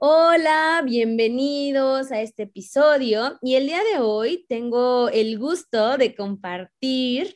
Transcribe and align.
Hola, 0.00 0.80
bienvenidos 0.84 2.12
a 2.12 2.20
este 2.20 2.44
episodio 2.44 3.36
y 3.42 3.56
el 3.56 3.66
día 3.66 3.80
de 3.92 3.98
hoy 3.98 4.44
tengo 4.48 5.08
el 5.08 5.40
gusto 5.40 5.98
de 5.98 6.14
compartir 6.14 7.34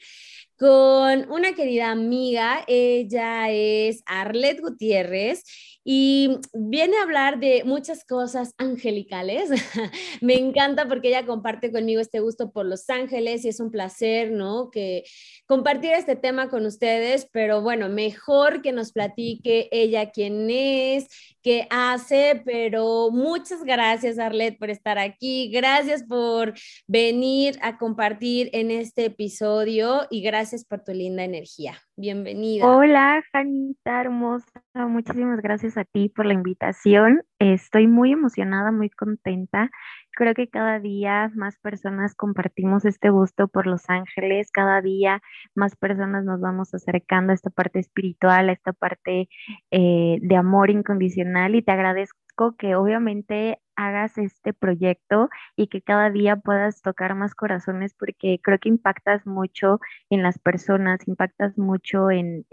con 0.57 1.29
una 1.33 1.55
querida 1.55 1.91
amiga. 1.91 2.62
Ella 2.69 3.51
es 3.51 4.05
Arlet 4.07 4.61
Gutiérrez 4.61 5.43
y 5.83 6.38
viene 6.52 6.98
a 6.98 7.02
hablar 7.02 7.41
de 7.41 7.65
muchas 7.65 8.05
cosas 8.05 8.55
angelicales. 8.59 9.51
Me 10.21 10.35
encanta 10.35 10.87
porque 10.87 11.09
ella 11.09 11.27
comparte 11.27 11.73
conmigo 11.73 12.01
este 12.01 12.21
gusto 12.21 12.52
por 12.52 12.66
los 12.66 12.88
ángeles 12.88 13.45
y 13.45 13.49
es 13.49 13.59
un 13.59 13.73
placer, 13.73 14.30
¿no? 14.30 14.71
Que 14.71 15.02
compartir 15.47 15.95
este 15.95 16.15
tema 16.15 16.49
con 16.49 16.65
ustedes, 16.65 17.29
pero 17.33 17.60
bueno, 17.60 17.88
mejor 17.88 18.63
que 18.63 18.71
nos 18.71 18.93
platique 18.93 19.69
ella 19.73 20.13
quién 20.13 20.49
es, 20.49 21.09
qué 21.43 21.66
hace, 21.71 22.43
pero 22.45 23.10
muchas 23.10 23.65
gracias 23.65 24.18
Arlet 24.18 24.59
por 24.59 24.71
estar 24.71 24.98
aquí, 24.98 25.51
gracias 25.52 26.04
por 26.04 26.54
venir 26.87 27.59
a 27.62 27.79
compartir 27.79 28.48
en 28.52 28.71
este 28.71 29.07
episodio 29.07 30.02
y 30.10 30.23
gracias 30.23 30.65
por 30.65 30.82
tu 30.82 30.93
linda 30.93 31.24
energía. 31.24 31.74
Bienvenida. 31.96 32.66
Hola, 32.66 33.23
Janita 33.32 34.01
hermosa, 34.01 34.46
muchísimas 34.74 35.40
gracias 35.43 35.76
a 35.76 35.85
ti 35.85 36.09
por 36.09 36.26
la 36.26 36.35
invitación. 36.35 37.23
Estoy 37.38 37.87
muy 37.87 38.13
emocionada, 38.13 38.70
muy 38.70 38.88
contenta. 38.88 39.70
Creo 40.15 40.35
que 40.35 40.49
cada 40.49 40.79
día 40.79 41.30
más 41.35 41.59
personas 41.59 42.15
compartimos 42.15 42.85
este 42.85 43.10
gusto 43.10 43.49
por 43.49 43.66
Los 43.66 43.88
Ángeles, 43.88 44.51
cada 44.52 44.82
día 44.82 45.23
más 45.54 45.74
personas 45.77 46.24
nos 46.24 46.41
vamos 46.41 46.74
acercando 46.74 47.32
a 47.32 47.35
esta 47.35 47.51
parte 47.51 47.79
espiritual, 47.80 48.49
a 48.49 48.52
esta 48.52 48.73
parte 48.73 49.29
eh, 49.71 50.19
de 50.21 50.37
amor 50.37 50.71
incondicional 50.71 51.54
y 51.54 51.63
te 51.63 51.73
agradezco 51.73 52.21
que 52.59 52.75
obviamente 52.75 53.59
hagas 53.77 54.19
este 54.19 54.52
proyecto 54.52 55.29
y 55.57 55.69
que 55.69 55.83
cada 55.83 56.11
día 56.11 56.37
puedas 56.37 56.83
tocar 56.83 57.15
más 57.15 57.35
corazones 57.35 57.95
porque 57.99 58.38
creo 58.43 58.59
que 58.59 58.69
impactas 58.69 59.27
mucho 59.27 59.80
en 60.11 60.23
las 60.23 60.38
personas, 60.38 61.07
impactas 61.07 61.57
mucho 61.59 62.10
en, 62.10 62.45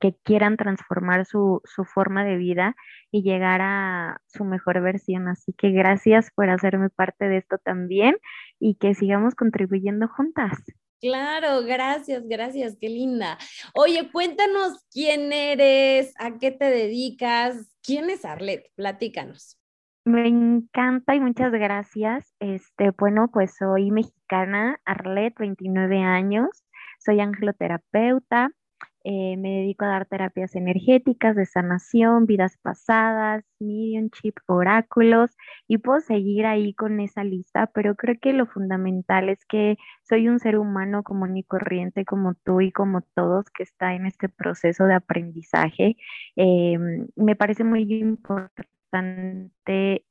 que 0.00 0.14
quieran 0.24 0.56
transformar 0.56 1.26
su, 1.26 1.60
su, 1.64 1.84
forma 1.84 2.24
de 2.24 2.36
vida 2.36 2.74
y 3.10 3.22
llegar 3.22 3.60
a 3.62 4.20
su 4.26 4.44
mejor 4.44 4.80
versión. 4.82 5.28
Así 5.28 5.52
que 5.52 5.70
gracias 5.70 6.30
por 6.34 6.50
hacerme 6.50 6.90
parte 6.90 7.28
de 7.28 7.38
esto 7.38 7.58
también 7.58 8.16
y 8.58 8.74
que 8.74 8.94
sigamos 8.94 9.34
contribuyendo 9.34 10.08
juntas. 10.08 10.52
Claro, 11.00 11.62
gracias, 11.62 12.26
gracias, 12.26 12.76
qué 12.80 12.88
linda. 12.88 13.36
Oye, 13.74 14.10
cuéntanos 14.10 14.82
quién 14.90 15.30
eres, 15.30 16.14
a 16.18 16.38
qué 16.38 16.50
te 16.50 16.64
dedicas, 16.64 17.75
quién 17.86 18.10
es 18.10 18.24
Arlet, 18.24 18.66
platícanos. 18.74 19.58
Me 20.04 20.28
encanta 20.28 21.14
y 21.14 21.20
muchas 21.20 21.52
gracias. 21.52 22.34
Este, 22.38 22.90
bueno, 22.90 23.28
pues 23.32 23.56
soy 23.56 23.90
mexicana, 23.90 24.80
Arlet, 24.84 25.34
29 25.38 26.00
años, 26.00 26.48
soy 26.98 27.20
angeloterapeuta, 27.20 28.50
eh, 29.08 29.36
me 29.36 29.50
dedico 29.60 29.84
a 29.84 29.88
dar 29.88 30.06
terapias 30.06 30.56
energéticas 30.56 31.36
de 31.36 31.46
sanación, 31.46 32.26
vidas 32.26 32.58
pasadas, 32.60 33.44
mediumship, 33.60 34.34
oráculos 34.46 35.30
y 35.68 35.78
puedo 35.78 36.00
seguir 36.00 36.44
ahí 36.44 36.74
con 36.74 36.98
esa 36.98 37.22
lista, 37.22 37.68
pero 37.72 37.94
creo 37.94 38.16
que 38.20 38.32
lo 38.32 38.46
fundamental 38.46 39.28
es 39.28 39.44
que 39.46 39.76
soy 40.02 40.28
un 40.28 40.40
ser 40.40 40.58
humano 40.58 41.04
común 41.04 41.36
y 41.36 41.44
corriente 41.44 42.04
como 42.04 42.34
tú 42.34 42.60
y 42.60 42.72
como 42.72 43.02
todos 43.14 43.48
que 43.50 43.62
está 43.62 43.94
en 43.94 44.06
este 44.06 44.28
proceso 44.28 44.86
de 44.86 44.94
aprendizaje. 44.94 45.96
Em, 46.34 47.06
me 47.14 47.36
parece 47.36 47.62
muy 47.62 47.82
importante 47.82 49.52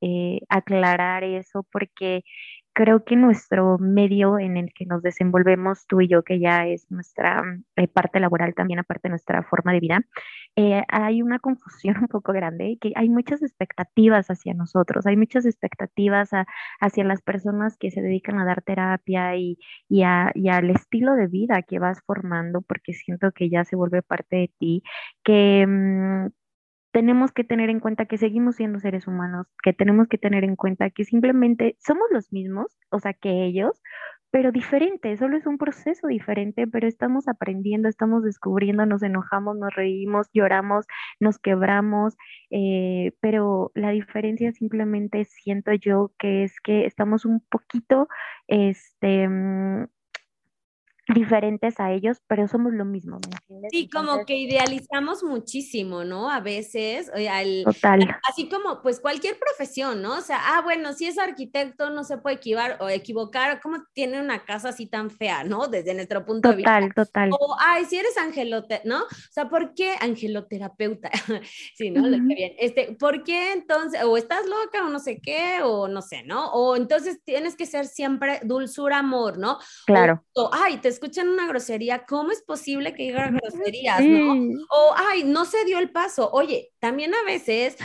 eh, 0.01 0.39
aclarar 0.47 1.25
eso 1.25 1.63
porque 1.69 2.23
creo 2.75 3.05
que 3.05 3.15
nuestro 3.15 3.77
medio 3.79 4.37
en 4.37 4.57
el 4.57 4.73
que 4.73 4.85
nos 4.85 5.01
desenvolvemos 5.01 5.87
tú 5.87 6.01
y 6.01 6.09
yo, 6.09 6.23
que 6.23 6.39
ya 6.39 6.67
es 6.67 6.91
nuestra 6.91 7.41
eh, 7.77 7.87
parte 7.87 8.19
laboral 8.19 8.53
también, 8.53 8.79
aparte 8.79 9.07
de 9.07 9.11
nuestra 9.11 9.43
forma 9.43 9.71
de 9.73 9.79
vida, 9.79 10.01
eh, 10.57 10.83
hay 10.89 11.21
una 11.21 11.39
confusión 11.39 11.95
un 12.01 12.07
poco 12.09 12.33
grande, 12.33 12.77
que 12.81 12.91
hay 12.95 13.09
muchas 13.09 13.41
expectativas 13.41 14.27
hacia 14.29 14.53
nosotros, 14.53 15.05
hay 15.07 15.15
muchas 15.15 15.45
expectativas 15.45 16.31
hacia 16.81 17.03
las 17.05 17.21
personas 17.21 17.77
que 17.77 17.91
se 17.91 18.01
dedican 18.01 18.39
a 18.39 18.45
dar 18.45 18.61
terapia 18.61 19.37
y, 19.37 19.57
y, 19.89 20.03
al 20.03 20.69
estilo 20.69 21.15
de 21.15 21.27
vida 21.27 21.61
que 21.61 21.79
vas 21.79 22.01
formando, 22.05 22.61
porque 22.61 22.93
siento 22.93 23.31
que 23.31 23.49
ya 23.49 23.63
se 23.63 23.77
vuelve 23.77 24.01
parte 24.01 24.35
de 24.35 24.51
ti, 24.59 24.83
que... 25.23 25.65
Mm, 25.65 26.27
tenemos 26.95 27.33
que 27.33 27.43
tener 27.43 27.69
en 27.69 27.81
cuenta 27.81 28.05
que 28.05 28.17
seguimos 28.17 28.55
siendo 28.55 28.79
seres 28.79 29.05
humanos, 29.05 29.47
que 29.61 29.73
tenemos 29.73 30.07
que 30.07 30.17
tener 30.17 30.45
en 30.45 30.55
cuenta 30.55 30.89
que 30.91 31.03
simplemente 31.03 31.75
somos 31.77 32.07
los 32.09 32.31
mismos, 32.31 32.67
o 32.89 33.01
sea, 33.01 33.11
que 33.11 33.43
ellos, 33.43 33.81
pero 34.31 34.53
diferente, 34.53 35.17
solo 35.17 35.35
es 35.35 35.45
un 35.45 35.57
proceso 35.57 36.07
diferente, 36.07 36.67
pero 36.67 36.87
estamos 36.87 37.27
aprendiendo, 37.27 37.89
estamos 37.89 38.23
descubriendo, 38.23 38.85
nos 38.85 39.03
enojamos, 39.03 39.57
nos 39.57 39.75
reímos, 39.75 40.29
lloramos, 40.33 40.85
nos 41.19 41.37
quebramos, 41.37 42.15
eh, 42.49 43.11
pero 43.19 43.71
la 43.75 43.89
diferencia 43.89 44.53
simplemente 44.53 45.25
siento 45.25 45.73
yo 45.73 46.13
que 46.17 46.43
es 46.43 46.61
que 46.63 46.85
estamos 46.85 47.25
un 47.25 47.41
poquito, 47.49 48.07
este, 48.47 49.27
mm, 49.27 49.87
diferentes 51.13 51.79
a 51.79 51.91
ellos, 51.91 52.17
pero 52.27 52.47
somos 52.47 52.73
lo 52.73 52.85
mismo, 52.85 53.19
¿me 53.19 53.35
entiendes? 53.37 53.69
Sí, 53.71 53.89
como 53.89 54.25
que 54.25 54.35
idealizamos 54.35 55.23
muchísimo, 55.23 56.03
¿no? 56.03 56.29
A 56.29 56.39
veces, 56.39 57.11
Total. 57.63 58.17
así 58.29 58.49
como 58.49 58.81
pues 58.81 58.99
cualquier 58.99 59.37
profesión, 59.37 60.01
¿no? 60.01 60.17
O 60.17 60.21
sea, 60.21 60.39
ah, 60.41 60.61
bueno, 60.61 60.93
si 60.93 61.05
es 61.05 61.17
arquitecto 61.17 61.89
no 61.89 62.03
se 62.03 62.17
puede 62.17 62.37
equivocar 62.37 62.77
o 62.79 62.89
equivocar, 62.89 63.61
¿cómo 63.61 63.77
tiene 63.93 64.19
una 64.19 64.45
casa 64.45 64.69
así 64.69 64.87
tan 64.87 65.09
fea, 65.09 65.43
¿no? 65.43 65.67
Desde 65.67 65.93
nuestro 65.93 66.25
punto 66.25 66.49
de 66.49 66.55
vista. 66.55 66.79
Total, 66.79 66.93
total. 66.93 67.29
O, 67.39 67.55
ay, 67.59 67.85
si 67.85 67.97
eres 67.97 68.17
angelote, 68.17 68.81
¿no? 68.85 69.03
O 69.03 69.31
sea, 69.31 69.49
¿por 69.49 69.73
qué 69.73 69.95
angeloterapeuta? 69.99 71.11
sí, 71.75 71.91
¿no? 71.91 72.03
bien. 72.03 72.53
Este, 72.57 72.95
¿por 72.99 73.23
qué 73.23 73.53
entonces, 73.53 74.03
o 74.03 74.17
estás 74.17 74.45
loca 74.45 74.85
o 74.85 74.89
no 74.89 74.99
sé 74.99 75.19
qué, 75.21 75.59
o 75.63 75.87
no 75.87 76.01
sé, 76.01 76.23
¿no? 76.23 76.51
O 76.51 76.75
entonces 76.75 77.21
tienes 77.23 77.55
que 77.55 77.65
ser 77.65 77.85
siempre 77.85 78.39
dulzura, 78.43 78.99
amor, 78.99 79.37
¿no? 79.37 79.59
Claro. 79.85 80.23
O, 80.33 80.49
ay, 80.51 80.77
te 80.77 80.94
escuchan 80.95 81.27
una 81.27 81.47
grosería, 81.47 82.05
¿cómo 82.05 82.31
es 82.31 82.41
posible 82.41 82.93
que 82.93 83.03
digan 83.03 83.37
groserías, 83.37 84.01
no? 84.03 84.33
O, 84.69 84.93
ay, 84.95 85.23
no 85.23 85.45
se 85.45 85.63
dio 85.65 85.77
el 85.77 85.91
paso. 85.91 86.29
Oye, 86.31 86.71
también 86.79 87.13
a 87.13 87.23
veces, 87.23 87.77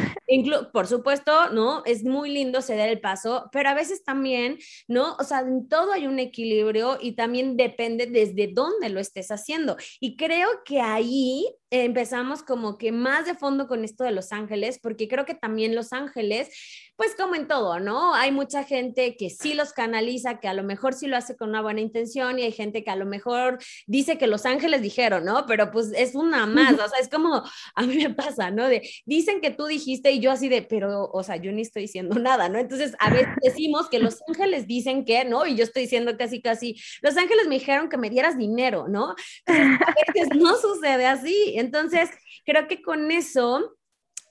por 0.72 0.86
supuesto, 0.86 1.50
¿no? 1.50 1.82
Es 1.84 2.04
muy 2.04 2.30
lindo 2.30 2.62
ceder 2.62 2.88
el 2.88 3.00
paso, 3.00 3.48
pero 3.52 3.68
a 3.68 3.74
veces 3.74 4.04
también, 4.04 4.58
¿no? 4.88 5.16
O 5.18 5.24
sea, 5.24 5.40
en 5.40 5.68
todo 5.68 5.92
hay 5.92 6.06
un 6.06 6.18
equilibrio 6.18 6.98
y 7.00 7.12
también 7.12 7.56
depende 7.56 8.06
desde 8.06 8.48
dónde 8.52 8.88
lo 8.88 9.00
estés 9.00 9.30
haciendo. 9.30 9.76
Y 10.00 10.16
creo 10.16 10.48
que 10.64 10.80
ahí 10.80 11.46
empezamos 11.70 12.42
como 12.42 12.78
que 12.78 12.90
más 12.92 13.26
de 13.26 13.34
fondo 13.34 13.68
con 13.68 13.84
esto 13.84 14.04
de 14.04 14.10
Los 14.10 14.32
Ángeles, 14.32 14.78
porque 14.82 15.08
creo 15.08 15.24
que 15.24 15.34
también 15.34 15.74
Los 15.74 15.92
Ángeles, 15.92 16.50
pues 17.00 17.14
como 17.16 17.34
en 17.34 17.48
todo, 17.48 17.80
¿no? 17.80 18.14
Hay 18.14 18.30
mucha 18.30 18.62
gente 18.62 19.16
que 19.16 19.30
sí 19.30 19.54
los 19.54 19.72
canaliza, 19.72 20.38
que 20.38 20.48
a 20.48 20.52
lo 20.52 20.62
mejor 20.62 20.92
sí 20.92 21.06
lo 21.06 21.16
hace 21.16 21.34
con 21.34 21.48
una 21.48 21.62
buena 21.62 21.80
intención 21.80 22.38
y 22.38 22.42
hay 22.42 22.52
gente 22.52 22.84
que 22.84 22.90
a 22.90 22.96
lo 22.96 23.06
mejor 23.06 23.56
dice 23.86 24.18
que 24.18 24.26
Los 24.26 24.44
Ángeles 24.44 24.82
dijeron, 24.82 25.24
¿no? 25.24 25.46
Pero 25.46 25.70
pues 25.70 25.92
es 25.96 26.14
una 26.14 26.44
más, 26.44 26.74
o 26.74 26.88
sea, 26.90 26.98
es 27.00 27.08
como 27.08 27.42
a 27.74 27.82
mí 27.84 27.96
me 27.96 28.10
pasa, 28.12 28.50
¿no? 28.50 28.68
De 28.68 28.86
dicen 29.06 29.40
que 29.40 29.50
tú 29.50 29.64
dijiste 29.64 30.10
y 30.12 30.20
yo 30.20 30.30
así 30.30 30.50
de, 30.50 30.60
pero, 30.60 31.08
o 31.10 31.22
sea, 31.22 31.36
yo 31.36 31.50
ni 31.52 31.62
estoy 31.62 31.84
diciendo 31.84 32.14
nada, 32.20 32.50
¿no? 32.50 32.58
Entonces 32.58 32.94
a 32.98 33.08
veces 33.08 33.28
decimos 33.42 33.88
que 33.88 33.98
Los 33.98 34.18
Ángeles 34.28 34.66
dicen 34.66 35.06
que, 35.06 35.24
¿no? 35.24 35.46
Y 35.46 35.56
yo 35.56 35.64
estoy 35.64 35.84
diciendo 35.84 36.18
casi, 36.18 36.42
casi, 36.42 36.78
Los 37.00 37.16
Ángeles 37.16 37.48
me 37.48 37.54
dijeron 37.54 37.88
que 37.88 37.96
me 37.96 38.10
dieras 38.10 38.36
dinero, 38.36 38.88
¿no? 38.88 39.14
Entonces, 39.46 39.78
a 39.86 39.94
veces 40.04 40.28
no 40.36 40.54
sucede 40.58 41.06
así. 41.06 41.54
Entonces, 41.56 42.10
creo 42.44 42.68
que 42.68 42.82
con 42.82 43.10
eso 43.10 43.74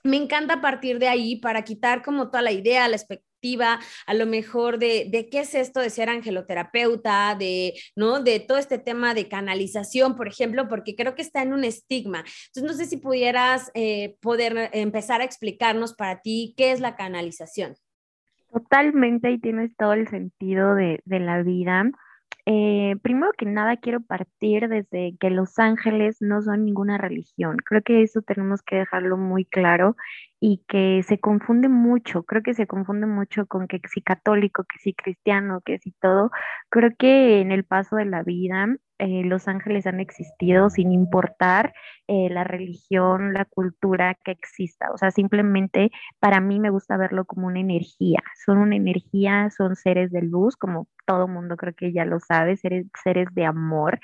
me 0.04 0.16
encanta 0.16 0.60
partir 0.60 0.98
de 0.98 1.08
ahí 1.08 1.36
para 1.36 1.62
quitar 1.62 2.02
como 2.02 2.30
toda 2.30 2.42
la 2.42 2.52
idea, 2.52 2.88
la 2.88 2.98
perspectiva, 2.98 3.80
a 4.06 4.14
lo 4.14 4.26
mejor 4.26 4.78
de, 4.78 5.08
de 5.10 5.28
qué 5.28 5.40
es 5.40 5.54
esto 5.54 5.80
de 5.80 5.90
ser 5.90 6.08
angeloterapeuta, 6.08 7.34
de, 7.38 7.74
¿no? 7.96 8.22
De 8.22 8.40
todo 8.40 8.58
este 8.58 8.78
tema 8.78 9.14
de 9.14 9.28
canalización, 9.28 10.16
por 10.16 10.28
ejemplo, 10.28 10.68
porque 10.68 10.94
creo 10.94 11.14
que 11.14 11.22
está 11.22 11.42
en 11.42 11.52
un 11.52 11.64
estigma. 11.64 12.18
Entonces, 12.46 12.62
no 12.62 12.72
sé 12.74 12.86
si 12.86 12.98
pudieras 12.98 13.70
eh, 13.74 14.16
poder 14.20 14.70
empezar 14.72 15.20
a 15.20 15.24
explicarnos 15.24 15.94
para 15.94 16.20
ti 16.20 16.54
qué 16.56 16.72
es 16.72 16.80
la 16.80 16.96
canalización. 16.96 17.74
Totalmente, 18.52 19.30
y 19.30 19.38
tienes 19.38 19.70
todo 19.76 19.92
el 19.92 20.08
sentido 20.08 20.74
de, 20.74 21.00
de 21.04 21.20
la 21.20 21.42
vida. 21.42 21.90
Eh, 22.52 22.96
primero 23.02 23.30
que 23.38 23.46
nada, 23.46 23.76
quiero 23.76 24.00
partir 24.00 24.68
desde 24.68 25.16
que 25.20 25.30
los 25.30 25.56
ángeles 25.60 26.16
no 26.20 26.42
son 26.42 26.64
ninguna 26.64 26.98
religión. 26.98 27.58
Creo 27.64 27.80
que 27.82 28.02
eso 28.02 28.22
tenemos 28.22 28.60
que 28.62 28.74
dejarlo 28.74 29.16
muy 29.16 29.44
claro 29.44 29.94
y 30.40 30.64
que 30.68 31.02
se 31.06 31.20
confunde 31.20 31.68
mucho. 31.68 32.24
Creo 32.24 32.42
que 32.42 32.54
se 32.54 32.66
confunde 32.66 33.06
mucho 33.06 33.46
con 33.46 33.68
que 33.68 33.80
si 33.88 34.02
católico, 34.02 34.64
que 34.64 34.78
si 34.78 34.94
cristiano, 34.94 35.60
que 35.64 35.78
si 35.78 35.92
todo. 35.92 36.30
Creo 36.70 36.90
que 36.98 37.40
en 37.40 37.52
el 37.52 37.64
paso 37.64 37.96
de 37.96 38.06
la 38.06 38.22
vida 38.22 38.66
eh, 38.98 39.22
los 39.24 39.48
ángeles 39.48 39.86
han 39.86 40.00
existido 40.00 40.70
sin 40.70 40.92
importar 40.92 41.74
eh, 42.06 42.28
la 42.30 42.44
religión, 42.44 43.34
la 43.34 43.44
cultura 43.44 44.16
que 44.24 44.32
exista. 44.32 44.90
O 44.92 44.98
sea, 44.98 45.10
simplemente 45.10 45.90
para 46.20 46.40
mí 46.40 46.58
me 46.58 46.70
gusta 46.70 46.96
verlo 46.96 47.26
como 47.26 47.46
una 47.46 47.60
energía. 47.60 48.20
Son 48.44 48.58
una 48.58 48.76
energía, 48.76 49.50
son 49.50 49.76
seres 49.76 50.10
de 50.10 50.22
luz, 50.22 50.56
como 50.56 50.88
todo 51.06 51.28
mundo 51.28 51.56
creo 51.56 51.74
que 51.74 51.92
ya 51.92 52.04
lo 52.04 52.18
sabe, 52.20 52.56
seres, 52.56 52.86
seres 53.02 53.28
de 53.34 53.44
amor, 53.44 54.00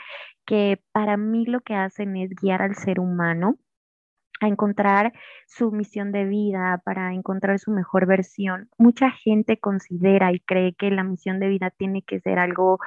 que 0.46 0.82
para 0.92 1.16
mí 1.16 1.46
lo 1.46 1.60
que 1.60 1.74
hacen 1.74 2.16
es 2.16 2.30
guiar 2.30 2.62
al 2.62 2.74
ser 2.76 3.00
humano 3.00 3.58
a 4.40 4.48
encontrar 4.48 5.12
su 5.46 5.70
misión 5.72 6.12
de 6.12 6.24
vida, 6.24 6.82
para 6.84 7.14
encontrar 7.14 7.58
su 7.58 7.70
mejor 7.70 8.06
versión. 8.06 8.68
Mucha 8.78 9.10
gente 9.10 9.58
considera 9.58 10.32
y 10.32 10.40
cree 10.40 10.74
que 10.74 10.90
la 10.90 11.04
misión 11.04 11.40
de 11.40 11.48
vida 11.48 11.70
tiene 11.70 12.02
que 12.02 12.20
ser 12.20 12.38
algo 12.38 12.78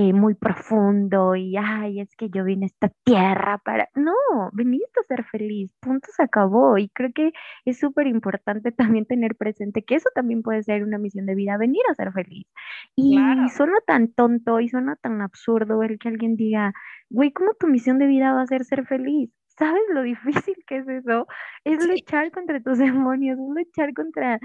eh, 0.00 0.12
muy 0.12 0.34
profundo 0.34 1.34
y, 1.34 1.56
ay, 1.56 2.00
es 2.00 2.14
que 2.16 2.30
yo 2.30 2.44
vine 2.44 2.66
a 2.66 2.68
esta 2.68 2.88
tierra 3.04 3.58
para... 3.64 3.88
No, 3.96 4.12
viniste 4.52 5.00
a 5.00 5.02
ser 5.02 5.24
feliz, 5.24 5.74
punto 5.80 6.08
se 6.14 6.22
acabó. 6.22 6.78
Y 6.78 6.88
creo 6.90 7.10
que 7.12 7.32
es 7.64 7.80
súper 7.80 8.06
importante 8.06 8.70
también 8.98 9.06
tener 9.06 9.34
presente 9.36 9.82
que 9.82 9.96
eso 9.96 10.08
también 10.14 10.42
puede 10.42 10.62
ser 10.62 10.84
una 10.84 10.98
misión 10.98 11.26
de 11.26 11.34
vida, 11.34 11.56
venir 11.58 11.82
a 11.90 11.94
ser 11.94 12.12
feliz. 12.12 12.46
Y 12.94 13.18
suena 13.56 13.78
tan 13.86 14.12
tonto 14.12 14.60
y 14.60 14.68
suena 14.68 14.96
tan 14.96 15.20
absurdo 15.20 15.82
el 15.82 15.98
que 15.98 16.08
alguien 16.08 16.36
diga, 16.36 16.72
güey, 17.10 17.32
¿cómo 17.32 17.54
tu 17.58 17.66
misión 17.66 17.98
de 17.98 18.06
vida 18.06 18.32
va 18.32 18.42
a 18.42 18.46
ser 18.46 18.64
ser 18.64 18.86
feliz? 18.86 19.30
¿Sabes 19.58 19.82
lo 19.92 20.02
difícil 20.02 20.54
que 20.66 20.78
es 20.78 20.88
eso? 20.88 21.26
Es 21.64 21.84
luchar 21.86 22.30
contra 22.30 22.60
tus 22.60 22.78
demonios, 22.78 23.38
es 23.38 23.48
luchar 23.48 23.92
contra 23.94 24.38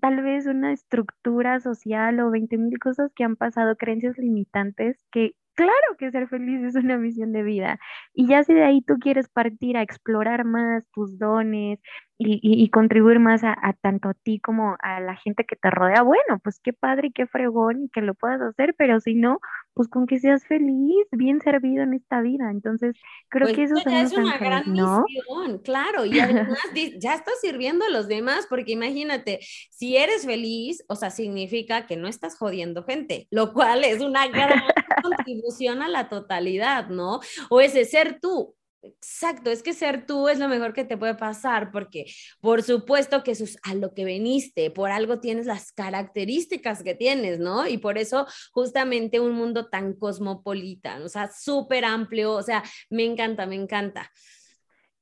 tal 0.00 0.22
vez 0.22 0.46
una 0.46 0.72
estructura 0.72 1.60
social 1.60 2.20
o 2.20 2.30
20 2.30 2.56
mil 2.58 2.78
cosas 2.78 3.12
que 3.14 3.24
han 3.24 3.36
pasado, 3.36 3.76
creencias 3.76 4.16
limitantes 4.18 5.04
que 5.10 5.34
claro 5.54 5.96
que 5.98 6.10
ser 6.10 6.28
feliz 6.28 6.62
es 6.62 6.74
una 6.74 6.96
misión 6.98 7.32
de 7.32 7.42
vida. 7.42 7.78
Y 8.12 8.26
ya 8.28 8.42
si 8.44 8.54
de 8.54 8.64
ahí 8.64 8.82
tú 8.82 8.98
quieres 8.98 9.28
partir 9.28 9.76
a 9.76 9.82
explorar 9.82 10.44
más 10.44 10.88
tus 10.92 11.18
dones 11.18 11.80
y, 12.18 12.70
contribuir 12.70 13.20
más 13.20 13.44
a, 13.44 13.56
tanto 13.82 14.10
a 14.10 14.14
ti 14.14 14.40
como 14.40 14.76
a 14.80 15.00
la 15.00 15.16
gente 15.16 15.44
que 15.44 15.56
te 15.56 15.70
rodea, 15.70 16.02
bueno, 16.02 16.38
pues 16.42 16.60
qué 16.62 16.72
padre 16.72 17.08
y 17.08 17.12
qué 17.12 17.26
fregón 17.26 17.84
y 17.84 17.88
que 17.90 18.00
lo 18.02 18.14
puedas 18.14 18.40
hacer, 18.40 18.74
pero 18.78 19.00
si 19.00 19.14
no, 19.14 19.40
pues 19.74 19.88
con 19.88 20.06
que 20.06 20.18
seas 20.20 20.46
feliz, 20.46 21.06
bien 21.10 21.40
servido 21.40 21.82
en 21.82 21.94
esta 21.94 22.22
vida. 22.22 22.50
Entonces, 22.50 22.96
creo 23.28 23.46
pues 23.48 23.56
que 23.56 23.62
eso 23.64 23.76
es 23.84 24.12
una 24.12 24.38
gran 24.38 24.70
misión, 24.70 25.58
claro, 25.62 26.04
y 26.04 26.18
además 26.20 26.58
ya 26.98 27.14
estás 27.14 27.34
sirviendo 27.40 27.84
a 27.84 27.90
los 27.90 28.08
demás, 28.08 28.46
porque 28.48 28.72
imagínate, 28.72 29.40
si 29.70 29.96
eres 29.96 30.24
feliz, 30.24 30.84
o 30.88 30.94
sea, 30.94 31.10
significa 31.10 31.86
que 31.86 31.96
no 31.96 32.08
estás 32.08 32.36
jodiendo 32.38 32.84
gente, 32.84 33.26
lo 33.30 33.52
cual 33.52 33.84
es 33.84 34.00
una 34.00 34.28
gran 34.28 34.62
contribución 35.02 35.82
a 35.82 35.88
la 35.88 36.08
totalidad, 36.08 36.88
¿no? 36.88 37.20
O 37.50 37.60
ese 37.60 37.84
ser 37.84 38.20
tú, 38.20 38.54
Exacto, 38.86 39.50
es 39.50 39.62
que 39.62 39.72
ser 39.72 40.04
tú 40.04 40.28
es 40.28 40.38
lo 40.38 40.46
mejor 40.46 40.74
que 40.74 40.84
te 40.84 40.98
puede 40.98 41.14
pasar 41.14 41.70
porque 41.70 42.04
por 42.42 42.62
supuesto 42.62 43.22
que 43.22 43.30
eso 43.30 43.44
es 43.44 43.56
a 43.62 43.74
lo 43.74 43.94
que 43.94 44.04
veniste, 44.04 44.70
por 44.70 44.90
algo 44.90 45.20
tienes 45.20 45.46
las 45.46 45.72
características 45.72 46.82
que 46.82 46.94
tienes, 46.94 47.38
¿no? 47.38 47.66
Y 47.66 47.78
por 47.78 47.96
eso 47.96 48.26
justamente 48.52 49.20
un 49.20 49.32
mundo 49.32 49.70
tan 49.70 49.94
cosmopolita, 49.94 50.98
o 51.02 51.08
sea, 51.08 51.30
súper 51.32 51.86
amplio, 51.86 52.32
o 52.32 52.42
sea, 52.42 52.62
me 52.90 53.04
encanta, 53.04 53.46
me 53.46 53.54
encanta. 53.54 54.10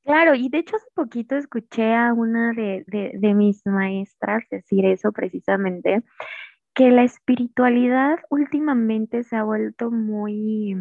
Claro, 0.05 0.37
y 0.37 0.49
de 0.49 0.58
hecho 0.58 0.76
hace 0.76 0.87
poquito 0.94 1.34
escuché 1.34 1.93
a 1.93 2.12
una 2.12 2.52
de, 2.52 2.84
de 2.87 3.34
mis 3.34 3.67
maestras 3.67 4.44
decir 4.49 4.84
eso 4.84 5.11
precisamente, 5.11 6.05
que 6.73 6.90
la 6.90 7.02
espiritualidad 7.02 8.20
últimamente 8.31 9.25
se 9.25 9.34
ha 9.34 9.43
vuelto 9.43 9.90
muy 9.90 10.76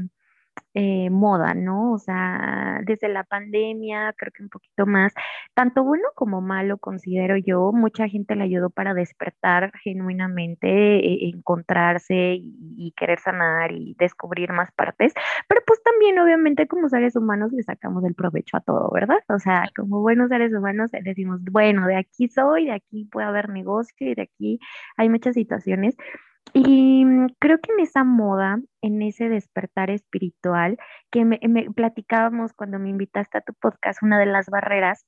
eh, 0.74 1.10
moda, 1.10 1.54
¿no? 1.54 1.92
O 1.92 1.98
sea, 2.00 2.80
desde 2.86 3.10
la 3.10 3.26
pandemia, 3.26 4.14
creo 4.18 4.32
que 4.32 4.44
un 4.44 4.50
poquito 4.50 4.86
más, 4.86 5.14
tanto 5.54 5.84
bueno 5.84 6.04
como 6.16 6.40
malo, 6.42 6.78
considero 6.78 7.36
yo, 7.38 7.72
mucha 7.74 8.08
gente 8.08 8.36
le 8.36 8.46
ayudó 8.46 8.70
para 8.70 8.94
despertar 8.94 9.72
genuinamente, 9.84 10.68
e, 10.70 11.30
encontrarse 11.30 12.38
y, 12.40 12.94
querer 12.98 13.20
sanar 13.20 13.72
y 13.72 13.96
descubrir 14.00 14.52
más 14.54 14.72
partes, 14.72 15.14
pero 15.48 15.62
pues 15.66 15.82
también 15.84 16.20
obviamente 16.20 16.68
como 16.68 16.90
seres 16.90 17.16
humanos 17.16 17.52
le 17.52 17.64
sacamos 17.64 18.04
el 18.06 18.16
provecho 18.16 18.58
a 18.58 18.62
todo, 18.62 18.90
¿verdad? 18.92 19.20
O 19.30 19.40
sea, 19.40 19.66
como 19.76 20.02
buenos 20.02 20.30
seres 20.30 20.54
humanos 20.54 20.92
decimos, 21.04 21.42
bueno, 21.52 21.86
de 21.88 21.98
aquí 21.98 22.28
soy, 22.30 22.66
de 22.66 22.74
aquí 22.74 23.06
puede 23.12 23.28
haber 23.28 23.50
negocio 23.50 24.10
y 24.10 24.16
de 24.16 24.24
aquí 24.24 24.60
hay 24.98 25.10
muchas 25.10 25.36
situaciones. 25.36 25.96
Y 26.54 27.06
mm, 27.06 27.28
creo 27.40 27.60
que 27.60 27.72
en 27.74 27.80
esa 27.80 28.04
moda, 28.04 28.60
en 28.82 29.02
ese 29.02 29.30
despertar 29.30 29.90
espiritual, 29.90 30.78
que 31.12 31.26
me, 31.26 31.40
platicábamos 31.76 32.54
cuando 32.54 32.80
me 32.80 32.90
invitaste 32.90 33.38
a 33.38 33.42
tu 33.42 33.54
podcast, 33.54 34.04
una 34.04 34.20
de 34.20 34.26
las 34.26 34.50
barreras 34.50 35.06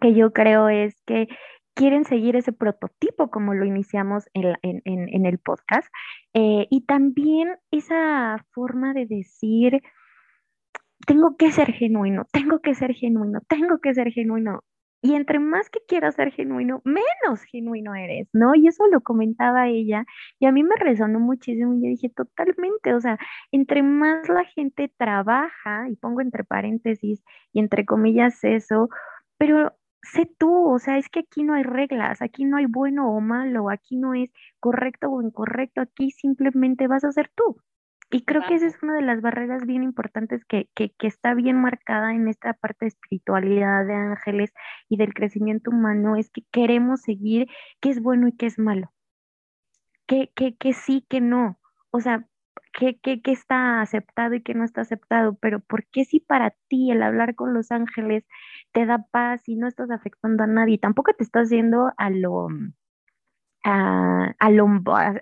que 0.00 0.14
yo 0.14 0.32
creo 0.32 0.68
es 0.68 1.00
que 1.06 1.28
quieren 1.74 2.04
seguir 2.04 2.36
ese 2.36 2.52
prototipo 2.52 3.30
como 3.30 3.54
lo 3.54 3.64
iniciamos 3.64 4.24
en, 4.32 5.26
el 5.26 5.38
podcast. 5.38 5.88
Eh, 6.34 6.66
y 6.70 6.84
también 6.86 7.56
esa 7.70 8.44
forma 8.52 8.92
de 8.94 9.06
decir, 9.06 9.82
tengo 11.06 11.36
que 11.36 11.52
ser 11.52 11.72
genuino, 11.72 12.24
tengo 12.32 12.60
que 12.60 12.74
ser 12.74 12.94
genuino, 12.94 13.40
tengo 13.48 13.78
que 13.80 13.94
ser 13.94 14.12
genuino. 14.12 14.62
Y 15.04 15.14
entre 15.16 15.38
más 15.38 15.68
que 15.68 15.80
quieras 15.86 16.14
ser 16.14 16.32
genuino, 16.32 16.80
menos 16.84 17.42
genuino 17.52 17.94
eres, 17.94 18.26
¿no? 18.32 18.54
Y 18.54 18.68
eso 18.68 18.86
lo 18.86 19.02
comentaba 19.02 19.68
ella 19.68 20.06
y 20.38 20.46
a 20.46 20.52
mí 20.52 20.62
me 20.62 20.76
resonó 20.76 21.20
muchísimo 21.20 21.74
y 21.74 21.82
yo 21.82 21.88
dije, 21.90 22.08
totalmente, 22.08 22.94
o 22.94 23.00
sea, 23.02 23.18
entre 23.52 23.82
más 23.82 24.26
la 24.30 24.44
gente 24.44 24.90
trabaja, 24.96 25.90
y 25.90 25.96
pongo 25.96 26.22
entre 26.22 26.42
paréntesis 26.44 27.22
y 27.52 27.60
entre 27.60 27.84
comillas 27.84 28.42
eso, 28.44 28.88
pero 29.36 29.74
sé 30.02 30.26
tú, 30.38 30.70
o 30.70 30.78
sea, 30.78 30.96
es 30.96 31.10
que 31.10 31.20
aquí 31.20 31.42
no 31.44 31.52
hay 31.52 31.64
reglas, 31.64 32.22
aquí 32.22 32.46
no 32.46 32.56
hay 32.56 32.64
bueno 32.66 33.10
o 33.14 33.20
malo, 33.20 33.68
aquí 33.68 33.96
no 33.96 34.14
es 34.14 34.32
correcto 34.58 35.10
o 35.10 35.20
incorrecto, 35.22 35.82
aquí 35.82 36.12
simplemente 36.12 36.88
vas 36.88 37.04
a 37.04 37.12
ser 37.12 37.30
tú. 37.34 37.58
Y 38.14 38.24
creo 38.24 38.42
que 38.46 38.54
esa 38.54 38.66
es 38.66 38.80
una 38.80 38.94
de 38.94 39.02
las 39.02 39.20
barreras 39.22 39.66
bien 39.66 39.82
importantes 39.82 40.44
que, 40.44 40.68
que, 40.76 40.90
que, 40.90 41.08
está 41.08 41.34
bien 41.34 41.60
marcada 41.60 42.14
en 42.14 42.28
esta 42.28 42.52
parte 42.52 42.84
de 42.84 42.90
espiritualidad, 42.90 43.84
de 43.84 43.94
ángeles 43.94 44.52
y 44.88 44.98
del 44.98 45.12
crecimiento 45.12 45.72
humano, 45.72 46.14
es 46.14 46.30
que 46.30 46.42
queremos 46.52 47.00
seguir 47.00 47.48
qué 47.80 47.90
es 47.90 48.00
bueno 48.00 48.28
y 48.28 48.32
qué 48.36 48.46
es 48.46 48.56
malo. 48.56 48.92
qué 50.06 50.30
qué 50.36 50.72
sí, 50.74 51.04
qué 51.08 51.20
no. 51.20 51.58
O 51.90 51.98
sea, 51.98 52.24
qué, 52.72 53.00
qué, 53.02 53.20
qué 53.20 53.32
está 53.32 53.80
aceptado 53.80 54.34
y 54.34 54.42
qué 54.42 54.54
no 54.54 54.64
está 54.64 54.82
aceptado, 54.82 55.34
pero 55.40 55.58
¿por 55.58 55.84
qué 55.86 56.04
si 56.04 56.20
para 56.20 56.54
ti 56.68 56.92
el 56.92 57.02
hablar 57.02 57.34
con 57.34 57.52
los 57.52 57.72
ángeles 57.72 58.24
te 58.70 58.86
da 58.86 59.06
paz 59.10 59.42
y 59.48 59.56
no 59.56 59.66
estás 59.66 59.90
afectando 59.90 60.44
a 60.44 60.46
nadie? 60.46 60.78
Tampoco 60.78 61.12
te 61.14 61.24
estás 61.24 61.50
yendo 61.50 61.90
a 61.96 62.10
lo 62.10 62.46
a, 63.64 64.34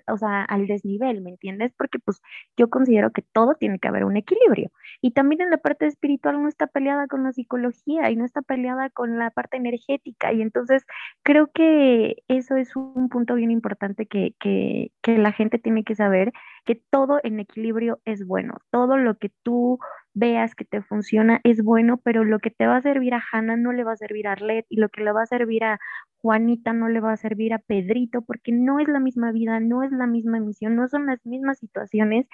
o 0.07 0.17
sea, 0.17 0.43
al 0.43 0.67
desnivel, 0.67 1.21
¿me 1.21 1.31
entiendes? 1.31 1.73
Porque 1.77 1.99
pues 1.99 2.21
yo 2.57 2.69
considero 2.69 3.11
que 3.11 3.21
todo 3.21 3.55
tiene 3.55 3.79
que 3.79 3.87
haber 3.87 4.03
un 4.05 4.17
equilibrio. 4.17 4.71
Y 5.01 5.11
también 5.11 5.41
en 5.41 5.49
la 5.49 5.57
parte 5.57 5.87
espiritual 5.87 6.41
no 6.41 6.49
está 6.49 6.67
peleada 6.67 7.07
con 7.07 7.23
la 7.23 7.31
psicología 7.31 8.09
y 8.11 8.15
no 8.15 8.25
está 8.25 8.41
peleada 8.41 8.89
con 8.89 9.17
la 9.17 9.31
parte 9.31 9.57
energética. 9.57 10.33
Y 10.33 10.41
entonces 10.41 10.85
creo 11.23 11.51
que 11.53 12.23
eso 12.27 12.55
es 12.55 12.75
un 12.75 13.09
punto 13.09 13.35
bien 13.35 13.51
importante 13.51 14.05
que, 14.05 14.35
que, 14.39 14.91
que 15.01 15.17
la 15.17 15.31
gente 15.31 15.57
tiene 15.57 15.83
que 15.83 15.95
saber, 15.95 16.33
que 16.65 16.75
todo 16.75 17.19
en 17.23 17.39
equilibrio 17.39 18.01
es 18.05 18.25
bueno. 18.25 18.57
Todo 18.71 18.97
lo 18.97 19.17
que 19.17 19.31
tú 19.43 19.79
veas 20.13 20.55
que 20.55 20.65
te 20.65 20.81
funciona 20.81 21.39
es 21.43 21.63
bueno, 21.63 21.97
pero 21.97 22.23
lo 22.23 22.39
que 22.39 22.51
te 22.51 22.67
va 22.67 22.77
a 22.77 22.81
servir 22.81 23.13
a 23.13 23.23
Hannah 23.31 23.57
no 23.57 23.71
le 23.73 23.83
va 23.83 23.93
a 23.93 23.97
servir 23.97 24.27
a 24.27 24.33
Arlet 24.33 24.65
y 24.69 24.77
lo 24.77 24.89
que 24.89 25.03
le 25.03 25.11
va 25.11 25.23
a 25.23 25.25
servir 25.25 25.63
a 25.63 25.79
Juanita 26.21 26.73
no 26.73 26.87
le 26.89 27.01
va 27.01 27.13
a 27.13 27.17
servir 27.17 27.53
a 27.53 27.59
Pedrito 27.59 28.21
porque 28.21 28.51
no 28.51 28.79
es 28.79 28.87
la 28.87 28.99
misma 28.99 29.31
vida, 29.31 29.59
no 29.59 29.83
es 29.83 29.91
la 29.91 30.07
misma 30.07 30.39
misión, 30.39 30.75
no 30.75 30.87
son 30.87 31.05
las 31.07 31.25
mismas 31.25 31.59
situaciones 31.59 32.27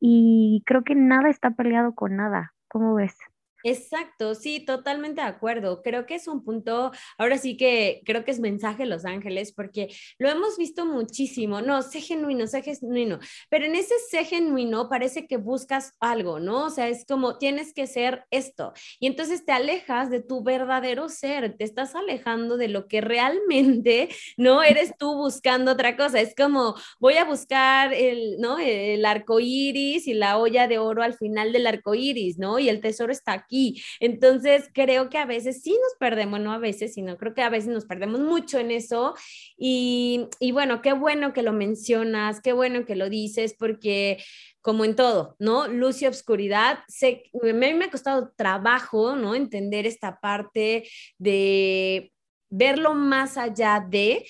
y 0.00 0.62
creo 0.66 0.82
que 0.84 0.94
nada 0.94 1.28
está 1.28 1.50
peleado 1.52 1.94
con 1.94 2.16
nada. 2.16 2.54
¿Cómo 2.68 2.94
ves? 2.94 3.16
Exacto, 3.66 4.34
sí, 4.34 4.60
totalmente 4.62 5.22
de 5.22 5.26
acuerdo. 5.26 5.80
Creo 5.82 6.04
que 6.04 6.16
es 6.16 6.28
un 6.28 6.44
punto, 6.44 6.92
ahora 7.16 7.38
sí 7.38 7.56
que 7.56 8.02
creo 8.04 8.22
que 8.22 8.30
es 8.30 8.38
mensaje 8.38 8.84
Los 8.84 9.06
Ángeles, 9.06 9.54
porque 9.54 9.88
lo 10.18 10.28
hemos 10.28 10.58
visto 10.58 10.84
muchísimo, 10.84 11.62
no, 11.62 11.80
sé 11.80 12.02
genuino, 12.02 12.46
sé 12.46 12.60
genuino, 12.60 13.20
pero 13.48 13.64
en 13.64 13.74
ese 13.74 13.94
sé 14.10 14.26
genuino 14.26 14.90
parece 14.90 15.26
que 15.26 15.38
buscas 15.38 15.94
algo, 15.98 16.40
¿no? 16.40 16.66
O 16.66 16.70
sea, 16.70 16.88
es 16.88 17.06
como 17.06 17.38
tienes 17.38 17.72
que 17.72 17.86
ser 17.86 18.26
esto, 18.30 18.74
y 19.00 19.06
entonces 19.06 19.46
te 19.46 19.52
alejas 19.52 20.10
de 20.10 20.20
tu 20.20 20.42
verdadero 20.42 21.08
ser, 21.08 21.56
te 21.56 21.64
estás 21.64 21.94
alejando 21.94 22.58
de 22.58 22.68
lo 22.68 22.86
que 22.86 23.00
realmente, 23.00 24.10
¿no? 24.36 24.62
Eres 24.62 24.92
tú 24.98 25.14
buscando 25.14 25.72
otra 25.72 25.96
cosa, 25.96 26.20
es 26.20 26.34
como 26.34 26.74
voy 27.00 27.14
a 27.14 27.24
buscar 27.24 27.94
el, 27.94 28.36
¿no? 28.40 28.58
El 28.58 29.06
arco 29.06 29.40
iris 29.40 30.06
y 30.06 30.12
la 30.12 30.36
olla 30.36 30.68
de 30.68 30.78
oro 30.78 31.02
al 31.02 31.14
final 31.14 31.50
del 31.52 31.66
arco 31.66 31.94
iris, 31.94 32.36
¿no? 32.38 32.58
Y 32.58 32.68
el 32.68 32.82
tesoro 32.82 33.10
está 33.10 33.32
aquí 33.32 33.53
entonces, 34.00 34.70
creo 34.72 35.08
que 35.10 35.18
a 35.18 35.26
veces 35.26 35.62
sí 35.62 35.70
nos 35.70 35.94
perdemos, 35.98 36.40
no 36.40 36.52
a 36.52 36.58
veces, 36.58 36.94
sino 36.94 37.16
creo 37.16 37.34
que 37.34 37.42
a 37.42 37.50
veces 37.50 37.70
nos 37.70 37.84
perdemos 37.84 38.20
mucho 38.20 38.58
en 38.58 38.70
eso. 38.70 39.14
Y, 39.56 40.26
y 40.40 40.52
bueno, 40.52 40.82
qué 40.82 40.92
bueno 40.92 41.32
que 41.32 41.42
lo 41.42 41.52
mencionas, 41.52 42.40
qué 42.40 42.52
bueno 42.52 42.84
que 42.84 42.96
lo 42.96 43.08
dices, 43.08 43.54
porque 43.58 44.18
como 44.60 44.84
en 44.84 44.96
todo, 44.96 45.36
¿no? 45.38 45.68
Luz 45.68 46.00
y 46.00 46.06
obscuridad. 46.06 46.78
Sé, 46.88 47.24
a 47.34 47.46
mí 47.46 47.52
me 47.52 47.84
ha 47.84 47.90
costado 47.90 48.32
trabajo, 48.34 49.14
¿no? 49.14 49.34
Entender 49.34 49.86
esta 49.86 50.18
parte 50.20 50.88
de 51.18 52.12
verlo 52.48 52.94
más 52.94 53.36
allá 53.36 53.84
de, 53.86 54.24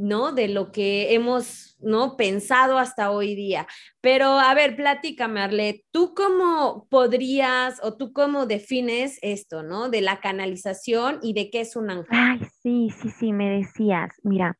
¿no? 0.00 0.32
De 0.32 0.48
lo 0.48 0.72
que 0.72 1.14
hemos, 1.14 1.76
¿no? 1.80 2.16
Pensado 2.16 2.78
hasta 2.78 3.10
hoy 3.10 3.34
día. 3.34 3.66
Pero, 4.00 4.38
a 4.38 4.54
ver, 4.54 4.76
platícame, 4.76 5.40
Arlet, 5.40 5.82
¿tú 5.90 6.14
cómo 6.14 6.86
podrías 6.90 7.80
o 7.82 7.96
tú 7.96 8.12
cómo 8.12 8.46
defines 8.46 9.18
esto, 9.22 9.62
¿no? 9.62 9.88
De 9.88 10.00
la 10.00 10.20
canalización 10.20 11.18
y 11.22 11.32
de 11.34 11.50
qué 11.50 11.60
es 11.60 11.76
un 11.76 11.90
ángel. 11.90 12.06
Ay, 12.10 12.40
sí, 12.62 12.90
sí, 12.90 13.10
sí, 13.10 13.32
me 13.32 13.50
decías, 13.50 14.10
mira, 14.22 14.58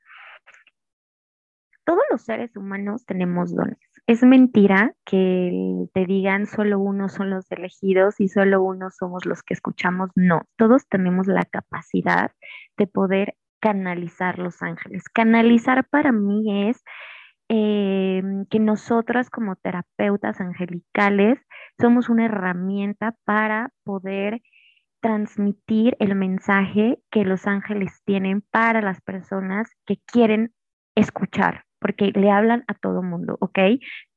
todos 1.84 2.02
los 2.10 2.22
seres 2.22 2.56
humanos 2.56 3.06
tenemos 3.06 3.54
dones. 3.54 3.78
Es 4.08 4.22
mentira 4.22 4.94
que 5.04 5.88
te 5.92 6.04
digan 6.06 6.46
solo 6.46 6.78
unos 6.78 7.12
son 7.12 7.30
los 7.30 7.50
elegidos 7.50 8.20
y 8.20 8.28
solo 8.28 8.62
unos 8.62 8.96
somos 8.96 9.26
los 9.26 9.42
que 9.42 9.54
escuchamos. 9.54 10.10
No, 10.14 10.42
todos 10.56 10.86
tenemos 10.88 11.26
la 11.26 11.42
capacidad 11.44 12.30
de 12.76 12.86
poder 12.86 13.36
canalizar 13.66 14.38
los 14.38 14.62
ángeles. 14.62 15.08
Canalizar 15.12 15.88
para 15.88 16.12
mí 16.12 16.68
es 16.68 16.84
eh, 17.48 18.22
que 18.48 18.60
nosotras 18.60 19.28
como 19.28 19.56
terapeutas 19.56 20.40
angelicales 20.40 21.40
somos 21.80 22.08
una 22.08 22.26
herramienta 22.26 23.16
para 23.24 23.70
poder 23.82 24.40
transmitir 25.00 25.96
el 25.98 26.14
mensaje 26.14 27.00
que 27.10 27.24
los 27.24 27.48
ángeles 27.48 28.02
tienen 28.04 28.40
para 28.52 28.80
las 28.82 29.00
personas 29.00 29.68
que 29.84 29.96
quieren 30.06 30.54
escuchar, 30.94 31.64
porque 31.80 32.12
le 32.14 32.30
hablan 32.30 32.62
a 32.68 32.74
todo 32.74 33.02
mundo, 33.02 33.36
¿ok? 33.40 33.58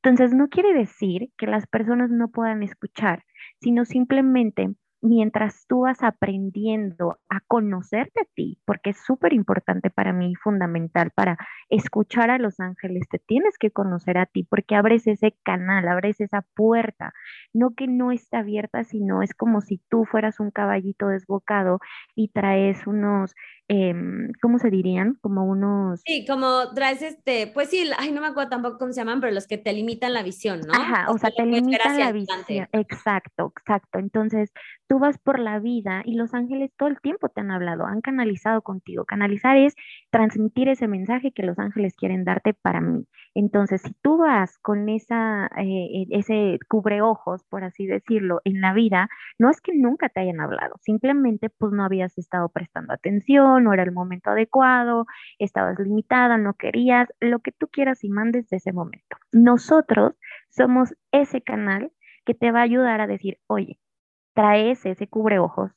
Entonces 0.04 0.32
no 0.36 0.50
quiere 0.50 0.74
decir 0.76 1.30
que 1.40 1.48
las 1.48 1.66
personas 1.66 2.12
no 2.12 2.30
puedan 2.30 2.62
escuchar, 2.62 3.24
sino 3.62 3.86
simplemente 3.86 4.76
mientras 5.02 5.66
tú 5.68 5.82
vas 5.82 6.04
aprendiendo 6.04 7.20
a 7.30 7.40
conocerte 7.42 8.22
a 8.22 8.26
ti, 8.36 8.60
porque 8.66 8.92
es 8.92 8.98
súper 9.04 9.34
importante 9.34 9.90
para 9.90 10.14
mí, 10.14 10.36
fundamental 10.36 11.12
para 11.12 11.38
escuchar 11.70 12.30
a 12.30 12.38
los 12.38 12.60
ángeles, 12.60 13.08
te 13.10 13.20
tienes 13.20 13.58
que 13.58 13.72
conocer 13.72 14.18
a 14.18 14.26
ti, 14.26 14.44
porque 14.44 14.76
abres 14.76 15.08
ese 15.08 15.36
canal, 15.44 15.88
abres 15.88 16.20
esa 16.20 16.44
puerta, 16.56 17.14
no 17.54 17.74
que 17.76 17.88
no 17.88 18.12
está 18.12 18.40
abierta, 18.40 18.84
sino 18.84 19.22
es 19.22 19.34
como 19.34 19.62
si 19.62 19.82
tú 19.90 20.06
fueras 20.06 20.40
un 20.40 20.52
caballito 20.52 21.08
desbocado 21.08 21.80
y 22.16 22.30
traes 22.30 22.86
unos 22.88 23.34
Em, 23.72 24.32
¿cómo 24.42 24.58
se 24.58 24.72
dirían? 24.72 25.20
Como 25.22 25.46
unos... 25.46 26.02
Sí, 26.04 26.26
como 26.26 26.74
traes 26.74 27.04
este, 27.04 27.46
pues 27.54 27.70
sí, 27.70 27.84
ay, 28.00 28.12
no 28.12 28.20
me 28.20 28.26
acuerdo 28.26 28.50
tampoco 28.50 28.80
cómo 28.80 28.92
se 28.94 29.02
llaman, 29.02 29.22
pero 29.22 29.32
los 29.32 29.46
que 29.46 29.60
te 29.60 29.72
limitan 29.74 30.12
la 30.12 30.24
visión, 30.24 30.62
¿no? 30.62 30.74
Ajá, 30.74 31.06
o 31.12 31.20
sea, 31.20 31.30
te 31.30 31.46
limitan 31.46 32.00
la 32.00 32.12
visión. 32.12 32.68
Exacto, 32.72 33.54
exacto. 33.56 34.00
Entonces, 34.00 34.52
tú 34.88 34.98
vas 34.98 35.20
por 35.20 35.38
la 35.38 35.60
vida 35.60 36.02
y 36.04 36.16
los 36.16 36.34
ángeles 36.34 36.72
todo 36.78 36.90
el 36.90 37.00
tiempo 37.00 37.30
te 37.30 37.42
han 37.42 37.52
hablado, 37.52 37.86
han 37.86 38.02
canalizado 38.02 38.64
contigo. 38.64 39.06
Canalizar 39.06 39.56
es 39.56 39.76
transmitir 40.10 40.68
ese 40.68 40.88
mensaje 40.88 41.32
que 41.32 41.44
los 41.44 41.60
ángeles 41.60 41.94
quieren 41.96 42.24
darte 42.24 42.56
para 42.56 42.82
mí. 42.82 43.06
Entonces, 43.36 43.84
si 43.84 43.94
tú 44.02 44.18
vas 44.18 44.58
con 44.58 44.90
esa, 44.90 45.48
eh, 45.60 46.08
ese 46.10 46.58
cubreojos, 46.68 47.44
por 47.44 47.64
así 47.64 47.86
decirlo, 47.86 48.42
en 48.46 48.62
la 48.62 48.74
vida, 48.74 49.10
no 49.38 49.52
es 49.52 49.62
que 49.62 49.74
nunca 49.76 50.10
te 50.10 50.22
hayan 50.22 50.42
hablado, 50.42 50.76
simplemente 50.82 51.52
pues 51.52 51.72
no 51.72 51.84
habías 51.84 52.18
estado 52.18 52.50
prestando 52.50 52.94
atención 52.94 53.59
no 53.60 53.74
era 53.74 53.84
el 53.84 53.92
momento 53.92 54.32
adecuado, 54.32 55.06
estabas 55.38 55.80
limitada, 55.80 56.38
no 56.38 56.54
querías, 56.54 57.10
lo 57.20 57.40
que 57.40 57.52
tú 57.52 57.68
quieras 57.68 58.04
y 58.04 58.10
mandes 58.10 58.50
de 58.50 58.58
ese 58.58 58.74
momento. 58.74 59.18
Nosotros 59.32 60.14
somos 60.50 60.96
ese 61.12 61.42
canal 61.42 61.92
que 62.26 62.34
te 62.34 62.52
va 62.52 62.60
a 62.60 62.64
ayudar 62.64 63.02
a 63.02 63.08
decir, 63.08 63.40
oye, 63.48 63.80
traes 64.34 64.86
ese 64.86 65.08
cubreojos 65.08 65.72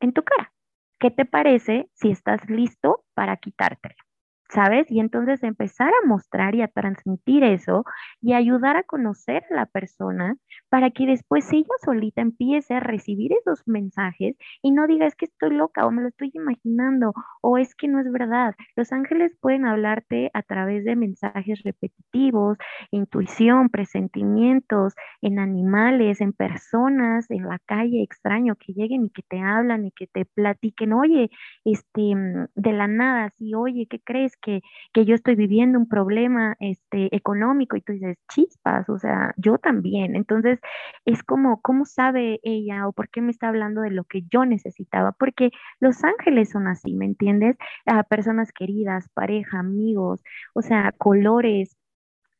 en 0.00 0.12
tu 0.12 0.22
cara. 0.22 0.52
¿Qué 0.98 1.10
te 1.10 1.24
parece 1.24 1.88
si 1.94 2.10
estás 2.10 2.48
listo 2.48 3.04
para 3.14 3.36
quitártelo? 3.36 4.09
¿Sabes? 4.50 4.90
Y 4.90 5.00
entonces 5.00 5.42
empezar 5.42 5.88
a 5.88 6.06
mostrar 6.06 6.54
y 6.54 6.62
a 6.62 6.68
transmitir 6.68 7.44
eso 7.44 7.84
y 8.20 8.34
ayudar 8.34 8.76
a 8.76 8.82
conocer 8.82 9.44
a 9.50 9.54
la 9.54 9.66
persona 9.66 10.36
para 10.68 10.90
que 10.90 11.06
después 11.06 11.50
ella 11.52 11.66
solita 11.84 12.20
empiece 12.20 12.74
a 12.74 12.80
recibir 12.80 13.32
esos 13.32 13.62
mensajes 13.66 14.36
y 14.62 14.72
no 14.72 14.86
diga 14.86 15.06
es 15.06 15.14
que 15.14 15.26
estoy 15.26 15.50
loca 15.56 15.86
o 15.86 15.90
me 15.90 16.02
lo 16.02 16.08
estoy 16.08 16.30
imaginando 16.34 17.12
o 17.42 17.58
es 17.58 17.74
que 17.74 17.88
no 17.88 18.00
es 18.00 18.10
verdad. 18.12 18.54
Los 18.76 18.92
ángeles 18.92 19.36
pueden 19.40 19.66
hablarte 19.66 20.30
a 20.34 20.42
través 20.42 20.84
de 20.84 20.96
mensajes 20.96 21.62
repetitivos, 21.62 22.58
intuición, 22.90 23.68
presentimientos, 23.68 24.94
en 25.22 25.38
animales, 25.38 26.20
en 26.20 26.32
personas, 26.32 27.30
en 27.30 27.44
la 27.48 27.58
calle, 27.66 28.02
extraño, 28.02 28.56
que 28.56 28.72
lleguen 28.72 29.06
y 29.06 29.10
que 29.10 29.22
te 29.22 29.40
hablan 29.40 29.86
y 29.86 29.92
que 29.92 30.06
te 30.06 30.24
platiquen, 30.24 30.92
oye, 30.92 31.30
este, 31.64 32.14
de 32.54 32.72
la 32.72 32.86
nada, 32.88 33.24
así, 33.26 33.54
oye, 33.54 33.86
¿qué 33.88 34.00
crees? 34.00 34.36
Que, 34.40 34.62
yo 34.94 35.14
estoy 35.14 35.34
viviendo 35.34 35.78
un 35.78 35.88
problema 35.88 36.56
este, 36.60 37.14
económico 37.14 37.76
y 37.76 37.80
tú 37.80 37.92
dices, 37.92 38.18
chispas, 38.32 38.88
o 38.88 38.98
sea, 38.98 39.34
yo 39.36 39.58
también. 39.58 40.16
Entonces, 40.16 40.58
es 41.04 41.22
como, 41.22 41.60
¿cómo 41.62 41.84
sabe 41.84 42.40
ella 42.42 42.86
o 42.88 42.92
por 42.92 43.08
qué 43.08 43.20
me 43.20 43.30
está 43.30 43.48
hablando 43.48 43.80
de 43.82 43.90
lo 43.90 44.04
que 44.04 44.22
yo 44.30 44.44
necesitaba? 44.44 45.12
Porque 45.12 45.50
los 45.80 46.04
ángeles 46.04 46.50
son 46.50 46.66
así, 46.68 46.94
¿me 46.94 47.06
entiendes? 47.06 47.56
A 47.86 48.02
personas 48.02 48.52
queridas, 48.52 49.08
pareja, 49.14 49.58
amigos, 49.60 50.22
o 50.54 50.62
sea, 50.62 50.92
colores. 50.98 51.76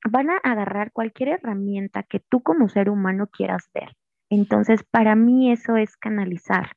Van 0.09 0.31
a 0.31 0.39
agarrar 0.39 0.93
cualquier 0.93 1.31
herramienta 1.31 2.03
que 2.03 2.21
tú 2.21 2.43
como 2.43 2.69
ser 2.69 2.91
humano 2.91 3.27
quieras 3.27 3.71
ver. 3.75 3.97
Entonces, 4.31 4.83
para 4.85 5.15
mí 5.17 5.53
eso 5.53 5.77
es 5.77 5.97
canalizar. 5.97 6.73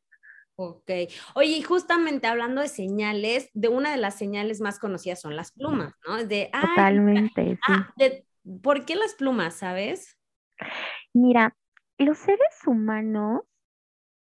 Ok. 0.55 0.89
Oye, 1.35 1.57
y 1.57 1.61
justamente 1.63 2.27
hablando 2.27 2.61
de 2.61 2.67
señales, 2.67 3.49
de 3.53 3.69
una 3.69 3.91
de 3.91 3.97
las 3.97 4.17
señales 4.17 4.61
más 4.61 4.79
conocidas 4.79 5.19
son 5.19 5.35
las 5.35 5.51
plumas, 5.51 5.93
¿no? 6.07 6.23
De, 6.23 6.51
Totalmente. 6.59 7.59
Ah, 7.67 7.91
de, 7.97 8.25
¿Por 8.61 8.85
qué 8.85 8.95
las 8.95 9.15
plumas, 9.15 9.55
sabes? 9.55 10.17
Mira, 11.13 11.55
los 11.97 12.17
seres 12.17 12.55
humanos 12.65 13.41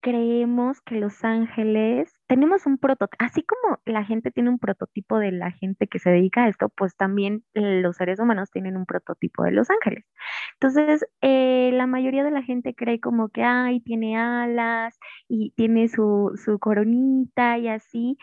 creemos 0.01 0.81
que 0.81 0.95
los 0.95 1.23
ángeles, 1.23 2.13
tenemos 2.27 2.65
un 2.65 2.77
prototipo, 2.77 3.23
así 3.23 3.43
como 3.43 3.79
la 3.85 4.03
gente 4.05 4.31
tiene 4.31 4.49
un 4.49 4.59
prototipo 4.59 5.17
de 5.19 5.31
la 5.31 5.51
gente 5.51 5.87
que 5.87 5.99
se 5.99 6.09
dedica 6.09 6.43
a 6.45 6.49
esto, 6.49 6.69
pues 6.69 6.95
también 6.95 7.43
los 7.53 7.97
seres 7.97 8.19
humanos 8.19 8.49
tienen 8.51 8.77
un 8.77 8.85
prototipo 8.85 9.43
de 9.43 9.51
los 9.51 9.69
ángeles. 9.69 10.05
Entonces, 10.53 11.05
eh, 11.21 11.71
la 11.73 11.87
mayoría 11.87 12.23
de 12.23 12.31
la 12.31 12.43
gente 12.43 12.75
cree 12.75 12.99
como 12.99 13.29
que, 13.29 13.43
ay, 13.43 13.81
tiene 13.81 14.17
alas 14.17 14.97
y 15.27 15.51
tiene 15.51 15.87
su, 15.89 16.31
su 16.43 16.59
coronita 16.59 17.57
y 17.57 17.67
así. 17.67 18.17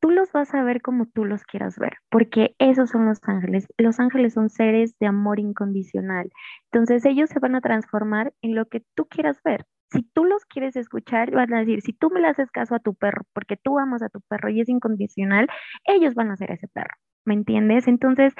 Tú 0.00 0.10
los 0.10 0.30
vas 0.32 0.54
a 0.54 0.62
ver 0.62 0.80
como 0.82 1.06
tú 1.06 1.24
los 1.24 1.42
quieras 1.44 1.76
ver, 1.78 1.94
porque 2.08 2.54
esos 2.58 2.90
son 2.90 3.06
los 3.06 3.18
ángeles. 3.24 3.66
Los 3.78 3.98
ángeles 4.00 4.34
son 4.34 4.48
seres 4.48 4.96
de 5.00 5.08
amor 5.08 5.40
incondicional. 5.40 6.30
Entonces 6.72 7.04
ellos 7.04 7.30
se 7.30 7.40
van 7.40 7.56
a 7.56 7.60
transformar 7.60 8.32
en 8.42 8.54
lo 8.54 8.66
que 8.66 8.84
tú 8.94 9.06
quieras 9.06 9.42
ver 9.42 9.66
si 9.90 10.02
tú 10.02 10.24
los 10.24 10.44
quieres 10.46 10.76
escuchar, 10.76 11.30
van 11.32 11.52
a 11.54 11.60
decir, 11.60 11.80
si 11.82 11.92
tú 11.92 12.10
me 12.10 12.20
le 12.20 12.28
haces 12.28 12.50
caso 12.50 12.74
a 12.74 12.80
tu 12.80 12.94
perro, 12.94 13.22
porque 13.32 13.56
tú 13.56 13.78
amas 13.78 14.02
a 14.02 14.08
tu 14.08 14.20
perro 14.28 14.50
y 14.50 14.60
es 14.60 14.68
incondicional, 14.68 15.48
ellos 15.84 16.14
van 16.14 16.30
a 16.30 16.36
ser 16.36 16.50
ese 16.52 16.68
perro, 16.68 16.94
¿me 17.24 17.34
entiendes? 17.34 17.88
Entonces, 17.88 18.34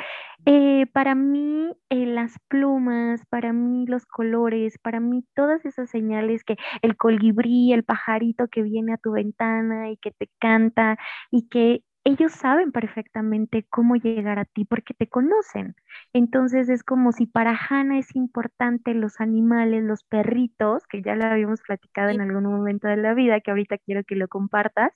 eh, 0.46 0.86
para 0.92 1.14
mí 1.14 1.72
eh, 1.90 2.06
las 2.06 2.34
plumas, 2.48 3.22
para 3.30 3.52
mí 3.52 3.86
los 3.86 4.06
colores, 4.06 4.78
para 4.78 5.00
mí 5.00 5.24
todas 5.34 5.64
esas 5.64 5.90
señales 5.90 6.44
que 6.44 6.56
el 6.82 6.96
colibrí, 6.96 7.72
el 7.72 7.84
pajarito 7.84 8.48
que 8.48 8.62
viene 8.62 8.94
a 8.94 8.98
tu 8.98 9.12
ventana 9.12 9.90
y 9.90 9.96
que 9.98 10.12
te 10.12 10.28
canta 10.40 10.98
y 11.30 11.48
que 11.48 11.82
ellos 12.08 12.32
saben 12.32 12.72
perfectamente 12.72 13.66
cómo 13.68 13.94
llegar 13.96 14.38
a 14.38 14.46
ti 14.46 14.64
porque 14.64 14.94
te 14.94 15.08
conocen. 15.08 15.76
Entonces 16.14 16.70
es 16.70 16.82
como 16.82 17.12
si 17.12 17.26
para 17.26 17.54
Hannah 17.54 17.98
es 17.98 18.16
importante 18.16 18.94
los 18.94 19.20
animales, 19.20 19.84
los 19.84 20.04
perritos, 20.04 20.86
que 20.86 21.02
ya 21.02 21.14
lo 21.16 21.26
habíamos 21.26 21.60
platicado 21.60 22.08
en 22.08 22.22
algún 22.22 22.44
momento 22.44 22.88
de 22.88 22.96
la 22.96 23.12
vida, 23.12 23.40
que 23.40 23.50
ahorita 23.50 23.76
quiero 23.76 24.04
que 24.04 24.16
lo 24.16 24.26
compartas, 24.26 24.92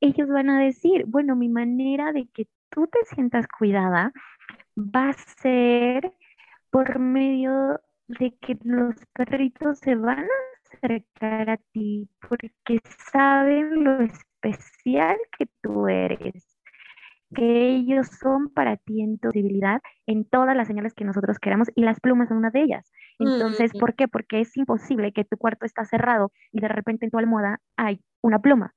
ellos 0.00 0.28
van 0.28 0.50
a 0.50 0.60
decir, 0.60 1.04
bueno, 1.06 1.36
mi 1.36 1.48
manera 1.48 2.12
de 2.12 2.28
que 2.34 2.48
tú 2.68 2.88
te 2.88 2.98
sientas 3.14 3.46
cuidada 3.46 4.12
va 4.76 5.10
a 5.10 5.12
ser 5.12 6.12
por 6.70 6.98
medio 6.98 7.80
de 8.08 8.36
que 8.40 8.58
los 8.64 8.96
perritos 9.12 9.78
se 9.78 9.94
van 9.94 10.24
a 10.24 10.74
acercar 10.74 11.50
a 11.50 11.56
ti 11.72 12.08
porque 12.28 12.80
saben 13.12 13.84
lo 13.84 14.00
especial 14.42 15.16
que 15.38 15.46
tú 15.62 15.88
eres, 15.88 16.58
que 17.34 17.68
ellos 17.68 18.08
son 18.08 18.52
para 18.52 18.76
ti 18.76 19.02
en 19.02 19.18
tu 19.18 19.28
posibilidad, 19.28 19.80
en 20.06 20.24
todas 20.24 20.56
las 20.56 20.66
señales 20.66 20.94
que 20.94 21.04
nosotros 21.04 21.38
queramos 21.38 21.68
y 21.74 21.82
las 21.82 22.00
plumas 22.00 22.28
son 22.28 22.38
una 22.38 22.50
de 22.50 22.62
ellas. 22.62 22.90
Entonces, 23.18 23.72
¿por 23.72 23.94
qué? 23.94 24.08
Porque 24.08 24.40
es 24.40 24.56
imposible 24.56 25.12
que 25.12 25.24
tu 25.24 25.36
cuarto 25.36 25.66
está 25.66 25.84
cerrado 25.84 26.32
y 26.52 26.60
de 26.60 26.68
repente 26.68 27.04
en 27.04 27.10
tu 27.10 27.18
almohada 27.18 27.60
hay 27.76 28.00
una 28.22 28.40
pluma. 28.40 28.74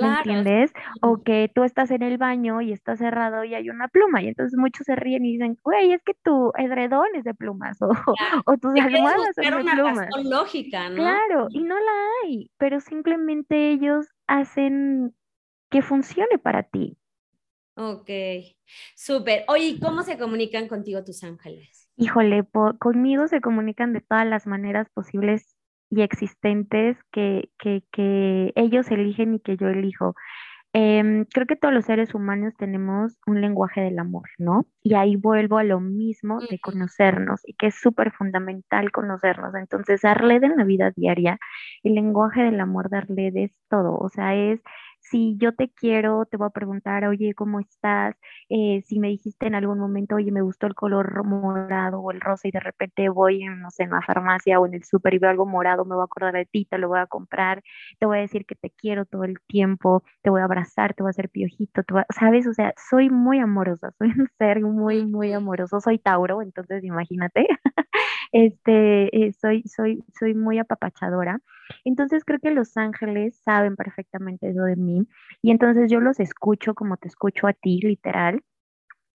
¿Me 0.00 0.08
entiendes? 0.08 0.72
O 1.00 1.22
que 1.22 1.50
tú 1.54 1.64
estás 1.64 1.90
en 1.90 2.02
el 2.02 2.18
baño 2.18 2.60
y 2.60 2.72
está 2.72 2.96
cerrado 2.96 3.44
y 3.44 3.54
hay 3.54 3.70
una 3.70 3.88
pluma. 3.88 4.22
Y 4.22 4.28
entonces 4.28 4.58
muchos 4.58 4.84
se 4.86 4.96
ríen 4.96 5.24
y 5.24 5.32
dicen, 5.32 5.58
güey, 5.62 5.92
es 5.92 6.02
que 6.02 6.14
tu 6.22 6.52
edredón 6.58 7.06
es 7.14 7.24
de 7.24 7.34
plumas 7.34 7.80
o, 7.82 7.90
o 8.46 8.56
tus 8.58 8.78
almohadas 8.78 9.36
son 9.36 9.54
de 9.54 9.56
una 9.56 9.72
plumas. 9.72 10.08
lógica, 10.24 10.88
¿no? 10.90 10.96
Claro, 11.02 11.48
y 11.52 11.62
no 11.64 11.76
la 11.76 11.92
hay, 12.24 12.50
pero 12.58 12.80
simplemente 12.80 13.70
ellos 13.70 14.06
hacen 14.26 15.14
que 15.70 15.82
funcione 15.82 16.38
para 16.38 16.62
ti. 16.64 16.98
Ok, 17.76 18.08
súper. 18.96 19.44
Oye, 19.48 19.78
¿cómo 19.80 20.02
se 20.02 20.18
comunican 20.18 20.68
contigo 20.68 21.02
tus 21.04 21.22
ángeles? 21.24 21.90
Híjole, 21.96 22.44
conmigo 22.78 23.26
se 23.28 23.40
comunican 23.40 23.92
de 23.92 24.00
todas 24.00 24.26
las 24.26 24.46
maneras 24.46 24.88
posibles 24.90 25.53
y 25.94 26.02
existentes 26.02 26.96
que, 27.12 27.50
que, 27.58 28.52
ellos 28.56 28.90
eligen 28.90 29.34
y 29.34 29.40
que 29.40 29.56
yo 29.56 29.68
elijo. 29.68 30.14
Em, 30.72 31.24
creo 31.26 31.46
que 31.46 31.54
todos 31.54 31.72
los 31.72 31.84
seres 31.84 32.14
humanos 32.14 32.52
tenemos 32.58 33.16
un 33.26 33.40
lenguaje 33.40 33.80
del 33.80 33.96
amor, 34.00 34.28
¿no? 34.38 34.66
Y 34.82 34.94
ahí 34.94 35.14
vuelvo 35.14 35.58
a 35.58 35.64
lo 35.64 35.78
mismo 35.78 36.40
de 36.40 36.58
conocernos 36.58 37.42
y 37.46 37.54
que 37.54 37.68
es 37.68 37.76
súper 37.76 38.10
fundamental 38.10 38.90
conocernos. 38.90 39.54
Entonces, 39.54 40.04
Arled 40.04 40.42
en 40.42 40.56
la 40.56 40.64
vida 40.64 40.92
diaria, 40.96 41.38
el 41.84 41.94
lenguaje 41.94 42.42
del 42.42 42.58
amor 42.58 42.90
de 42.90 42.98
Arled 42.98 43.36
es 43.36 43.56
todo, 43.68 43.96
o 43.96 44.08
sea, 44.08 44.34
es 44.34 44.60
si 45.10 45.36
yo 45.38 45.52
te 45.54 45.68
quiero, 45.70 46.24
te 46.26 46.36
voy 46.36 46.46
a 46.46 46.50
preguntar, 46.50 47.04
oye, 47.06 47.34
¿cómo 47.34 47.60
estás? 47.60 48.16
Eh, 48.48 48.82
si 48.86 48.98
me 48.98 49.08
dijiste 49.08 49.46
en 49.46 49.54
algún 49.54 49.78
momento, 49.78 50.16
oye, 50.16 50.32
me 50.32 50.40
gustó 50.42 50.66
el 50.66 50.74
color 50.74 51.24
morado 51.24 52.00
o 52.00 52.10
el 52.10 52.20
rosa 52.20 52.48
y 52.48 52.50
de 52.50 52.60
repente 52.60 53.08
voy, 53.10 53.42
en, 53.42 53.60
no 53.60 53.70
sé, 53.70 53.84
en 53.84 53.90
la 53.90 54.00
farmacia 54.02 54.58
o 54.58 54.66
en 54.66 54.74
el 54.74 54.84
súper 54.84 55.14
y 55.14 55.18
veo 55.18 55.30
algo 55.30 55.46
morado, 55.46 55.84
me 55.84 55.94
voy 55.94 56.02
a 56.02 56.04
acordar 56.04 56.32
de 56.34 56.46
ti, 56.46 56.66
te 56.70 56.78
lo 56.78 56.88
voy 56.88 56.98
a 57.00 57.06
comprar, 57.06 57.62
te 57.98 58.06
voy 58.06 58.18
a 58.18 58.20
decir 58.22 58.46
que 58.46 58.54
te 58.54 58.70
quiero 58.70 59.04
todo 59.04 59.24
el 59.24 59.36
tiempo, 59.46 60.02
te 60.22 60.30
voy 60.30 60.40
a 60.40 60.44
abrazar, 60.44 60.94
te 60.94 61.02
voy 61.02 61.10
a 61.10 61.12
hacer 61.12 61.28
piojito, 61.28 61.82
¿sabes? 62.18 62.46
O 62.46 62.54
sea, 62.54 62.72
soy 62.90 63.10
muy 63.10 63.38
amorosa, 63.38 63.92
soy 63.98 64.08
un 64.18 64.28
ser 64.38 64.60
muy, 64.60 65.04
muy 65.06 65.32
amoroso, 65.32 65.80
soy 65.80 65.98
Tauro, 65.98 66.42
entonces 66.42 66.82
imagínate, 66.84 67.46
este, 68.32 69.26
eh, 69.26 69.32
soy, 69.34 69.62
soy, 69.64 70.04
soy 70.18 70.34
muy 70.34 70.58
apapachadora. 70.58 71.40
Entonces 71.84 72.24
creo 72.24 72.38
que 72.40 72.50
los 72.50 72.76
ángeles 72.76 73.40
saben 73.44 73.76
perfectamente 73.76 74.50
eso 74.50 74.62
de 74.64 74.76
mí 74.76 75.06
y 75.42 75.50
entonces 75.50 75.90
yo 75.90 76.00
los 76.00 76.20
escucho 76.20 76.74
como 76.74 76.96
te 76.96 77.08
escucho 77.08 77.46
a 77.46 77.52
ti, 77.52 77.80
literal. 77.82 78.42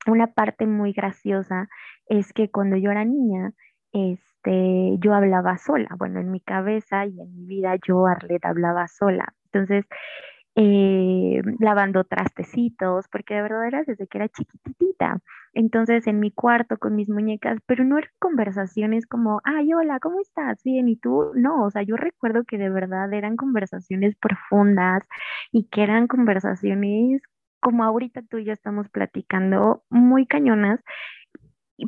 Una 0.08 0.28
parte 0.28 0.66
muy 0.66 0.94
graciosa 0.94 1.70
es 2.08 2.34
que 2.34 2.50
cuando 2.50 2.78
yo 2.78 2.92
era 2.92 3.06
niña, 3.06 3.54
este, 3.92 4.98
yo 5.00 5.14
hablaba 5.14 5.58
sola. 5.58 5.90
Bueno, 5.98 6.20
en 6.20 6.32
mi 6.32 6.42
cabeza 6.42 7.06
y 7.06 7.20
en 7.20 7.36
mi 7.36 7.46
vida 7.46 7.76
yo, 7.88 8.08
Arlet, 8.08 8.44
hablaba 8.46 8.88
sola. 8.88 9.34
Entonces, 9.46 9.86
eh, 10.56 11.42
lavando 11.60 12.04
trastecitos, 12.04 13.08
porque 13.10 13.36
de 13.36 13.42
verdad 13.44 13.68
era 13.68 13.84
desde 13.84 14.08
que 14.08 14.18
era 14.18 14.30
chiquitita. 14.30 15.20
Entonces 15.54 16.08
en 16.08 16.20
mi 16.20 16.32
cuarto 16.32 16.78
con 16.78 16.96
mis 16.96 17.10
muñecas, 17.10 17.60
pero 17.66 17.84
no 17.84 17.98
eran 17.98 18.12
conversaciones 18.20 19.06
como, 19.08 19.42
ay, 19.44 19.74
hola, 19.74 20.00
¿cómo 20.00 20.20
estás? 20.22 20.62
Bien, 20.64 20.88
¿y 20.90 20.96
tú? 20.98 21.32
No, 21.36 21.66
o 21.66 21.72
sea, 21.72 21.84
yo 21.84 21.96
recuerdo 21.98 22.44
que 22.46 22.58
de 22.58 22.70
verdad 22.70 23.12
eran 23.14 23.36
conversaciones 23.36 24.16
profundas 24.18 25.04
y 25.52 25.66
que 25.70 25.84
eran 25.84 26.08
conversaciones 26.08 27.22
como 27.62 27.84
ahorita 27.84 28.22
tú 28.24 28.38
y 28.38 28.46
yo 28.46 28.54
estamos 28.54 28.88
platicando, 28.90 29.84
muy 29.90 30.26
cañonas, 30.26 30.80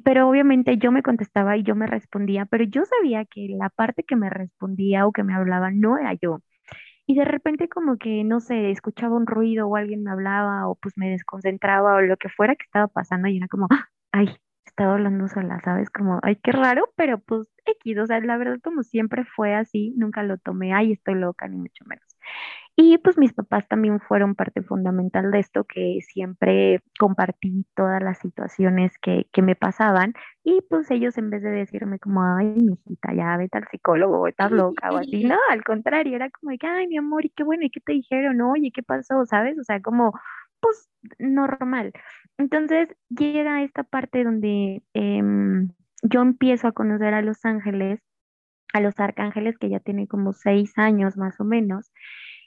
pero 0.03 0.29
obviamente 0.29 0.77
yo 0.77 0.91
me 0.91 1.03
contestaba 1.03 1.57
y 1.57 1.63
yo 1.63 1.75
me 1.75 1.87
respondía, 1.87 2.45
pero 2.45 2.63
yo 2.63 2.83
sabía 2.85 3.25
que 3.25 3.47
la 3.49 3.69
parte 3.69 4.03
que 4.03 4.15
me 4.15 4.29
respondía 4.29 5.05
o 5.07 5.11
que 5.11 5.23
me 5.23 5.33
hablaba 5.35 5.69
no 5.71 5.97
era 5.97 6.13
yo 6.13 6.39
y 7.11 7.15
de 7.15 7.25
repente 7.25 7.67
como 7.67 7.97
que, 7.97 8.23
no 8.23 8.39
sé, 8.39 8.71
escuchaba 8.71 9.17
un 9.17 9.27
ruido 9.27 9.67
o 9.67 9.75
alguien 9.75 10.03
me 10.03 10.11
hablaba 10.11 10.67
o 10.69 10.75
pues 10.75 10.97
me 10.97 11.09
desconcentraba 11.09 11.95
o 11.95 12.01
lo 12.01 12.15
que 12.15 12.29
fuera 12.29 12.55
que 12.55 12.63
estaba 12.63 12.87
pasando 12.87 13.27
y 13.27 13.35
era 13.37 13.47
como, 13.49 13.67
¡ah! 13.69 13.89
ay, 14.13 14.37
estaba 14.65 14.93
hablando 14.93 15.27
sola, 15.27 15.59
¿sabes? 15.61 15.89
Como, 15.89 16.19
ay, 16.23 16.37
qué 16.37 16.53
raro, 16.53 16.89
pero 16.95 17.19
pues 17.19 17.47
X, 17.65 17.97
o 17.97 18.05
sea, 18.07 18.21
la 18.21 18.37
verdad 18.37 18.59
como 18.63 18.83
siempre 18.83 19.25
fue 19.25 19.53
así, 19.55 19.93
nunca 19.97 20.23
lo 20.23 20.37
tomé, 20.37 20.73
ay, 20.73 20.93
estoy 20.93 21.15
loca, 21.15 21.49
ni 21.49 21.57
mucho 21.57 21.83
menos. 21.85 22.05
Y 22.75 22.97
pues 22.99 23.17
mis 23.17 23.33
papás 23.33 23.67
también 23.67 23.99
fueron 23.99 24.33
parte 24.33 24.61
fundamental 24.61 25.29
de 25.29 25.39
esto, 25.39 25.65
que 25.65 25.99
siempre 26.01 26.81
compartí 26.97 27.65
todas 27.75 28.01
las 28.01 28.19
situaciones 28.19 28.97
que, 28.99 29.27
que 29.33 29.41
me 29.41 29.55
pasaban 29.55 30.13
y 30.43 30.61
pues 30.69 30.89
ellos 30.89 31.17
en 31.17 31.29
vez 31.29 31.43
de 31.43 31.51
decirme 31.51 31.99
como, 31.99 32.23
ay, 32.23 32.47
mi 32.47 32.73
hijita, 32.73 33.13
ya 33.13 33.37
vete 33.37 33.57
al 33.57 33.67
psicólogo, 33.69 34.27
estás 34.27 34.51
loca 34.51 34.89
o 34.91 34.97
así, 34.97 35.25
no, 35.25 35.37
al 35.49 35.63
contrario, 35.63 36.15
era 36.15 36.29
como, 36.29 36.51
ay, 36.51 36.87
mi 36.87 36.97
amor, 36.97 37.25
y 37.25 37.29
qué 37.29 37.43
bueno, 37.43 37.65
¿y 37.65 37.69
qué 37.69 37.81
te 37.81 37.91
dijeron? 37.93 38.41
Oye, 38.41 38.71
¿qué 38.73 38.83
pasó? 38.83 39.25
¿Sabes? 39.25 39.59
O 39.59 39.63
sea, 39.63 39.81
como, 39.81 40.13
pues 40.61 40.89
normal. 41.19 41.91
Entonces 42.37 42.89
llega 43.09 43.63
esta 43.63 43.83
parte 43.83 44.23
donde 44.23 44.81
em, 44.93 45.69
yo 46.03 46.21
empiezo 46.21 46.67
a 46.67 46.71
conocer 46.71 47.13
a 47.13 47.21
los 47.21 47.43
ángeles, 47.45 47.99
a 48.73 48.81
los 48.81 48.99
arcángeles 48.99 49.57
que 49.57 49.69
ya 49.69 49.79
tienen 49.79 50.07
como 50.07 50.33
seis 50.33 50.77
años 50.77 51.17
más 51.17 51.39
o 51.39 51.43
menos, 51.43 51.91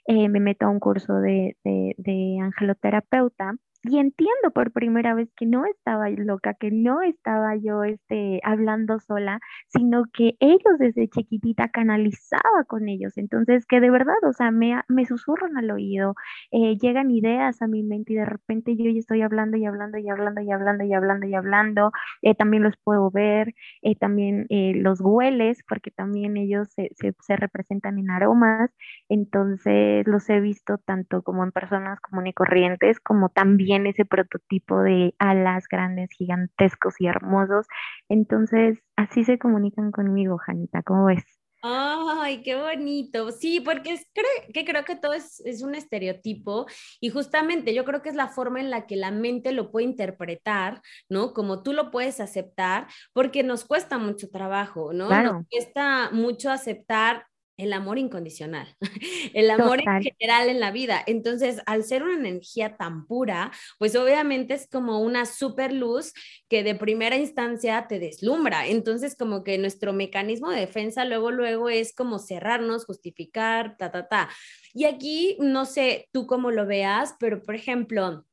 eh, 0.06 0.28
me 0.28 0.40
meto 0.40 0.66
a 0.66 0.70
un 0.70 0.80
curso 0.80 1.14
de, 1.14 1.56
de, 1.64 1.94
de 1.98 2.38
angeloterapeuta 2.40 3.56
y 3.84 3.98
entiendo 3.98 4.50
por 4.54 4.72
primera 4.72 5.14
vez 5.14 5.28
que 5.36 5.44
no 5.46 5.66
estaba 5.66 6.08
loca, 6.10 6.54
que 6.54 6.70
no 6.70 7.02
estaba 7.02 7.54
yo 7.56 7.84
este, 7.84 8.40
hablando 8.42 8.98
sola, 8.98 9.40
sino 9.68 10.04
que 10.12 10.36
ellos 10.40 10.78
desde 10.78 11.08
chiquitita 11.08 11.68
canalizaba 11.68 12.64
con 12.66 12.88
ellos. 12.88 13.12
Entonces, 13.18 13.66
que 13.66 13.80
de 13.80 13.90
verdad, 13.90 14.14
o 14.26 14.32
sea, 14.32 14.50
me, 14.50 14.80
me 14.88 15.04
susurran 15.04 15.56
al 15.58 15.70
oído, 15.70 16.14
eh, 16.50 16.76
llegan 16.78 17.10
ideas 17.10 17.60
a 17.60 17.66
mi 17.66 17.82
mente 17.82 18.14
y 18.14 18.16
de 18.16 18.24
repente 18.24 18.74
yo 18.76 18.90
ya 18.90 18.98
estoy 18.98 19.20
hablando 19.22 19.56
y 19.58 19.66
hablando 19.66 19.98
y 19.98 20.08
hablando 20.08 20.40
y 20.40 20.50
hablando 20.50 20.84
y 20.84 20.92
hablando 20.94 21.26
y 21.26 21.34
hablando. 21.34 21.92
Eh, 22.22 22.34
también 22.34 22.62
los 22.62 22.76
puedo 22.84 23.10
ver, 23.10 23.54
eh, 23.82 23.96
también 23.96 24.46
los 24.48 25.00
hueles, 25.00 25.62
porque 25.68 25.90
también 25.90 26.36
ellos 26.38 26.68
se, 26.74 26.90
se, 26.94 27.14
se 27.20 27.36
representan 27.36 27.98
en 27.98 28.10
aromas. 28.10 28.70
Entonces, 29.08 30.06
los 30.06 30.28
he 30.30 30.40
visto 30.40 30.78
tanto 30.78 31.22
como 31.22 31.44
en 31.44 31.52
personas 31.52 32.00
comunes 32.00 32.34
corrientes, 32.34 32.98
como 33.00 33.28
también 33.28 33.73
ese 33.86 34.04
prototipo 34.04 34.80
de 34.80 35.14
alas 35.18 35.64
grandes, 35.70 36.10
gigantescos 36.16 36.94
y 37.00 37.06
hermosos. 37.06 37.66
Entonces, 38.08 38.78
así 38.96 39.24
se 39.24 39.38
comunican 39.38 39.90
conmigo, 39.90 40.38
Janita, 40.38 40.82
¿cómo 40.82 41.06
ves? 41.06 41.24
Ay, 41.66 42.42
qué 42.42 42.56
bonito. 42.56 43.30
Sí, 43.32 43.60
porque 43.60 43.94
es, 43.94 44.06
creo, 44.12 44.26
que 44.52 44.66
creo 44.66 44.84
que 44.84 44.96
todo 44.96 45.14
es, 45.14 45.40
es, 45.46 45.62
un 45.62 45.74
estereotipo 45.74 46.66
y 47.00 47.08
justamente 47.08 47.72
yo 47.72 47.86
creo 47.86 48.02
que 48.02 48.10
es 48.10 48.14
la 48.14 48.28
forma 48.28 48.60
en 48.60 48.68
la 48.68 48.86
que 48.86 48.96
la 48.96 49.10
mente 49.10 49.50
lo 49.50 49.70
puede 49.70 49.86
interpretar, 49.86 50.82
¿no? 51.08 51.32
Como 51.32 51.62
tú 51.62 51.72
lo 51.72 51.90
puedes 51.90 52.20
aceptar, 52.20 52.86
porque 53.14 53.42
nos 53.42 53.64
cuesta 53.64 53.96
mucho 53.96 54.28
trabajo, 54.28 54.92
¿no? 54.92 55.08
Nos 55.08 55.46
cuesta 55.48 56.10
mucho 56.12 56.50
aceptar 56.50 57.26
el 57.56 57.72
amor 57.72 57.98
incondicional, 57.98 58.76
el 59.34 59.50
amor 59.50 59.80
en 59.80 60.02
general 60.02 60.48
en 60.48 60.60
la 60.60 60.70
vida. 60.70 61.02
Entonces, 61.06 61.60
al 61.66 61.84
ser 61.84 62.02
una 62.02 62.14
energía 62.14 62.76
tan 62.76 63.06
pura, 63.06 63.52
pues 63.78 63.96
obviamente 63.96 64.54
es 64.54 64.68
como 64.68 65.00
una 65.00 65.26
super 65.26 65.72
luz 65.72 66.12
que 66.48 66.62
de 66.62 66.74
primera 66.74 67.16
instancia 67.16 67.86
te 67.88 67.98
deslumbra. 67.98 68.66
Entonces, 68.66 69.16
como 69.16 69.44
que 69.44 69.58
nuestro 69.58 69.92
mecanismo 69.92 70.50
de 70.50 70.60
defensa 70.60 71.04
luego, 71.04 71.30
luego 71.30 71.68
es 71.68 71.94
como 71.94 72.18
cerrarnos, 72.18 72.86
justificar, 72.86 73.76
ta, 73.76 73.90
ta, 73.90 74.08
ta. 74.08 74.28
Y 74.72 74.84
aquí, 74.84 75.36
no 75.40 75.64
sé 75.64 76.08
tú 76.12 76.26
cómo 76.26 76.50
lo 76.50 76.66
veas, 76.66 77.14
pero 77.18 77.42
por 77.42 77.54
ejemplo, 77.54 78.24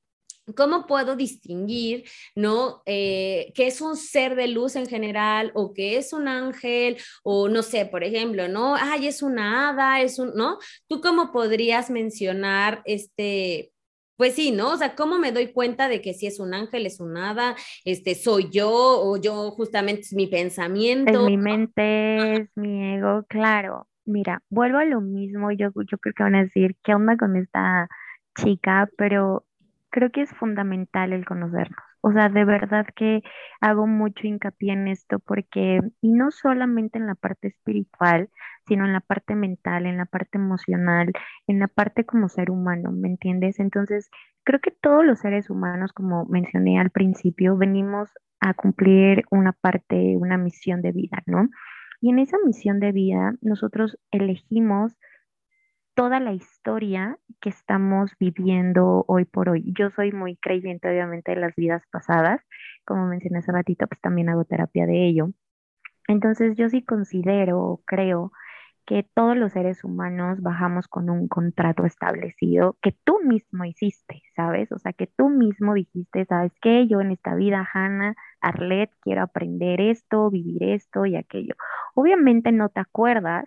¿Cómo 0.56 0.88
puedo 0.88 1.15
distinguir, 1.15 2.04
no, 2.36 2.82
eh, 2.86 3.51
qué 3.56 3.67
es 3.67 3.80
un 3.80 3.95
ser 3.95 4.36
de 4.36 4.47
luz 4.47 4.75
en 4.75 4.88
general 4.88 5.51
o 5.54 5.73
qué 5.73 5.97
es 5.97 6.13
un 6.13 6.27
ángel 6.27 6.97
o 7.23 7.47
no 7.47 7.62
sé, 7.62 7.86
por 7.86 8.04
ejemplo, 8.04 8.47
no, 8.47 8.75
ay, 8.75 9.08
es 9.08 9.21
una 9.21 9.69
hada, 9.69 10.01
es 10.01 10.19
un, 10.19 10.34
¿no? 10.36 10.58
¿Tú 10.88 10.99
cómo 10.99 11.32
podrías 11.32 11.89
mencionar 11.89 12.82
este, 12.86 13.71
pues 14.21 14.36
sí, 14.36 14.51
¿no? 14.51 14.73
O 14.73 14.77
sea, 14.77 14.93
¿cómo 14.93 15.17
me 15.17 15.32
doy 15.32 15.51
cuenta 15.51 15.89
de 15.89 15.99
que 15.99 16.13
si 16.13 16.27
es 16.27 16.39
un 16.39 16.54
ángel, 16.54 16.86
es 16.86 16.99
un 16.99 17.17
hada, 17.17 17.56
este, 17.86 18.13
soy 18.13 18.49
yo 18.51 18.69
o 18.69 19.17
yo 19.17 19.49
justamente 19.49 20.01
es 20.01 20.13
mi 20.13 20.27
pensamiento? 20.27 21.12
Es 21.12 21.25
mi 21.25 21.38
mente, 21.38 22.34
es 22.34 22.49
mi 22.54 22.93
ego, 22.95 23.25
claro. 23.27 23.88
Mira, 24.06 24.43
vuelvo 24.49 24.77
a 24.77 24.86
lo 24.86 25.01
mismo, 25.01 25.51
yo, 25.51 25.69
yo 25.89 25.97
creo 25.97 26.13
que 26.15 26.21
van 26.21 26.36
a 26.36 26.43
decir, 26.43 26.75
¿qué 26.84 26.93
onda 26.93 27.17
con 27.17 27.36
esta 27.36 27.88
chica? 28.36 28.88
Pero 28.95 29.43
creo 29.91 30.12
que 30.12 30.21
es 30.21 30.32
fundamental 30.32 31.13
el 31.13 31.25
conocernos. 31.25 31.84
O 32.01 32.12
sea, 32.12 32.30
de 32.30 32.45
verdad 32.45 32.88
que 32.95 33.21
hago 33.60 33.86
mucho 33.86 34.25
hincapié 34.25 34.73
en 34.73 34.88
esto 34.88 35.19
porque, 35.19 35.82
y 36.01 36.13
no 36.13 36.32
solamente 36.32 36.97
en 36.97 37.06
la 37.06 37.15
parte 37.15 37.49
espiritual, 37.49 38.30
sino 38.67 38.86
en 38.86 38.93
la 38.93 39.01
parte 39.01 39.36
mental, 39.36 39.86
en 39.86 39.97
la 39.97 40.06
parte 40.06 40.38
emocional, 40.39 41.12
en 41.45 41.60
la 41.60 41.67
parte 41.67 42.06
como 42.06 42.30
ser 42.30 42.49
humano, 42.49 42.91
¿me 42.91 43.10
entiendes? 43.10 43.60
Entonces, 43.60 44.10
creo 44.43 44.60
que 44.62 44.71
todos 44.71 45.06
los 45.06 45.19
seres 45.19 45.49
humanos, 45.49 45.93
como 45.93 46.25
mencioné 46.25 46.80
al 46.80 46.89
principio, 46.89 47.58
venimos 47.58 48.10
a 48.39 48.56
cumplir 48.56 49.25
una 49.30 49.51
parte, 49.51 50.15
una 50.17 50.38
misión 50.38 50.82
de 50.82 50.91
vida, 50.91 51.21
¿no? 51.27 51.49
Y 52.01 52.10
en 52.10 52.17
esa 52.17 52.38
misión 52.43 52.80
de 52.80 52.91
vida, 52.91 53.36
nosotros 53.41 53.99
elegimos 54.10 54.97
toda 55.93 56.19
la 56.19 56.34
historia 56.34 57.17
que 57.41 57.49
estamos 57.49 58.12
viviendo 58.19 59.06
hoy 59.08 59.25
por 59.25 59.49
hoy. 59.49 59.63
Yo 59.77 59.89
soy 59.91 60.12
muy 60.12 60.38
creyente, 60.38 60.89
obviamente, 60.89 61.32
de 61.32 61.41
las 61.41 61.56
vidas 61.56 61.84
pasadas. 61.91 62.41
Como 62.86 63.08
mencioné 63.08 63.39
hace 63.39 63.51
ratito, 63.51 63.88
pues 63.88 64.01
también 64.01 64.30
hago 64.30 64.45
terapia 64.45 64.86
de 64.86 65.08
ello. 65.08 65.30
Entonces, 66.08 66.56
yo 66.58 66.69
sí 66.69 66.84
considero, 66.84 67.82
creo, 67.86 68.32
que 68.86 69.04
todos 69.13 69.38
los 69.38 69.54
seres 69.54 69.84
humanos 69.84 70.41
bajamos 70.41 70.88
con 70.88 71.10
un 71.10 71.27
contrato 71.27 71.86
establecido 71.86 72.77
que 72.82 72.91
tú 72.91 73.19
mismo 73.23 73.63
hiciste, 73.65 74.23
¿sabes? 74.36 74.71
O 74.71 74.80
sea, 74.80 74.91
que 74.93 75.08
tú 75.08 75.30
mismo 75.30 75.73
dijiste, 75.75 76.25
¿sabes 76.25 76.51
qué? 76.62 76.88
Yo 76.88 76.99
en 76.99 77.12
esta 77.12 77.36
vida, 77.36 77.67
Hannah, 77.73 78.15
Arlette, 78.41 78.91
quiero 79.01 79.21
aprender 79.21 79.80
esto, 79.82 80.30
vivir 80.30 80.63
esto 80.63 81.06
y 81.06 81.15
aquello. 81.15 81.56
Obviamente 81.93 82.51
no 82.51 82.69
te 82.69 82.80
acuerdas 82.80 83.45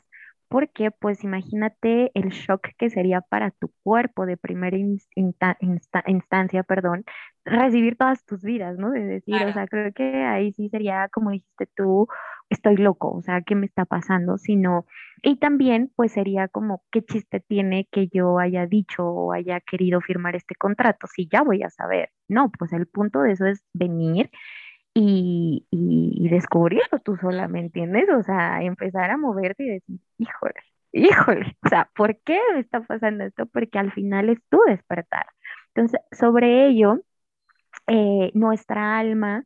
porque 0.54 0.92
pues 0.92 1.24
imagínate 1.24 2.12
el 2.14 2.28
shock 2.28 2.68
que 2.78 2.88
sería 2.88 3.22
para 3.22 3.50
tu 3.50 3.72
cuerpo 3.82 4.24
de 4.24 4.36
primera 4.36 4.76
instancia, 4.78 6.62
perdón, 6.62 7.02
recibir 7.44 7.96
todas 7.96 8.24
tus 8.24 8.44
vidas, 8.44 8.78
¿no? 8.78 8.92
De 8.92 9.00
decir, 9.00 9.34
o 9.34 9.52
sea, 9.52 9.66
creo 9.66 9.92
que 9.92 10.22
ahí 10.22 10.52
sí 10.52 10.68
sería 10.68 11.08
como 11.12 11.32
dijiste 11.32 11.68
tú, 11.74 12.06
estoy 12.50 12.76
loco, 12.76 13.10
o 13.10 13.20
sea, 13.20 13.42
¿qué 13.42 13.56
me 13.56 13.66
está 13.66 13.84
pasando? 13.84 14.38
Sino, 14.38 14.86
y 15.24 15.40
también 15.40 15.90
pues 15.96 16.12
sería 16.12 16.46
como, 16.46 16.84
¿qué 16.92 17.02
chiste 17.02 17.40
tiene 17.40 17.88
que 17.90 18.06
yo 18.12 18.38
haya 18.38 18.66
dicho 18.66 19.04
o 19.04 19.32
haya 19.32 19.58
querido 19.58 20.00
firmar 20.02 20.36
este 20.36 20.54
contrato? 20.54 21.08
Si 21.08 21.26
ya 21.26 21.42
voy 21.42 21.64
a 21.64 21.70
saber. 21.70 22.10
No, 22.28 22.52
pues 22.56 22.72
el 22.72 22.86
punto 22.86 23.22
de 23.22 23.32
eso 23.32 23.46
es 23.46 23.64
venir 23.72 24.30
y, 24.94 25.66
y, 25.70 26.28
descubrirlo 26.28 27.00
tú 27.04 27.16
sola, 27.16 27.48
¿me 27.48 27.60
entiendes? 27.60 28.08
O 28.10 28.22
sea, 28.22 28.62
empezar 28.62 29.10
a 29.10 29.16
moverte 29.16 29.64
y 29.64 29.68
decir, 29.70 30.00
híjole, 30.18 30.54
híjole, 30.92 31.56
o 31.64 31.68
sea, 31.68 31.90
¿por 31.96 32.16
qué 32.20 32.38
me 32.54 32.60
está 32.60 32.80
pasando 32.82 33.24
esto? 33.24 33.46
Porque 33.46 33.78
al 33.78 33.92
final 33.92 34.30
es 34.30 34.38
tu 34.48 34.60
despertar. 34.66 35.26
Entonces, 35.74 36.00
sobre 36.12 36.68
ello, 36.68 37.00
eh, 37.88 38.30
nuestra 38.34 38.98
alma, 38.98 39.44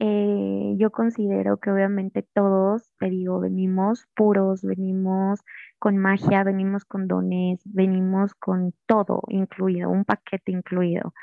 eh, 0.00 0.74
yo 0.78 0.90
considero 0.90 1.58
que 1.58 1.70
obviamente 1.70 2.26
todos, 2.34 2.90
te 2.98 3.10
digo, 3.10 3.40
venimos 3.40 4.06
puros, 4.16 4.62
venimos 4.62 5.40
con 5.78 5.96
magia, 5.98 6.42
venimos 6.44 6.84
con 6.84 7.06
dones, 7.08 7.60
venimos 7.64 8.34
con 8.34 8.74
todo 8.86 9.22
incluido, 9.28 9.90
un 9.90 10.04
paquete 10.04 10.52
incluido, 10.52 11.14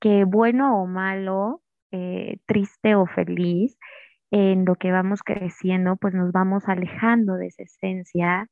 que 0.00 0.24
bueno 0.24 0.82
o 0.82 0.86
malo, 0.86 1.62
eh, 1.96 2.38
triste 2.46 2.94
o 2.94 3.06
feliz, 3.06 3.78
en 4.30 4.64
lo 4.64 4.74
que 4.74 4.92
vamos 4.92 5.22
creciendo, 5.22 5.96
pues 5.96 6.14
nos 6.14 6.32
vamos 6.32 6.68
alejando 6.68 7.34
de 7.34 7.46
esa 7.46 7.62
esencia. 7.62 8.48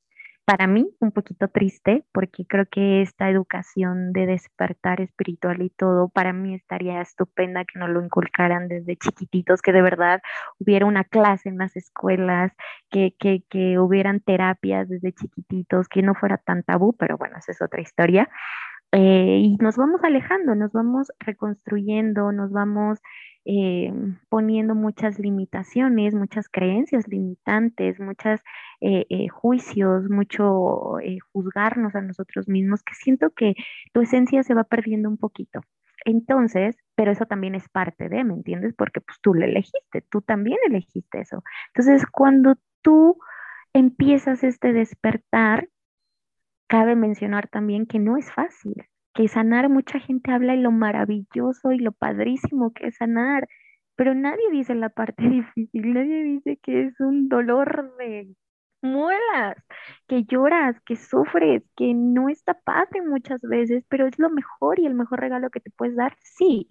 Para 0.46 0.66
mí, 0.66 0.87
un 1.00 1.11
poquito 1.11 1.48
triste, 1.48 2.04
porque 2.12 2.44
creo 2.46 2.66
que 2.70 3.00
esta 3.02 3.30
educación 3.30 4.12
de 4.12 4.26
despertar 4.26 5.00
espiritual 5.00 5.62
y 5.62 5.70
todo, 5.70 6.11
para 6.11 6.33
mí 6.35 6.54
estaría 6.54 7.00
estupenda 7.00 7.64
que 7.64 7.78
nos 7.78 7.88
lo 7.90 8.04
inculcaran 8.04 8.68
desde 8.68 8.96
chiquititos, 8.96 9.62
que 9.62 9.72
de 9.72 9.83
verdad 9.83 10.20
hubiera 10.59 10.87
una 10.87 11.04
clase 11.04 11.48
en 11.48 11.59
las 11.59 11.76
escuelas, 11.76 12.52
que, 12.90 13.14
que, 13.18 13.78
hubieran 13.78 14.20
terapias 14.20 14.88
desde 14.88 15.12
chiquititos, 15.12 15.88
que 15.88 16.02
no 16.02 16.14
fuera 16.14 16.38
tan 16.38 16.62
tabú, 16.62 16.94
pero 16.98 17.16
bueno, 17.18 17.37
esa 17.38 17.52
es 17.52 17.62
otra 17.62 17.80
historia. 17.80 18.28
Eh, 18.92 19.40
y 19.42 19.57
nos 19.57 19.76
vamos 19.76 20.04
alejando, 20.04 20.54
nos 20.54 20.72
vamos 20.72 21.11
reconstruyendo, 21.20 22.33
nos 22.33 22.52
vamos 22.52 23.00
eh, 23.44 23.92
poniendo 24.28 24.74
muchas 24.74 25.18
limitaciones, 25.18 26.14
muchas 26.14 26.48
creencias 26.48 27.09
limitantes, 27.09 28.00
muchos 28.00 28.40
eh, 28.80 29.28
juicios, 29.28 30.09
mucho 30.11 30.98
juzgarnos 31.33 31.94
a 31.94 32.00
nosotros 32.02 32.48
mismos, 32.48 32.83
que 32.83 32.94
siento 32.94 33.30
que 33.30 33.54
tu 33.92 34.02
esencia 34.02 34.42
se 34.42 34.54
va 34.54 34.64
perdiendo 34.64 35.09
un 35.09 35.18
poquito. 35.18 35.61
Entonces, 36.04 36.76
pero 36.94 37.12
eso 37.12 37.26
también 37.26 37.54
es 37.54 37.68
parte 37.68 38.09
de, 38.09 38.24
¿me 38.24 38.35
entiendes? 38.35 38.74
Porque 38.76 39.00
pues 39.00 39.18
tú 39.20 39.35
lo 39.35 39.44
elegiste, 39.44 40.02
tú 40.11 40.20
también 40.20 40.59
elegiste 40.66 41.20
eso. 41.20 41.42
Entonces, 41.68 42.07
cuando 42.11 42.57
tú 42.83 43.18
empiezas 43.72 44.44
este 44.44 44.72
despertar, 44.72 45.68
cabe 46.66 46.94
mencionar 46.96 47.48
también 47.48 47.87
que 47.87 47.98
no 47.98 48.16
es 48.16 48.30
fácil, 48.33 48.74
que 49.14 49.29
sanar, 49.29 49.68
mucha 49.68 50.00
gente 50.00 50.33
habla 50.33 50.55
de 50.55 50.61
lo 50.61 50.72
maravilloso 50.72 51.72
y 51.72 51.79
lo 51.79 51.92
padrísimo 51.92 52.72
que 52.72 52.88
es 52.88 52.96
sanar, 52.96 53.48
pero 53.96 54.14
nadie 54.14 54.50
dice 54.53 54.74
la 54.74 54.90
parte 54.90 55.24
difícil, 55.29 55.94
nadie 55.94 56.22
dice 56.24 56.59
que 56.62 56.87
es 56.87 57.00
un 57.00 57.29
dolor 57.29 57.96
de 57.98 58.35
muelas, 58.83 59.57
que 60.09 60.24
lloras, 60.24 60.81
que 60.83 60.96
sufres, 60.96 61.62
que 61.77 61.94
no 61.94 62.29
está 62.29 62.55
padre 62.55 63.03
muchas 63.03 63.40
veces, 63.42 63.85
pero 63.88 64.07
es 64.07 64.18
lo 64.18 64.31
mejor 64.31 64.79
y 64.79 64.87
el 64.87 64.94
mejor 64.94 65.20
regalo 65.20 65.50
que 65.50 65.61
te 65.61 65.70
puedes 65.70 65.96
dar, 65.96 66.16
sí, 66.22 66.70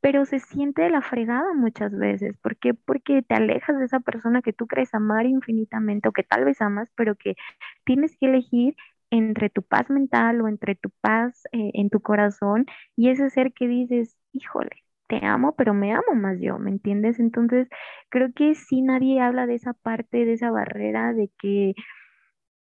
pero 0.00 0.24
se 0.24 0.40
siente 0.40 0.82
de 0.82 0.90
la 0.90 1.02
fregada 1.02 1.54
muchas 1.54 1.96
veces. 1.96 2.36
¿Por 2.38 2.56
qué? 2.58 2.74
Porque 2.74 3.22
te 3.22 3.34
alejas 3.34 3.78
de 3.78 3.84
esa 3.84 4.00
persona 4.00 4.42
que 4.42 4.52
tú 4.52 4.66
crees 4.66 4.94
amar 4.94 5.26
infinitamente 5.26 6.08
o 6.08 6.12
que 6.12 6.24
tal 6.24 6.44
vez 6.44 6.60
amas, 6.60 6.90
pero 6.96 7.14
que 7.16 7.36
tienes 7.84 8.16
que 8.18 8.26
elegir 8.26 8.74
entre 9.12 9.50
tu 9.50 9.62
paz 9.62 9.90
mental 9.90 10.40
o 10.42 10.48
entre 10.48 10.74
tu 10.76 10.90
paz 11.02 11.44
eh, 11.52 11.70
en 11.74 11.90
tu 11.90 12.00
corazón 12.02 12.66
y 12.96 13.10
ese 13.10 13.30
ser 13.30 13.52
que 13.54 13.68
dices, 13.68 14.16
híjole, 14.32 14.70
te 15.08 15.24
amo, 15.26 15.54
pero 15.56 15.74
me 15.74 15.92
amo 15.92 16.14
más 16.16 16.40
yo, 16.40 16.58
¿me 16.58 16.70
entiendes? 16.70 17.20
Entonces, 17.20 17.68
creo 18.10 18.32
que 18.34 18.54
sí 18.56 18.82
nadie 18.82 19.20
habla 19.20 19.46
de 19.46 19.56
esa 19.56 19.74
parte, 19.74 20.24
de 20.24 20.34
esa 20.34 20.50
barrera, 20.50 21.12
de 21.14 21.30
que 21.38 21.74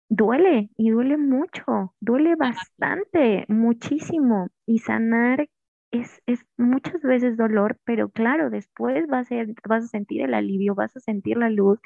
duele 0.09 0.69
y 0.77 0.89
duele 0.91 1.17
mucho, 1.17 1.93
duele 1.99 2.35
bastante, 2.35 3.45
muchísimo. 3.49 4.49
Y 4.65 4.79
sanar 4.79 5.47
es, 5.91 6.21
es 6.27 6.45
muchas 6.57 7.01
veces 7.01 7.37
dolor, 7.37 7.79
pero 7.85 8.09
claro, 8.09 8.49
después 8.49 9.07
vas 9.07 9.31
a, 9.31 9.35
vas 9.67 9.85
a 9.85 9.87
sentir 9.87 10.21
el 10.21 10.33
alivio, 10.33 10.75
vas 10.75 10.95
a 10.97 10.99
sentir 10.99 11.37
la 11.37 11.49
luz. 11.49 11.79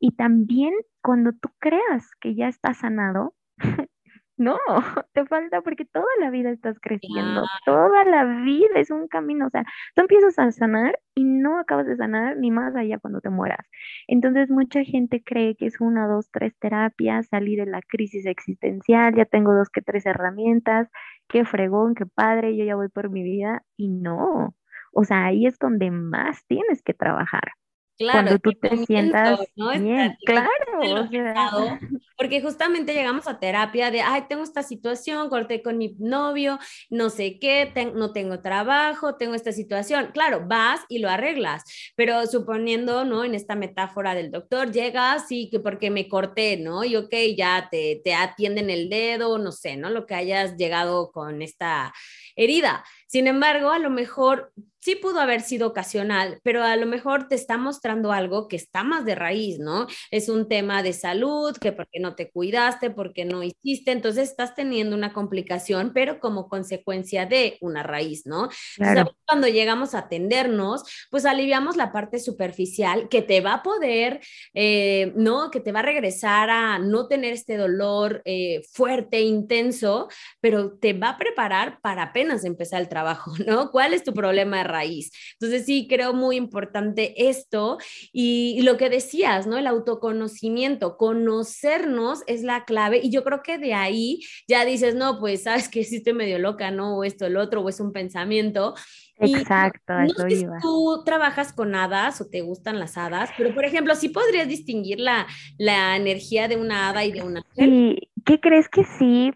Y 0.00 0.12
también 0.12 0.74
cuando 1.02 1.32
tú 1.32 1.50
creas 1.60 2.10
que 2.20 2.34
ya 2.34 2.48
estás 2.48 2.78
sanado, 2.78 3.34
No, 4.36 4.58
te 5.12 5.24
falta 5.26 5.62
porque 5.62 5.84
toda 5.84 6.06
la 6.20 6.30
vida 6.30 6.50
estás 6.50 6.78
creciendo, 6.80 7.44
toda 7.64 8.04
la 8.04 8.24
vida 8.42 8.74
es 8.76 8.90
un 8.90 9.06
camino, 9.06 9.46
o 9.46 9.50
sea, 9.50 9.64
tú 9.94 10.02
empiezas 10.02 10.38
a 10.38 10.50
sanar 10.50 10.98
y 11.14 11.24
no 11.24 11.58
acabas 11.60 11.86
de 11.86 11.96
sanar 11.96 12.36
ni 12.36 12.50
más 12.50 12.74
allá 12.74 12.98
cuando 12.98 13.20
te 13.20 13.30
mueras. 13.30 13.64
Entonces 14.08 14.50
mucha 14.50 14.82
gente 14.82 15.22
cree 15.24 15.54
que 15.54 15.66
es 15.66 15.80
una, 15.80 16.08
dos, 16.08 16.30
tres 16.32 16.52
terapias, 16.58 17.28
salir 17.28 17.60
de 17.60 17.70
la 17.70 17.80
crisis 17.82 18.26
existencial, 18.26 19.14
ya 19.14 19.24
tengo 19.24 19.54
dos 19.54 19.68
que 19.70 19.82
tres 19.82 20.04
herramientas, 20.04 20.88
qué 21.28 21.44
fregón, 21.44 21.94
qué 21.94 22.06
padre, 22.06 22.56
yo 22.56 22.64
ya 22.64 22.74
voy 22.74 22.88
por 22.88 23.10
mi 23.10 23.22
vida 23.22 23.62
y 23.76 23.88
no, 23.88 24.54
o 24.92 25.04
sea, 25.04 25.26
ahí 25.26 25.46
es 25.46 25.58
donde 25.58 25.90
más 25.90 26.44
tienes 26.46 26.82
que 26.82 26.94
trabajar. 26.94 27.52
Claro, 27.96 28.26
cuando 28.26 28.38
tú 28.40 28.52
te 28.60 28.76
sientas 28.86 29.38
bien, 29.54 30.16
claro, 30.24 31.78
porque 32.16 32.42
justamente 32.42 32.92
llegamos 32.92 33.28
a 33.28 33.38
terapia 33.38 33.92
de, 33.92 34.00
ay, 34.00 34.24
tengo 34.28 34.42
esta 34.42 34.64
situación, 34.64 35.28
corté 35.28 35.62
con 35.62 35.78
mi 35.78 35.94
novio, 36.00 36.58
no 36.90 37.08
sé 37.08 37.38
qué, 37.38 37.72
no 37.94 38.12
tengo 38.12 38.40
trabajo, 38.40 39.14
tengo 39.16 39.34
esta 39.34 39.52
situación. 39.52 40.10
Claro, 40.12 40.44
vas 40.46 40.80
y 40.88 40.98
lo 40.98 41.08
arreglas, 41.08 41.62
pero 41.94 42.26
suponiendo, 42.26 43.04
¿no? 43.04 43.24
En 43.24 43.34
esta 43.34 43.54
metáfora 43.54 44.16
del 44.16 44.32
doctor, 44.32 44.72
llegas 44.72 45.26
y 45.30 45.48
que 45.48 45.60
porque 45.60 45.90
me 45.90 46.08
corté, 46.08 46.56
¿no? 46.56 46.82
Y 46.82 46.96
ok, 46.96 47.14
ya 47.36 47.68
te, 47.70 48.00
te 48.02 48.14
atienden 48.14 48.70
el 48.70 48.88
dedo, 48.88 49.38
no 49.38 49.52
sé, 49.52 49.76
¿no? 49.76 49.88
Lo 49.90 50.04
que 50.06 50.14
hayas 50.14 50.56
llegado 50.56 51.12
con 51.12 51.42
esta 51.42 51.92
herida. 52.34 52.84
Sin 53.06 53.26
embargo, 53.26 53.70
a 53.70 53.78
lo 53.78 53.90
mejor 53.90 54.52
sí 54.84 54.96
pudo 54.96 55.18
haber 55.20 55.40
sido 55.40 55.68
ocasional, 55.68 56.40
pero 56.42 56.62
a 56.62 56.76
lo 56.76 56.84
mejor 56.84 57.26
te 57.26 57.34
está 57.34 57.56
mostrando 57.56 58.12
algo 58.12 58.48
que 58.48 58.56
está 58.56 58.84
más 58.84 59.06
de 59.06 59.14
raíz, 59.14 59.58
¿no? 59.58 59.86
Es 60.10 60.28
un 60.28 60.46
tema 60.46 60.82
de 60.82 60.92
salud, 60.92 61.56
que 61.56 61.72
porque 61.72 62.00
no 62.00 62.14
te 62.14 62.30
cuidaste, 62.30 62.90
porque 62.90 63.24
no 63.24 63.42
hiciste, 63.42 63.92
entonces 63.92 64.28
estás 64.28 64.54
teniendo 64.54 64.94
una 64.94 65.14
complicación, 65.14 65.92
pero 65.94 66.20
como 66.20 66.50
consecuencia 66.50 67.24
de 67.24 67.56
una 67.62 67.82
raíz, 67.82 68.26
¿no? 68.26 68.50
Claro. 68.76 69.16
cuando 69.26 69.48
llegamos 69.48 69.94
a 69.94 70.00
atendernos, 70.00 70.82
pues 71.10 71.24
aliviamos 71.24 71.76
la 71.76 71.90
parte 71.90 72.18
superficial 72.18 73.08
que 73.08 73.22
te 73.22 73.40
va 73.40 73.54
a 73.54 73.62
poder, 73.62 74.20
eh, 74.52 75.14
¿no? 75.16 75.50
Que 75.50 75.60
te 75.60 75.72
va 75.72 75.80
a 75.80 75.84
regresar 75.84 76.50
a 76.50 76.78
no 76.78 77.08
tener 77.08 77.32
este 77.32 77.56
dolor 77.56 78.20
eh, 78.26 78.60
fuerte, 78.70 79.22
intenso, 79.22 80.08
pero 80.42 80.76
te 80.76 80.92
va 80.92 81.10
a 81.10 81.18
preparar 81.18 81.80
para 81.80 82.02
apenas 82.02 82.44
empezar 82.44 82.82
el 82.82 82.88
trabajo, 82.94 83.32
¿no? 83.46 83.72
¿Cuál 83.72 83.92
es 83.92 84.04
tu 84.04 84.14
problema 84.14 84.58
de 84.58 84.64
raíz. 84.64 85.10
Entonces 85.32 85.66
sí, 85.66 85.88
creo 85.88 86.14
muy 86.14 86.36
importante 86.36 87.28
esto 87.28 87.78
y, 88.12 88.62
lo 88.62 88.76
que 88.76 88.88
decías, 88.88 89.46
¿no? 89.48 89.58
El 89.58 89.66
autoconocimiento, 89.66 90.96
conocernos 90.96 92.22
es 92.28 92.42
la 92.44 92.64
clave 92.64 93.00
y 93.02 93.10
yo 93.10 93.24
creo 93.24 93.42
que 93.42 93.58
de 93.58 93.74
ahí 93.74 94.20
ya 94.48 94.64
dices, 94.64 94.94
no, 94.94 95.18
pues 95.18 95.42
sabes 95.42 95.68
que 95.68 95.82
sí 95.82 95.96
estoy 95.96 96.12
medio 96.12 96.38
loca, 96.38 96.70
¿no? 96.70 96.98
O 96.98 97.04
esto, 97.04 97.26
el 97.26 97.36
otro, 97.36 97.62
o 97.62 97.68
es 97.68 97.80
un 97.80 97.92
pensamiento. 97.92 98.74
Exacto, 99.16 99.92
no 99.94 100.08
sé 100.08 100.36
Si 100.36 100.46
tú 100.62 101.02
trabajas 101.04 101.52
con 101.52 101.74
hadas 101.74 102.20
o 102.20 102.26
te 102.26 102.42
gustan 102.42 102.78
las 102.78 102.96
hadas, 102.96 103.30
pero 103.36 103.52
por 103.54 103.64
ejemplo, 103.64 103.94
sí 103.96 104.08
podrías 104.08 104.48
distinguir 104.48 105.00
la, 105.00 105.26
la 105.58 105.96
energía 105.96 106.48
de 106.48 106.56
una 106.56 106.88
hada 106.88 107.04
y 107.04 107.12
de 107.12 107.22
una 107.22 107.44
Sí, 107.56 107.98
¿qué 108.24 108.40
crees 108.40 108.68
que 108.68 108.84
sí? 108.84 109.32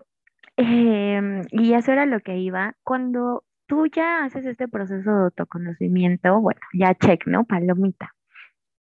Em, 0.60 1.42
y 1.52 1.74
eso 1.74 1.92
era 1.92 2.04
lo 2.04 2.18
que 2.20 2.36
iba. 2.36 2.74
Cuando 2.82 3.44
tú 3.68 3.86
ya 3.86 4.24
haces 4.24 4.46
este 4.46 4.66
proceso 4.66 5.10
de 5.10 5.24
autoconocimiento, 5.24 6.40
bueno, 6.40 6.60
ya 6.72 6.94
check, 6.94 7.26
¿no? 7.26 7.44
Palomita. 7.44 8.14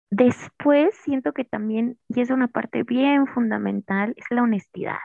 Después 0.09 0.95
siento 1.03 1.33
que 1.33 1.43
también, 1.43 1.99
y 2.07 2.21
es 2.21 2.31
una 2.31 2.47
parte 2.47 2.83
bien 2.83 3.27
fundamental, 3.27 4.15
es 4.17 4.25
la 4.31 4.41
honestidad. 4.41 4.97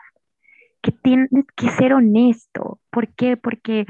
Que 0.80 0.92
tienes 0.92 1.28
que 1.56 1.68
ser 1.70 1.92
honesto. 1.92 2.80
¿Por 2.90 3.08
qué? 3.14 3.36
Porque 3.36 3.86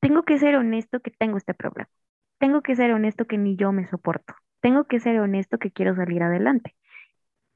tengo 0.00 0.24
que 0.24 0.38
ser 0.38 0.56
honesto 0.56 1.00
que 1.00 1.10
tengo 1.12 1.36
este 1.36 1.54
problema. 1.54 1.90
Tengo 2.38 2.62
que 2.62 2.74
ser 2.74 2.92
honesto 2.92 3.26
que 3.26 3.38
ni 3.38 3.56
yo 3.56 3.72
me 3.72 3.86
soporto. 3.86 4.34
Tengo 4.60 4.84
que 4.84 5.00
ser 5.00 5.20
honesto 5.20 5.58
que 5.58 5.70
quiero 5.70 5.94
salir 5.94 6.22
adelante. 6.22 6.74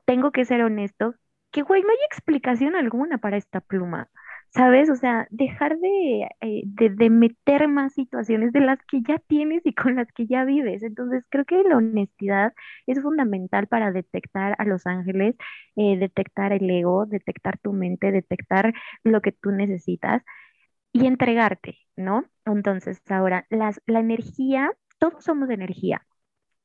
Tengo 0.05 0.33
que 0.33 0.45
ser 0.45 0.63
honesto 0.63 1.15
que, 1.51 1.63
güey, 1.63 1.83
no 1.83 1.91
hay 1.91 1.99
explicación 2.07 2.77
alguna 2.77 3.19
para 3.19 3.37
esta 3.37 3.61
pluma. 3.61 4.09
¿Sabes? 4.51 4.91
O 4.91 4.97
sea, 4.97 5.27
dejar 5.31 5.79
eh, 5.83 6.63
de, 6.67 6.91
de, 6.91 7.11
meter 7.11 7.69
más 7.69 7.95
situaciones 7.95 8.53
de 8.53 8.61
las 8.61 8.79
que 8.87 9.01
ya 9.07 9.19
tienes 9.19 9.63
y 9.65 9.75
con 9.75 9.97
las 9.97 10.11
que 10.13 10.27
ya 10.27 10.45
vives. 10.45 10.83
Entonces, 10.83 11.25
creo 11.31 11.45
que 11.45 11.63
la 11.63 11.77
honestidad 11.77 12.53
es 12.87 13.01
fundamental 13.01 13.67
para 13.69 13.93
detectar 13.93 14.57
a 14.59 14.65
los 14.65 14.87
ángeles, 14.87 15.37
eh, 15.77 15.97
detectar 15.99 16.53
el 16.53 16.69
ego, 16.71 17.07
detectar 17.07 17.59
tu 17.59 17.73
mente, 17.73 18.13
detectar 18.13 18.75
lo 19.05 19.21
que 19.23 19.33
tú 19.33 19.51
necesitas 19.53 20.23
y 20.93 21.07
entregarte, 21.07 21.79
¿no? 21.97 22.25
Entonces, 22.47 23.01
ahora, 23.11 23.47
las, 23.51 23.81
la 23.87 24.01
energía, 24.01 24.73
todos 24.99 25.25
somos 25.25 25.51
energía 25.51 26.07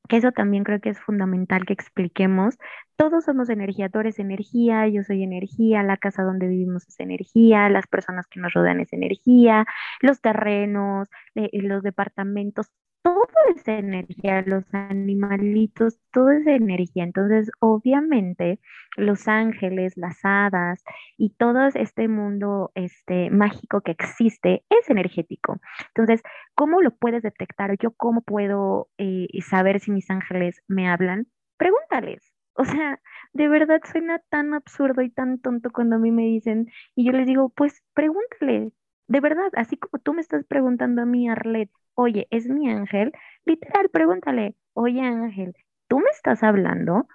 que 0.07 0.17
eso 0.17 0.31
también 0.31 0.63
creo 0.63 0.79
que 0.79 0.89
es 0.89 0.99
fundamental 0.99 1.65
que 1.65 1.73
expliquemos. 1.73 2.57
Todos 2.95 3.25
somos 3.25 3.49
energía, 3.49 3.89
tú 3.89 3.99
eres 3.99 4.19
energía, 4.19 4.87
yo 4.87 5.03
soy 5.03 5.23
energía, 5.23 5.83
la 5.83 5.97
casa 5.97 6.23
donde 6.23 6.47
vivimos 6.47 6.87
es 6.87 6.99
energía, 6.99 7.69
las 7.69 7.87
personas 7.87 8.27
que 8.27 8.39
nos 8.39 8.53
rodean 8.53 8.79
es 8.79 8.93
energía, 8.93 9.65
los 10.01 10.21
terrenos, 10.21 11.09
eh, 11.35 11.49
los 11.53 11.83
departamentos, 11.83 12.71
todo 13.05 13.27
es 13.55 13.67
energía, 13.67 14.41
los 14.47 14.63
animalitos, 14.73 15.99
todo 16.11 16.31
es 16.31 16.47
energía. 16.47 17.03
Entonces, 17.03 17.51
obviamente, 17.59 18.59
los 18.97 19.27
ángeles, 19.27 19.95
las 19.95 20.17
hadas 20.23 20.83
y 21.15 21.29
todo 21.35 21.67
este 21.75 22.07
mundo 22.07 22.71
este, 22.73 23.29
mágico 23.29 23.81
que 23.81 23.91
existe 23.91 24.65
es 24.71 24.89
energético. 24.89 25.59
Entonces, 25.89 26.23
¿cómo 26.55 26.81
lo 26.81 26.95
puedes 26.95 27.21
detectar? 27.21 27.77
¿Yo 27.77 27.91
cómo 27.91 28.21
puedo 28.21 28.89
eh, 28.97 29.27
saber 29.47 29.81
si 29.81 29.91
mis 29.91 30.09
ángeles 30.09 30.63
me 30.67 30.89
hablan? 30.89 31.27
Pregúntales. 31.57 32.33
O 32.55 32.65
sea, 32.65 32.99
de 33.33 33.47
verdad 33.47 33.81
suena 33.91 34.17
tan 34.29 34.55
absurdo 34.55 35.03
y 35.03 35.11
tan 35.11 35.39
tonto 35.39 35.69
cuando 35.71 35.97
a 35.97 35.99
mí 35.99 36.09
me 36.09 36.23
dicen 36.23 36.71
y 36.95 37.05
yo 37.05 37.11
les 37.11 37.27
digo, 37.27 37.49
pues 37.49 37.83
pregúntale, 37.93 38.71
de 39.07 39.19
verdad, 39.19 39.51
así 39.53 39.77
como 39.77 40.01
tú 40.01 40.13
me 40.13 40.21
estás 40.21 40.43
preguntando 40.45 41.01
a 41.01 41.05
mí, 41.05 41.29
Arlet, 41.29 41.69
oye, 41.93 42.27
¿es 42.31 42.47
mi 42.47 42.69
ángel? 42.69 43.11
Literal, 43.45 43.89
pregúntale, 43.89 44.55
oye 44.73 45.01
ángel, 45.01 45.55
¿tú 45.87 45.99
me 45.99 46.09
estás 46.11 46.43
hablando? 46.43 47.07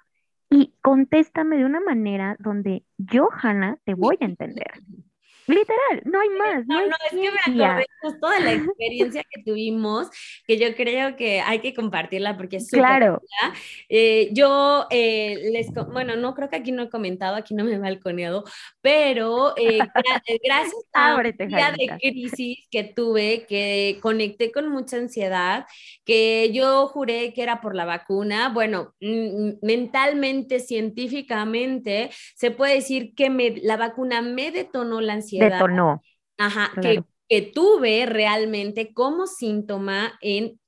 Y 0.49 0.75
contéstame 0.83 1.57
de 1.57 1.65
una 1.65 1.81
manera 1.81 2.37
donde 2.39 2.85
yo, 2.99 3.29
Hannah, 3.33 3.79
te 3.85 3.95
voy 3.95 4.17
a 4.21 4.25
entender. 4.25 4.71
Literal, 5.47 6.03
no 6.05 6.21
hay 6.21 6.29
más. 6.31 6.67
No, 6.67 6.87
no, 6.87 6.97
es 7.07 7.11
que 7.11 7.31
me 7.53 7.65
acordé 7.65 7.87
justo 8.01 8.31
de 8.31 8.41
la 8.41 8.53
experiencia 8.53 9.25
que 9.29 9.43
tuvimos, 9.43 10.09
que 10.47 10.59
yo 10.59 10.75
creo 10.75 11.17
que 11.17 11.41
hay 11.41 11.59
que 11.61 11.75
compartirla 11.75 12.37
porque 12.37 12.57
es 12.57 12.69
súper 12.69 12.81
Claro. 12.81 13.23
Eh, 13.89 14.31
yo 14.33 14.87
eh, 14.91 15.51
les, 15.53 15.73
bueno, 15.93 16.17
no 16.17 16.35
creo 16.35 16.49
que 16.49 16.57
aquí 16.57 16.73
no 16.73 16.83
he 16.83 16.91
comentado, 16.91 17.37
aquí 17.37 17.55
no 17.55 17.65
me 17.65 17.75
he 17.75 17.79
balconeado, 17.79 18.45
pero 18.81 19.55
eh, 19.57 19.79
gracias 20.45 20.85
a 20.93 21.17
un 21.17 21.49
día 21.49 21.75
de 21.77 21.99
crisis 21.99 22.67
que 22.71 22.85
tuve, 22.85 23.47
que 23.49 23.99
conecté 24.01 24.53
con 24.53 24.69
mucha 24.69 24.97
ansiedad, 24.97 25.67
que 26.05 26.51
yo 26.53 26.87
juré 26.89 27.33
que 27.33 27.43
era 27.43 27.61
por 27.61 27.75
la 27.75 27.85
vacuna, 27.85 28.51
bueno, 28.51 28.95
mentalmente, 29.63 30.61
científicamente, 30.61 32.11
se 32.35 32.51
puede 32.51 32.75
decir 32.75 33.15
que 33.15 33.31
me, 33.31 33.57
la 33.63 33.77
vacuna 33.77 34.23
me 34.23 34.51
detonó 34.51 35.01
la 35.01 35.15
ansiedad 35.15 35.40
Detonó. 35.41 36.03
Ajá, 36.39 36.73
que, 36.81 37.03
que 37.29 37.43
tuve 37.43 38.07
realmente 38.07 38.93
como 38.95 39.27
síntoma 39.27 40.19
en 40.21 40.61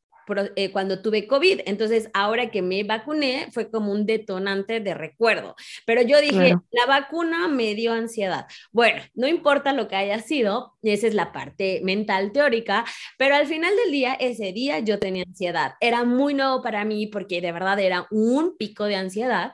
eh, 0.56 0.70
cuando 0.70 1.02
tuve 1.02 1.26
COVID. 1.26 1.60
Entonces, 1.66 2.08
ahora 2.14 2.50
que 2.50 2.62
me 2.62 2.84
vacuné, 2.84 3.48
fue 3.52 3.70
como 3.70 3.92
un 3.92 4.06
detonante 4.06 4.80
de 4.80 4.94
recuerdo. 4.94 5.54
Pero 5.86 6.02
yo 6.02 6.20
dije, 6.20 6.54
la 6.70 6.86
vacuna 6.86 7.48
me 7.48 7.74
dio 7.74 7.92
ansiedad. 7.92 8.46
Bueno, 8.70 9.02
no 9.14 9.26
importa 9.26 9.72
lo 9.72 9.88
que 9.88 9.96
haya 9.96 10.20
sido, 10.20 10.74
esa 10.82 11.06
es 11.06 11.14
la 11.14 11.32
parte 11.32 11.80
mental 11.82 12.32
teórica, 12.32 12.84
pero 13.18 13.34
al 13.34 13.46
final 13.46 13.74
del 13.76 13.92
día, 13.92 14.14
ese 14.14 14.52
día 14.52 14.78
yo 14.78 14.98
tenía 14.98 15.24
ansiedad. 15.26 15.74
Era 15.80 16.04
muy 16.04 16.34
nuevo 16.34 16.62
para 16.62 16.84
mí 16.84 17.06
porque 17.06 17.40
de 17.40 17.52
verdad 17.52 17.78
era 17.80 18.06
un 18.10 18.56
pico 18.56 18.84
de 18.84 18.96
ansiedad. 18.96 19.52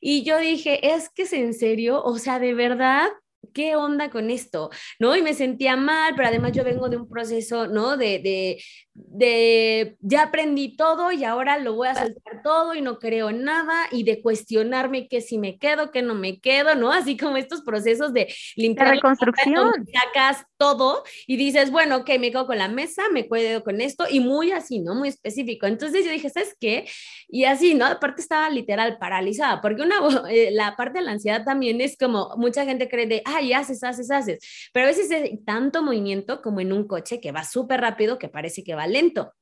Y 0.00 0.22
yo 0.24 0.38
dije, 0.38 0.94
es 0.94 1.08
que 1.10 1.22
es 1.22 1.32
en 1.32 1.54
serio, 1.54 2.02
o 2.02 2.18
sea, 2.18 2.38
de 2.38 2.54
verdad 2.54 3.08
¿qué 3.52 3.76
onda 3.76 4.10
con 4.10 4.30
esto? 4.30 4.70
¿No? 4.98 5.16
Y 5.16 5.22
me 5.22 5.34
sentía 5.34 5.76
mal, 5.76 6.14
pero 6.16 6.28
además 6.28 6.52
yo 6.52 6.64
vengo 6.64 6.88
de 6.88 6.96
un 6.96 7.08
proceso, 7.08 7.66
¿no? 7.66 7.96
De, 7.96 8.18
de, 8.18 8.62
de 8.94 9.96
ya 10.00 10.24
aprendí 10.24 10.76
todo 10.76 11.12
y 11.12 11.24
ahora 11.24 11.58
lo 11.58 11.74
voy 11.74 11.88
a 11.88 11.94
saltar 11.94 12.42
todo 12.42 12.74
y 12.74 12.80
no 12.80 12.98
creo 12.98 13.32
nada 13.32 13.86
y 13.90 14.04
de 14.04 14.22
cuestionarme 14.22 15.08
que 15.08 15.20
si 15.20 15.38
me 15.38 15.58
quedo, 15.58 15.90
que 15.90 16.02
no 16.02 16.14
me 16.14 16.40
quedo, 16.40 16.74
¿no? 16.74 16.92
Así 16.92 17.16
como 17.16 17.36
estos 17.36 17.62
procesos 17.62 18.12
de 18.12 18.32
limpiar 18.56 18.88
la 18.88 18.94
reconstrucción. 18.94 19.72
sacas 19.92 20.44
todo 20.60 21.04
y 21.26 21.38
dices, 21.38 21.70
bueno, 21.70 21.96
ok, 21.96 22.10
me 22.20 22.30
quedo 22.30 22.46
con 22.46 22.58
la 22.58 22.68
mesa, 22.68 23.04
me 23.10 23.26
quedo 23.26 23.64
con 23.64 23.80
esto 23.80 24.04
y 24.08 24.20
muy 24.20 24.52
así, 24.52 24.78
¿no? 24.78 24.94
Muy 24.94 25.08
específico. 25.08 25.66
Entonces 25.66 26.04
yo 26.04 26.12
dije, 26.12 26.28
¿sabes 26.28 26.54
qué? 26.60 26.86
Y 27.28 27.44
así, 27.44 27.74
¿no? 27.74 27.86
Aparte 27.86 28.20
estaba 28.20 28.50
literal 28.50 28.98
paralizada, 28.98 29.62
porque 29.62 29.82
una, 29.82 29.96
eh, 30.30 30.50
la 30.52 30.76
parte 30.76 30.98
de 30.98 31.06
la 31.06 31.12
ansiedad 31.12 31.44
también 31.44 31.80
es 31.80 31.96
como 31.96 32.34
mucha 32.36 32.66
gente 32.66 32.90
cree 32.90 33.06
de, 33.06 33.22
ay, 33.24 33.54
haces, 33.54 33.82
haces, 33.82 34.10
haces, 34.10 34.38
pero 34.74 34.84
a 34.86 34.90
veces 34.90 35.10
hay 35.10 35.38
tanto 35.44 35.82
movimiento 35.82 36.42
como 36.42 36.60
en 36.60 36.72
un 36.74 36.86
coche 36.86 37.20
que 37.20 37.32
va 37.32 37.44
súper 37.44 37.80
rápido 37.80 38.18
que 38.18 38.28
parece 38.28 38.62
que 38.62 38.74
va 38.74 38.86
lento 38.86 39.32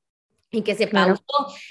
y 0.50 0.62
que 0.62 0.74
se 0.74 0.86
pausó. 0.86 1.22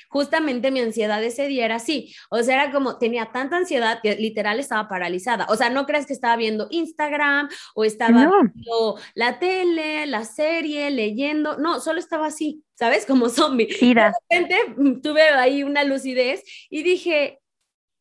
Justamente 0.09 0.71
mi 0.71 0.79
ansiedad 0.79 1.23
ese 1.23 1.47
día 1.47 1.65
era 1.65 1.75
así. 1.75 2.13
O 2.29 2.41
sea, 2.43 2.63
era 2.63 2.71
como, 2.71 2.97
tenía 2.97 3.31
tanta 3.31 3.57
ansiedad 3.57 3.99
que 4.01 4.15
literal 4.15 4.59
estaba 4.59 4.87
paralizada. 4.87 5.45
O 5.49 5.55
sea, 5.55 5.69
no 5.69 5.85
crees 5.85 6.05
que 6.05 6.13
estaba 6.13 6.35
viendo 6.35 6.67
Instagram 6.69 7.49
o 7.75 7.83
estaba 7.83 8.29
viendo 8.29 8.99
la 9.15 9.39
tele, 9.39 10.05
la 10.05 10.25
serie, 10.25 10.91
leyendo. 10.91 11.57
No, 11.57 11.79
solo 11.79 11.99
estaba 11.99 12.27
así, 12.27 12.63
¿sabes? 12.75 13.05
Como 13.07 13.29
zombie. 13.29 13.67
Y 13.81 13.93
de 13.93 14.11
repente 14.11 14.57
mm, 14.77 15.01
tuve 15.01 15.23
ahí 15.29 15.63
una 15.63 15.83
lucidez 15.83 16.43
y 16.69 16.83
dije, 16.83 17.39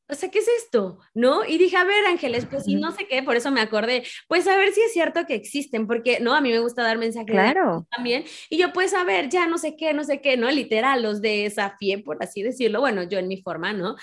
o 0.08 0.14
sea, 0.14 0.30
¿qué 0.30 0.38
es 0.38 0.48
esto? 0.64 0.98
¿No? 1.14 1.44
Y 1.44 1.58
dije, 1.58 1.76
a 1.76 1.84
ver, 1.84 2.06
Ángeles, 2.06 2.46
pues 2.48 2.64
si 2.64 2.76
no 2.76 2.92
sé 2.92 3.08
qué, 3.08 3.22
por 3.24 3.34
eso 3.34 3.50
me 3.50 3.60
acordé, 3.60 4.04
pues 4.28 4.46
a 4.46 4.56
ver 4.56 4.72
si 4.72 4.80
es 4.80 4.92
cierto 4.92 5.26
que 5.26 5.34
existen, 5.34 5.86
porque, 5.88 6.20
¿no? 6.20 6.34
A 6.34 6.40
mí 6.40 6.50
me 6.50 6.60
gusta 6.60 6.82
dar 6.82 6.96
mensajes 6.96 7.30
claro. 7.32 7.86
también, 7.90 8.24
y 8.48 8.56
yo, 8.58 8.72
pues 8.72 8.94
a 8.94 9.02
ver, 9.02 9.28
ya 9.28 9.48
no 9.48 9.58
sé 9.58 9.76
qué, 9.76 9.94
no 9.94 10.04
sé 10.04 10.20
qué, 10.20 10.36
¿no? 10.36 10.48
Literal, 10.50 11.02
los 11.02 11.20
desafié, 11.20 11.98
por 11.98 12.22
así 12.22 12.42
decirlo, 12.42 12.80
bueno, 12.80 13.02
yo 13.02 13.18
en 13.18 13.26
mi 13.26 13.42
forma, 13.42 13.72
¿no? 13.72 13.96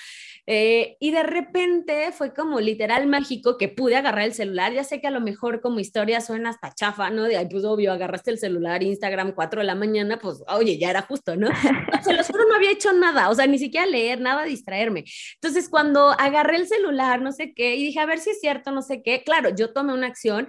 Eh, 0.45 0.97
y 0.99 1.11
de 1.11 1.23
repente 1.23 2.11
fue 2.11 2.33
como 2.33 2.59
literal 2.59 3.07
mágico 3.07 3.57
que 3.57 3.69
pude 3.69 3.95
agarrar 3.95 4.25
el 4.25 4.33
celular, 4.33 4.73
ya 4.73 4.83
sé 4.83 4.99
que 4.99 5.07
a 5.07 5.11
lo 5.11 5.21
mejor 5.21 5.61
como 5.61 5.79
historia 5.79 6.19
suena 6.19 6.49
hasta 6.49 6.73
chafa, 6.73 7.11
¿no? 7.11 7.23
De, 7.23 7.37
ay, 7.37 7.47
pues 7.49 7.63
obvio, 7.63 7.93
agarraste 7.93 8.31
el 8.31 8.39
celular, 8.39 8.83
Instagram, 8.83 9.31
4 9.31 9.61
de 9.61 9.65
la 9.65 9.75
mañana, 9.75 10.19
pues, 10.19 10.43
oye, 10.49 10.77
ya 10.77 10.89
era 10.89 11.03
justo, 11.03 11.37
¿no? 11.37 11.47
Se 12.03 12.13
los 12.13 12.27
juro, 12.27 12.43
no 12.49 12.55
había 12.55 12.71
hecho 12.71 12.91
nada, 12.91 13.29
o 13.29 13.35
sea, 13.35 13.47
ni 13.47 13.57
siquiera 13.57 13.85
leer, 13.85 14.19
nada, 14.19 14.43
distraerme. 14.43 15.05
Entonces, 15.35 15.69
cuando 15.69 15.92
agarré 16.11 16.57
el 16.57 16.67
celular, 16.67 17.21
no 17.21 17.31
sé 17.31 17.53
qué, 17.53 17.75
y 17.75 17.85
dije, 17.85 17.99
a 17.99 18.05
ver 18.05 18.19
si 18.19 18.31
es 18.31 18.39
cierto, 18.39 18.71
no 18.71 18.81
sé 18.81 19.01
qué, 19.03 19.23
claro, 19.23 19.49
yo 19.49 19.73
tomé 19.73 19.93
una 19.93 20.07
acción 20.07 20.47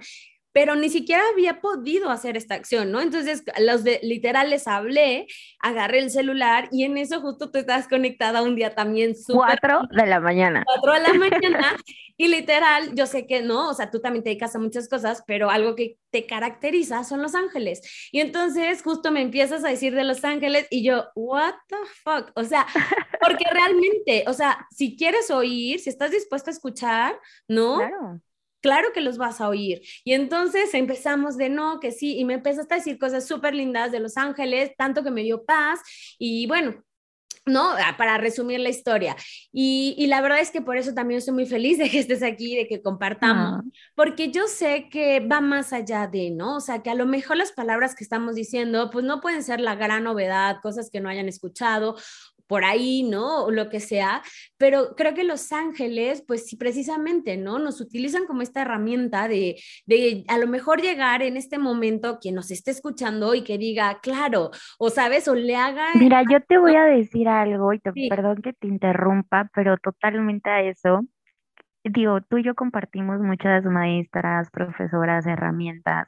pero 0.55 0.77
ni 0.77 0.87
siquiera 0.87 1.21
había 1.33 1.59
podido 1.59 2.09
hacer 2.09 2.37
esta 2.37 2.55
acción, 2.55 2.89
¿no? 2.89 3.01
Entonces, 3.01 3.43
los 3.59 3.83
de 3.83 3.99
literal 4.03 4.49
les 4.49 4.69
hablé, 4.69 5.27
agarré 5.59 5.99
el 5.99 6.09
celular 6.09 6.69
y 6.71 6.85
en 6.85 6.97
eso 6.97 7.19
justo 7.19 7.51
tú 7.51 7.59
estás 7.59 7.89
conectada 7.89 8.41
un 8.41 8.55
día 8.55 8.73
también 8.73 9.17
súper... 9.17 9.59
Cuatro 9.59 9.81
de 9.91 10.05
la 10.05 10.21
mañana. 10.21 10.63
Cuatro 10.65 10.93
de 10.93 11.01
la 11.01 11.13
mañana 11.29 11.75
y 12.15 12.29
literal, 12.29 12.95
yo 12.95 13.05
sé 13.05 13.27
que 13.27 13.41
no, 13.41 13.69
o 13.69 13.73
sea, 13.73 13.91
tú 13.91 13.99
también 13.99 14.23
te 14.23 14.29
dedicas 14.29 14.55
a 14.55 14.59
muchas 14.59 14.87
cosas, 14.87 15.25
pero 15.27 15.49
algo 15.49 15.75
que 15.75 15.97
te 16.09 16.25
caracteriza 16.25 17.03
son 17.03 17.21
los 17.21 17.35
ángeles. 17.35 18.09
Y 18.13 18.21
entonces 18.21 18.81
justo 18.81 19.11
me 19.11 19.21
empiezas 19.21 19.65
a 19.65 19.67
decir 19.67 19.93
de 19.93 20.05
los 20.05 20.23
ángeles 20.23 20.67
y 20.69 20.85
yo, 20.85 21.07
what 21.15 21.55
the 21.67 21.75
fuck? 22.01 22.31
O 22.33 22.45
sea, 22.45 22.65
porque 23.19 23.43
realmente, 23.51 24.23
o 24.25 24.31
sea, 24.31 24.65
si 24.71 24.95
quieres 24.95 25.29
oír, 25.31 25.81
si 25.81 25.89
estás 25.89 26.11
dispuesto 26.11 26.49
a 26.49 26.53
escuchar, 26.53 27.19
¿no? 27.45 27.79
Claro 27.79 28.21
claro 28.65 28.87
que 28.95 29.01
los 29.01 29.19
vas 29.19 29.41
a 29.41 29.47
oír. 29.47 29.83
Y 30.03 30.13
entonces 30.13 30.73
empezamos 30.73 31.37
de 31.37 31.49
no, 31.49 31.79
que 31.79 31.91
sí, 31.91 32.17
y 32.17 32.25
me 32.25 32.33
empezaste 32.33 32.73
a 32.73 32.77
decir 32.77 32.97
cosas 32.97 33.27
súper 33.27 33.53
lindas 33.53 33.91
de 33.91 33.99
Los 33.99 34.17
Ángeles, 34.17 34.71
tanto 34.75 35.03
que 35.03 35.11
me 35.11 35.21
dio 35.21 35.45
paz. 35.45 35.81
Y 36.17 36.47
bueno, 36.47 36.83
¿no? 37.45 37.73
Ah, 37.73 37.93
para 37.95 38.17
resumir 38.17 38.59
la 38.59 38.69
historia. 38.69 39.15
Y, 39.51 40.07
la 40.07 40.19
verdad 40.21 40.39
es 40.39 40.49
que 40.49 40.63
por 40.63 40.77
eso 40.77 40.95
también 40.95 41.19
estoy 41.19 41.35
muy 41.35 41.45
feliz 41.45 41.77
de 41.77 41.91
que 41.91 41.99
estés 41.99 42.23
aquí, 42.23 42.55
de 42.55 42.67
que 42.67 42.81
compartamos, 42.81 43.61
ah. 43.63 43.69
porque 43.93 44.31
yo 44.31 44.47
sé 44.47 44.89
que 44.89 45.19
va 45.19 45.41
más 45.41 45.71
allá 45.71 46.07
de, 46.07 46.31
¿no? 46.31 46.55
O 46.55 46.59
sea, 46.59 46.81
que 46.81 46.89
a 46.89 46.95
lo 46.95 47.05
mejor 47.05 47.37
las 47.37 47.51
palabras 47.51 47.93
que 47.93 48.03
estamos 48.03 48.33
diciendo, 48.33 48.89
pues 48.89 49.05
no 49.05 49.21
pueden 49.21 49.43
ser 49.43 49.59
la 49.59 49.75
gran 49.75 50.05
novedad, 50.05 50.57
cosas 50.63 50.89
que 50.89 51.01
no 51.01 51.09
hayan 51.09 51.27
escuchado 51.27 51.95
por 52.47 52.63
ahí, 52.63 53.03
¿no? 53.03 53.45
O 53.45 53.51
lo 53.51 53.69
que 53.69 53.79
sea, 53.79 54.21
pero 54.57 54.95
creo 54.95 55.13
que 55.13 55.23
los 55.23 55.51
ángeles, 55.51 56.23
pues 56.27 56.47
sí, 56.47 56.57
precisamente, 56.57 57.37
¿no? 57.37 57.59
Nos 57.59 57.81
utilizan 57.81 58.25
como 58.25 58.41
esta 58.41 58.61
herramienta 58.61 59.27
de, 59.27 59.55
de 59.85 60.23
a 60.27 60.37
lo 60.37 60.47
mejor 60.47 60.81
llegar 60.81 61.21
en 61.21 61.37
este 61.37 61.57
momento 61.57 62.19
quien 62.19 62.35
nos 62.35 62.51
esté 62.51 62.71
escuchando 62.71 63.33
y 63.35 63.43
que 63.43 63.57
diga, 63.57 63.99
claro, 64.01 64.51
o 64.77 64.89
sabes, 64.89 65.27
o 65.27 65.35
le 65.35 65.55
haga... 65.55 65.87
Mira, 65.95 66.23
yo 66.29 66.41
te 66.41 66.57
voy 66.57 66.75
a 66.75 66.85
decir 66.85 67.27
algo 67.27 67.73
y 67.73 67.79
te, 67.79 67.91
perdón 68.09 68.41
que 68.41 68.53
te 68.53 68.67
interrumpa, 68.67 69.49
pero 69.53 69.77
totalmente 69.77 70.49
a 70.49 70.61
eso. 70.61 71.01
Digo, 71.83 72.19
tú 72.21 72.39
y 72.39 72.43
yo 72.43 72.55
compartimos 72.55 73.19
muchas 73.19 73.63
maestras, 73.63 74.49
profesoras, 74.49 75.27
herramientas 75.27 76.07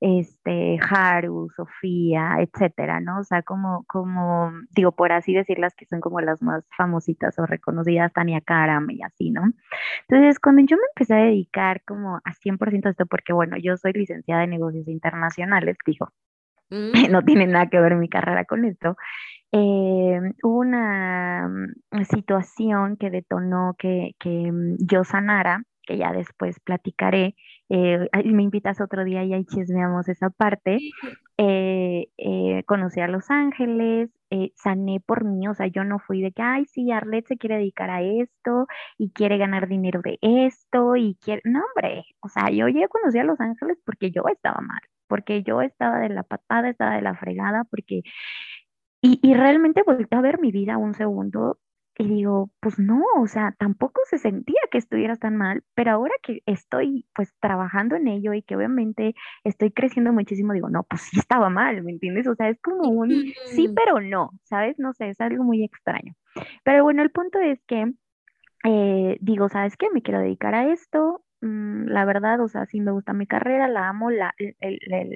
este, 0.00 0.78
Haru, 0.90 1.48
Sofía, 1.56 2.36
etcétera, 2.40 3.00
¿no? 3.00 3.20
O 3.20 3.24
sea, 3.24 3.42
como, 3.42 3.84
como, 3.86 4.52
digo, 4.70 4.92
por 4.92 5.12
así 5.12 5.32
decirlas, 5.34 5.74
que 5.74 5.86
son 5.86 6.00
como 6.00 6.20
las 6.20 6.42
más 6.42 6.64
famositas 6.76 7.38
o 7.38 7.46
reconocidas, 7.46 8.12
Tania 8.12 8.40
Karam 8.40 8.90
y 8.90 9.02
así, 9.02 9.30
¿no? 9.30 9.44
Entonces, 10.08 10.38
cuando 10.38 10.62
yo 10.62 10.76
me 10.76 10.82
empecé 10.94 11.14
a 11.14 11.24
dedicar 11.24 11.82
como 11.86 12.16
a 12.16 12.32
100% 12.32 12.86
a 12.86 12.90
esto, 12.90 13.06
porque 13.06 13.32
bueno, 13.32 13.56
yo 13.56 13.76
soy 13.76 13.92
licenciada 13.92 14.44
en 14.44 14.50
negocios 14.50 14.88
internacionales, 14.88 15.76
digo, 15.86 16.10
mm. 16.70 17.10
no 17.10 17.22
tiene 17.22 17.46
nada 17.46 17.68
que 17.68 17.80
ver 17.80 17.96
mi 17.96 18.08
carrera 18.08 18.44
con 18.44 18.64
esto, 18.64 18.96
eh, 19.52 20.20
hubo 20.42 20.58
una 20.58 21.48
mm, 21.48 22.04
situación 22.04 22.96
que 22.96 23.10
detonó 23.10 23.74
que, 23.78 24.12
que 24.18 24.52
mm, 24.52 24.76
yo 24.80 25.04
sanara, 25.04 25.62
que 25.86 25.96
ya 25.96 26.12
después 26.12 26.60
platicaré, 26.60 27.34
eh, 27.68 28.08
me 28.24 28.42
invitas 28.42 28.80
otro 28.80 29.04
día 29.04 29.24
y 29.24 29.32
ahí 29.32 29.44
chismeamos 29.44 30.08
esa 30.08 30.30
parte. 30.30 30.78
Eh, 31.38 32.08
eh, 32.16 32.62
conocí 32.64 33.00
a 33.00 33.08
Los 33.08 33.30
Ángeles, 33.30 34.08
eh, 34.30 34.52
sané 34.56 35.00
por 35.00 35.26
mí, 35.26 35.46
o 35.48 35.54
sea, 35.54 35.66
yo 35.66 35.84
no 35.84 35.98
fui 35.98 36.22
de 36.22 36.32
que, 36.32 36.40
ay, 36.40 36.64
sí, 36.64 36.90
Arlet 36.90 37.26
se 37.26 37.36
quiere 37.36 37.56
dedicar 37.56 37.90
a 37.90 38.00
esto 38.00 38.66
y 38.96 39.10
quiere 39.10 39.36
ganar 39.36 39.68
dinero 39.68 40.00
de 40.02 40.18
esto 40.22 40.96
y 40.96 41.14
quiere, 41.20 41.42
no, 41.44 41.60
hombre, 41.60 42.04
o 42.20 42.28
sea, 42.28 42.48
yo 42.50 42.68
ya 42.68 42.88
conocí 42.88 43.18
a 43.18 43.24
Los 43.24 43.38
Ángeles 43.38 43.76
porque 43.84 44.10
yo 44.10 44.22
estaba 44.32 44.62
mal, 44.62 44.80
porque 45.08 45.42
yo 45.42 45.60
estaba 45.60 45.98
de 45.98 46.08
la 46.08 46.22
patada, 46.22 46.70
estaba 46.70 46.96
de 46.96 47.02
la 47.02 47.14
fregada, 47.14 47.64
porque... 47.64 48.00
Y, 49.02 49.20
y 49.22 49.34
realmente 49.34 49.82
volví 49.84 50.06
a 50.10 50.20
ver 50.22 50.40
mi 50.40 50.50
vida 50.50 50.78
un 50.78 50.94
segundo 50.94 51.58
y 51.98 52.06
digo, 52.06 52.50
pues 52.60 52.78
no, 52.78 53.02
o 53.18 53.26
sea, 53.26 53.54
tampoco 53.58 54.02
se 54.04 54.18
sentía 54.18 54.60
que 54.70 54.78
estuvieras 54.78 55.18
tan 55.18 55.36
mal, 55.36 55.64
pero 55.74 55.92
ahora 55.92 56.14
que 56.22 56.42
estoy 56.44 57.06
pues 57.14 57.34
trabajando 57.40 57.96
en 57.96 58.08
ello 58.08 58.34
y 58.34 58.42
que 58.42 58.56
obviamente 58.56 59.14
estoy 59.44 59.70
creciendo 59.72 60.12
muchísimo, 60.12 60.52
digo, 60.52 60.68
no, 60.68 60.82
pues 60.84 61.02
sí 61.02 61.18
estaba 61.18 61.48
mal, 61.48 61.82
¿me 61.82 61.92
entiendes? 61.92 62.26
O 62.26 62.34
sea, 62.34 62.50
es 62.50 62.60
como 62.60 62.90
un 62.90 63.32
sí, 63.46 63.68
pero 63.74 64.00
no, 64.00 64.30
¿sabes? 64.44 64.78
No 64.78 64.92
sé, 64.92 65.08
es 65.08 65.20
algo 65.20 65.42
muy 65.42 65.64
extraño. 65.64 66.14
Pero 66.64 66.84
bueno, 66.84 67.02
el 67.02 67.10
punto 67.10 67.38
es 67.38 67.62
que 67.66 67.92
eh, 68.64 69.16
digo, 69.20 69.48
¿sabes 69.48 69.76
qué? 69.76 69.88
Me 69.90 70.02
quiero 70.02 70.20
dedicar 70.20 70.54
a 70.54 70.72
esto, 70.72 71.22
Mm, 71.42 71.88
la 71.88 72.04
verdad, 72.06 72.40
o 72.40 72.48
sea, 72.48 72.64
sí 72.66 72.80
me 72.80 72.92
gusta 72.92 73.12
mi 73.12 73.26
carrera, 73.26 73.68
la 73.68 73.88
amo, 73.88 74.10
la, 74.10 74.34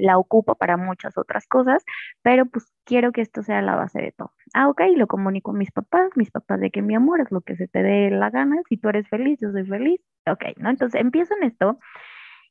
la, 0.00 0.18
ocupo 0.18 0.54
para 0.54 0.76
muchas 0.76 1.16
otras 1.16 1.46
cosas, 1.46 1.84
pero 2.22 2.46
pues 2.46 2.72
quiero 2.84 3.12
que 3.12 3.22
esto 3.22 3.42
sea 3.42 3.62
la 3.62 3.74
base 3.76 4.00
de 4.02 4.12
todo. 4.12 4.32
Ah, 4.54 4.68
ok, 4.68 4.82
lo 4.96 5.06
comunico 5.06 5.52
a 5.52 5.54
mis 5.54 5.70
papás, 5.70 6.10
mis 6.16 6.30
papás 6.30 6.60
de 6.60 6.70
que 6.70 6.82
mi 6.82 6.94
amor 6.94 7.20
es 7.20 7.30
lo 7.30 7.40
que 7.40 7.56
se 7.56 7.68
te 7.68 7.82
dé 7.82 8.10
la 8.10 8.30
gana, 8.30 8.56
si 8.68 8.76
tú 8.76 8.90
eres 8.90 9.08
feliz, 9.08 9.38
yo 9.40 9.50
soy 9.50 9.64
feliz, 9.66 10.00
ok, 10.26 10.44
¿no? 10.58 10.70
Entonces 10.70 11.00
empiezo 11.00 11.34
en 11.36 11.44
esto 11.44 11.78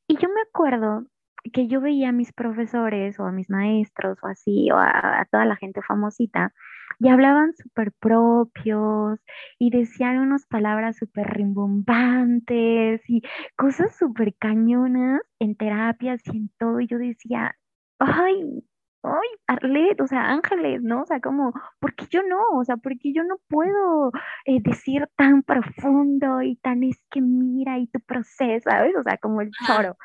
y 0.07 0.17
yo 0.17 0.29
me 0.29 0.41
acuerdo 0.41 1.05
que 1.53 1.67
yo 1.67 1.81
veía 1.81 2.09
a 2.09 2.11
mis 2.11 2.33
profesores 2.33 3.19
o 3.19 3.25
a 3.25 3.31
mis 3.31 3.49
maestros 3.49 4.17
o 4.23 4.27
así, 4.27 4.71
o 4.71 4.77
a, 4.77 5.27
toda 5.31 5.45
la 5.45 5.55
gente 5.55 5.81
famosita, 5.81 6.53
y 6.99 7.09
hablaban 7.09 7.53
súper 7.55 7.91
propios 7.93 9.19
y 9.57 9.69
decían 9.71 10.17
unas 10.19 10.45
palabras 10.47 10.97
súper 10.97 11.27
rimbombantes 11.27 13.01
y 13.09 13.21
cosas 13.55 13.95
súper 13.97 14.35
cañonas 14.35 15.21
en 15.39 15.55
terapias 15.55 16.21
y 16.25 16.37
en 16.37 16.49
todo. 16.57 16.79
Y 16.81 16.87
yo 16.87 16.97
decía, 16.97 17.55
ay, 17.99 18.63
ay, 19.03 19.27
Arlet, 19.47 20.01
o 20.01 20.07
sea, 20.07 20.31
Ángeles, 20.31 20.81
¿no? 20.83 21.03
O 21.03 21.05
sea, 21.05 21.19
como, 21.21 21.53
¿por 21.79 21.95
qué 21.95 22.05
yo 22.09 22.21
no? 22.23 22.39
O 22.55 22.63
sea, 22.65 22.77
¿por 22.77 22.97
qué 22.99 23.13
yo 23.13 23.23
no 23.23 23.37
puedo 23.47 24.11
eh, 24.45 24.59
decir 24.61 25.07
tan 25.15 25.43
profundo 25.43 26.41
y 26.41 26.55
tan 26.57 26.83
es 26.83 27.01
que 27.11 27.21
mira 27.21 27.77
y 27.79 27.87
tu 27.87 27.99
proceso, 28.01 28.69
¿sabes? 28.69 28.95
O 28.97 29.03
sea, 29.03 29.17
como 29.17 29.41
el 29.41 29.51
choro. 29.65 29.97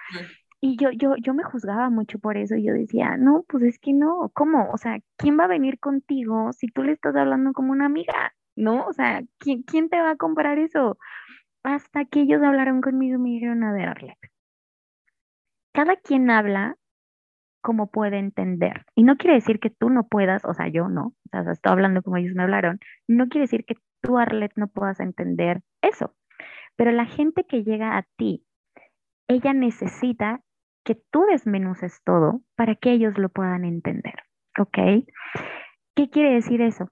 Y 0.66 0.78
yo, 0.78 0.90
yo, 0.92 1.14
yo 1.16 1.34
me 1.34 1.44
juzgaba 1.44 1.90
mucho 1.90 2.18
por 2.18 2.38
eso. 2.38 2.56
Yo 2.56 2.72
decía, 2.72 3.18
no, 3.18 3.44
pues 3.46 3.64
es 3.64 3.78
que 3.78 3.92
no, 3.92 4.30
¿cómo? 4.32 4.70
O 4.72 4.78
sea, 4.78 4.98
¿quién 5.18 5.38
va 5.38 5.44
a 5.44 5.46
venir 5.46 5.78
contigo 5.78 6.54
si 6.54 6.68
tú 6.68 6.82
le 6.82 6.92
estás 6.92 7.14
hablando 7.16 7.52
como 7.52 7.72
una 7.72 7.84
amiga? 7.84 8.32
¿No? 8.56 8.86
O 8.86 8.94
sea, 8.94 9.20
¿quién, 9.36 9.62
quién 9.64 9.90
te 9.90 10.00
va 10.00 10.12
a 10.12 10.16
comprar 10.16 10.58
eso? 10.58 10.96
Hasta 11.64 12.06
que 12.06 12.20
ellos 12.22 12.42
hablaron 12.42 12.80
conmigo 12.80 13.16
y 13.16 13.18
me 13.18 13.28
dijeron, 13.28 13.62
a 13.62 13.74
ver, 13.74 13.90
Arlet, 13.90 14.16
cada 15.74 15.96
quien 15.96 16.30
habla 16.30 16.76
como 17.60 17.90
puede 17.90 18.18
entender. 18.18 18.86
Y 18.94 19.02
no 19.02 19.18
quiere 19.18 19.34
decir 19.34 19.60
que 19.60 19.68
tú 19.68 19.90
no 19.90 20.06
puedas, 20.08 20.46
o 20.46 20.54
sea, 20.54 20.68
yo 20.68 20.88
no, 20.88 21.12
o 21.30 21.42
sea, 21.42 21.52
estoy 21.52 21.72
hablando 21.72 22.02
como 22.02 22.16
ellos 22.16 22.34
me 22.34 22.42
hablaron, 22.42 22.80
no 23.06 23.28
quiere 23.28 23.42
decir 23.42 23.66
que 23.66 23.76
tú, 24.00 24.16
Arlet, 24.16 24.52
no 24.56 24.68
puedas 24.68 24.98
entender 25.00 25.60
eso. 25.82 26.14
Pero 26.74 26.90
la 26.90 27.04
gente 27.04 27.44
que 27.44 27.64
llega 27.64 27.98
a 27.98 28.06
ti, 28.16 28.46
ella 29.28 29.52
necesita 29.52 30.40
que 30.84 30.94
tú 31.10 31.24
desmenuces 31.30 32.02
todo 32.04 32.42
para 32.56 32.74
que 32.76 32.92
ellos 32.92 33.18
lo 33.18 33.28
puedan 33.28 33.64
entender. 33.64 34.14
¿Ok? 34.58 34.78
¿Qué 35.96 36.10
quiere 36.10 36.34
decir 36.34 36.60
eso? 36.60 36.88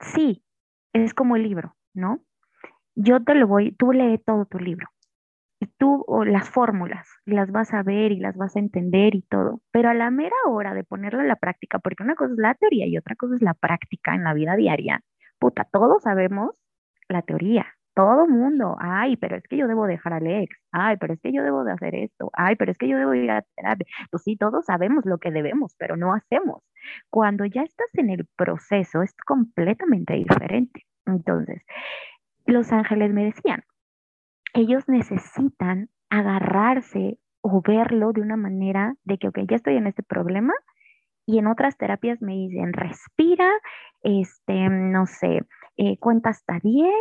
Sí, 0.00 0.44
es 0.92 1.14
como 1.14 1.36
el 1.36 1.44
libro, 1.44 1.76
¿no? 1.94 2.20
Yo 2.94 3.22
te 3.22 3.34
lo 3.34 3.46
voy, 3.46 3.72
tú 3.72 3.92
lee 3.92 4.18
todo 4.18 4.46
tu 4.46 4.58
libro 4.58 4.88
y 5.60 5.66
tú 5.78 6.04
o 6.06 6.24
las 6.24 6.50
fórmulas 6.50 7.08
las 7.24 7.50
vas 7.50 7.72
a 7.72 7.82
ver 7.82 8.12
y 8.12 8.20
las 8.20 8.36
vas 8.36 8.56
a 8.56 8.58
entender 8.58 9.14
y 9.14 9.22
todo, 9.22 9.60
pero 9.70 9.90
a 9.90 9.94
la 9.94 10.10
mera 10.10 10.36
hora 10.46 10.74
de 10.74 10.84
ponerlo 10.84 11.20
en 11.20 11.28
la 11.28 11.36
práctica, 11.36 11.78
porque 11.78 12.02
una 12.02 12.14
cosa 12.14 12.32
es 12.32 12.38
la 12.38 12.54
teoría 12.54 12.86
y 12.86 12.98
otra 12.98 13.16
cosa 13.16 13.34
es 13.36 13.42
la 13.42 13.54
práctica 13.54 14.14
en 14.14 14.24
la 14.24 14.34
vida 14.34 14.56
diaria, 14.56 15.02
puta, 15.38 15.66
todos 15.70 16.02
sabemos 16.02 16.62
la 17.08 17.22
teoría, 17.22 17.66
todo 17.96 18.28
mundo, 18.28 18.76
ay, 18.78 19.16
pero 19.16 19.36
es 19.36 19.42
que 19.48 19.56
yo 19.56 19.66
debo 19.66 19.86
dejar 19.86 20.12
al 20.12 20.26
ex, 20.26 20.54
ay, 20.70 20.98
pero 20.98 21.14
es 21.14 21.20
que 21.20 21.32
yo 21.32 21.42
debo 21.42 21.64
de 21.64 21.72
hacer 21.72 21.94
esto, 21.94 22.30
ay, 22.34 22.54
pero 22.56 22.70
es 22.70 22.76
que 22.76 22.88
yo 22.88 22.98
debo 22.98 23.14
ir 23.14 23.30
a 23.30 23.42
terapia. 23.56 23.86
Pues 24.10 24.22
sí, 24.22 24.36
todos 24.36 24.66
sabemos 24.66 25.06
lo 25.06 25.16
que 25.16 25.30
debemos, 25.30 25.74
pero 25.78 25.96
no 25.96 26.12
hacemos. 26.12 26.62
Cuando 27.08 27.46
ya 27.46 27.62
estás 27.62 27.88
en 27.94 28.10
el 28.10 28.28
proceso 28.36 29.00
es 29.00 29.14
completamente 29.26 30.12
diferente. 30.12 30.84
Entonces, 31.06 31.62
los 32.44 32.70
ángeles 32.70 33.14
me 33.14 33.24
decían, 33.24 33.62
ellos 34.52 34.84
necesitan 34.88 35.88
agarrarse 36.10 37.18
o 37.40 37.62
verlo 37.62 38.12
de 38.12 38.20
una 38.20 38.36
manera 38.36 38.94
de 39.04 39.16
que, 39.16 39.28
ok, 39.28 39.38
ya 39.48 39.56
estoy 39.56 39.76
en 39.76 39.86
este 39.86 40.02
problema, 40.02 40.52
y 41.26 41.38
en 41.38 41.46
otras 41.46 41.76
terapias 41.78 42.22
me 42.22 42.34
dicen, 42.34 42.72
respira, 42.72 43.50
este, 44.02 44.68
no 44.68 45.06
sé, 45.06 45.40
eh, 45.76 45.98
cuenta 45.98 46.30
hasta 46.30 46.60
10, 46.60 46.92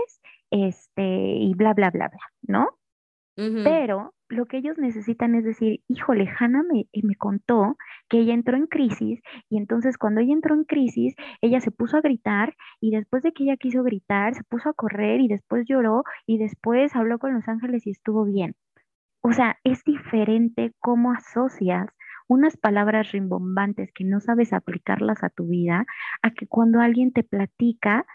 este, 0.52 1.04
y 1.04 1.54
bla, 1.56 1.74
bla, 1.74 1.92
bla, 1.92 2.10
bla, 2.10 2.20
¿no? 2.44 2.70
Pero 3.64 4.14
lo 4.30 4.46
que 4.46 4.58
ellos 4.58 4.78
necesitan 4.78 5.36
es 5.36 5.44
decir, 5.44 5.82
híjole, 5.88 6.28
Hannah 6.40 6.64
me, 6.64 6.82
eh, 6.94 7.02
me 7.04 7.16
contó 7.16 7.78
que 8.10 8.20
ella 8.20 8.34
entró 8.34 8.58
en 8.58 8.68
crisis 8.68 9.22
y 9.50 9.58
entonces 9.58 9.98
cuando 9.98 10.22
ella 10.22 10.34
entró 10.34 10.56
en 10.56 10.64
crisis, 10.66 11.16
ella 11.42 11.60
se 11.62 11.72
puso 11.72 11.98
a 11.98 12.02
gritar 12.02 12.56
y 12.80 12.92
después 12.92 13.24
de 13.24 13.34
que 13.34 13.44
ella 13.44 13.58
quiso 13.58 13.84
gritar, 13.84 14.36
se 14.36 14.44
puso 14.44 14.70
a 14.70 14.74
correr 14.74 15.20
y 15.22 15.28
después 15.28 15.66
lloró 15.68 16.04
y 16.26 16.38
después 16.38 16.96
habló 16.96 17.20
con 17.20 17.34
los 17.34 17.48
ángeles 17.48 17.86
y 17.88 17.92
estuvo 17.92 18.26
bien. 18.26 18.56
O 19.22 19.34
sea, 19.34 19.58
es 19.64 19.84
diferente 19.84 20.74
cómo 20.80 21.12
asocias 21.12 21.90
unas 22.28 22.58
palabras 22.58 23.12
rimbombantes 23.12 23.92
que 23.94 24.04
no 24.04 24.20
sabes 24.20 24.54
aplicarlas 24.54 25.24
a 25.24 25.30
tu 25.30 25.48
vida, 25.48 25.86
a 26.22 26.32
que 26.32 26.48
cuando 26.48 26.80
alguien 26.80 27.12
te 27.12 27.24
platica 27.24 28.06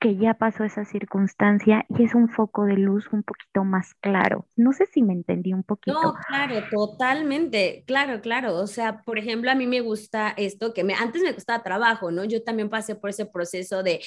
que 0.00 0.16
ya 0.16 0.34
pasó 0.34 0.64
esa 0.64 0.84
circunstancia 0.86 1.84
y 1.90 2.04
es 2.04 2.14
un 2.14 2.30
foco 2.30 2.64
de 2.64 2.74
luz 2.74 3.06
un 3.12 3.22
poquito 3.22 3.64
más 3.64 3.94
claro. 4.00 4.48
No 4.56 4.72
sé 4.72 4.86
si 4.86 5.02
me 5.02 5.12
entendí 5.12 5.52
un 5.52 5.62
poquito. 5.62 6.00
No, 6.00 6.14
claro, 6.26 6.64
totalmente, 6.70 7.84
claro, 7.86 8.22
claro. 8.22 8.56
O 8.56 8.66
sea, 8.66 9.02
por 9.02 9.18
ejemplo, 9.18 9.50
a 9.50 9.54
mí 9.54 9.66
me 9.66 9.82
gusta 9.82 10.32
esto 10.38 10.72
que 10.72 10.84
me, 10.84 10.94
antes 10.94 11.22
me 11.22 11.34
costaba 11.34 11.62
trabajo, 11.62 12.10
¿no? 12.10 12.24
Yo 12.24 12.42
también 12.42 12.70
pasé 12.70 12.94
por 12.94 13.10
ese 13.10 13.26
proceso 13.26 13.82
de 13.82 14.00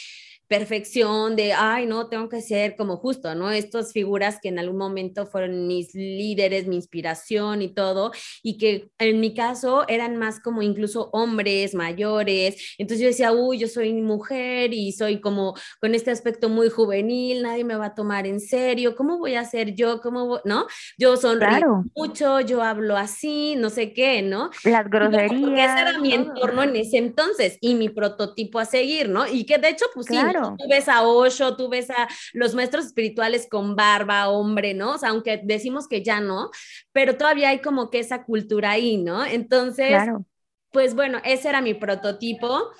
perfección, 0.47 1.35
de, 1.35 1.53
ay, 1.53 1.85
no, 1.85 2.09
tengo 2.09 2.29
que 2.29 2.41
ser 2.41 2.75
como 2.75 2.97
justo, 2.97 3.33
¿no? 3.33 3.49
Estas 3.49 3.93
figuras 3.93 4.39
que 4.41 4.49
en 4.49 4.59
algún 4.59 4.77
momento 4.77 5.25
fueron 5.25 5.67
mis 5.67 5.93
líderes, 5.95 6.67
mi 6.67 6.75
inspiración 6.75 7.61
y 7.61 7.73
todo, 7.73 8.11
y 8.43 8.57
que 8.57 8.91
en 8.99 9.19
mi 9.19 9.33
caso 9.33 9.87
eran 9.87 10.17
más 10.17 10.39
como 10.39 10.61
incluso 10.61 11.09
hombres 11.11 11.73
mayores. 11.73 12.75
Entonces 12.77 13.01
yo 13.01 13.07
decía, 13.07 13.31
uy, 13.31 13.57
yo 13.57 13.67
soy 13.67 13.93
mujer 13.93 14.73
y 14.73 14.91
soy 14.91 15.21
como 15.21 15.55
con 15.84 15.95
este 15.95 16.11
aspecto 16.11 16.47
muy 16.47 16.69
juvenil, 16.69 17.43
nadie 17.43 17.65
me 17.65 17.75
va 17.75 17.88
a 17.88 17.93
tomar 17.93 18.25
en 18.25 18.39
serio, 18.39 18.95
¿cómo 18.95 19.17
voy 19.17 19.36
a 19.36 19.43
ser 19.43 19.75
yo? 19.75 19.99
¿Cómo, 19.99 20.39
no? 20.45 20.65
Yo 20.97 21.17
sonrío 21.17 21.84
mucho, 21.93 22.39
yo 22.39 22.63
hablo 22.63 22.95
así, 22.95 23.57
no 23.57 23.69
sé 23.69 23.91
qué, 23.91 24.21
¿no? 24.21 24.49
Las 24.63 24.89
groserías. 24.89 25.73
ese 25.73 25.81
era 25.81 25.99
mi 25.99 26.13
entorno 26.13 26.63
en 26.63 26.77
ese 26.77 26.99
entonces 26.99 27.57
y 27.59 27.75
mi 27.75 27.89
prototipo 27.89 28.59
a 28.59 28.65
seguir, 28.65 29.09
¿no? 29.09 29.27
Y 29.27 29.45
que 29.45 29.57
de 29.57 29.71
hecho, 29.71 29.86
pues 29.93 30.07
claro. 30.07 30.55
Tú 30.57 30.69
ves 30.69 30.88
a 30.88 31.01
Osho, 31.05 31.57
tú 31.57 31.67
ves 31.67 31.89
a 31.89 32.07
los 32.31 32.55
maestros 32.55 32.86
espirituales 32.86 33.49
con 33.51 33.75
barba, 33.75 34.29
hombre, 34.29 34.73
¿no? 34.73 34.93
O 34.93 34.97
sea, 34.97 35.09
aunque 35.09 35.41
decimos 35.43 35.89
que 35.89 36.01
ya 36.01 36.21
no, 36.21 36.49
pero 36.93 37.17
todavía 37.17 37.49
hay 37.49 37.59
como 37.59 37.89
que 37.89 37.99
esa 37.99 38.23
cultura 38.23 38.71
ahí, 38.71 38.95
¿no? 38.95 39.25
Entonces, 39.25 40.01
pues 40.74 40.95
bueno, 40.95 41.19
ese 41.24 41.49
era 41.49 41.61
mi 41.61 41.74
prototipo. 41.74 42.71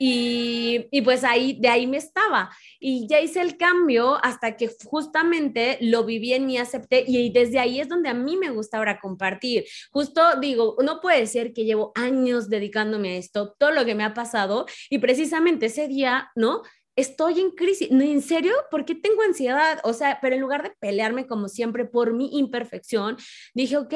Y, 0.00 0.86
y, 0.92 1.02
pues 1.02 1.24
ahí, 1.24 1.58
de 1.60 1.66
ahí 1.66 1.88
me 1.88 1.96
estaba. 1.96 2.50
Y 2.78 3.08
ya 3.08 3.20
hice 3.20 3.40
el 3.40 3.56
cambio 3.56 4.24
hasta 4.24 4.56
que 4.56 4.70
justamente 4.84 5.76
lo 5.80 6.04
viví 6.04 6.34
en 6.34 6.46
mí, 6.46 6.56
acepté 6.56 7.02
y 7.04 7.32
desde 7.32 7.58
ahí 7.58 7.80
es 7.80 7.88
donde 7.88 8.08
a 8.08 8.14
mí 8.14 8.36
me 8.36 8.50
gusta 8.50 8.78
ahora 8.78 9.00
compartir. 9.00 9.64
Justo 9.90 10.22
digo, 10.40 10.76
no 10.84 11.00
puede 11.00 11.26
ser 11.26 11.52
que 11.52 11.64
llevo 11.64 11.90
años 11.96 12.48
dedicándome 12.48 13.14
a 13.14 13.16
esto, 13.16 13.56
todo 13.58 13.72
lo 13.72 13.84
que 13.84 13.96
me 13.96 14.04
ha 14.04 14.14
pasado 14.14 14.66
y 14.88 14.98
precisamente 14.98 15.66
ese 15.66 15.88
día, 15.88 16.30
¿no? 16.36 16.62
estoy 16.98 17.40
en 17.40 17.52
crisis. 17.52 17.88
¿En 17.90 18.22
serio? 18.22 18.52
¿Por 18.70 18.84
qué 18.84 18.94
tengo 18.96 19.22
ansiedad? 19.22 19.80
O 19.84 19.92
sea, 19.92 20.18
pero 20.20 20.34
en 20.34 20.40
lugar 20.40 20.64
de 20.64 20.74
pelearme 20.80 21.26
como 21.28 21.48
siempre 21.48 21.84
por 21.84 22.12
mi 22.12 22.36
imperfección, 22.38 23.16
dije, 23.54 23.76
ok, 23.76 23.94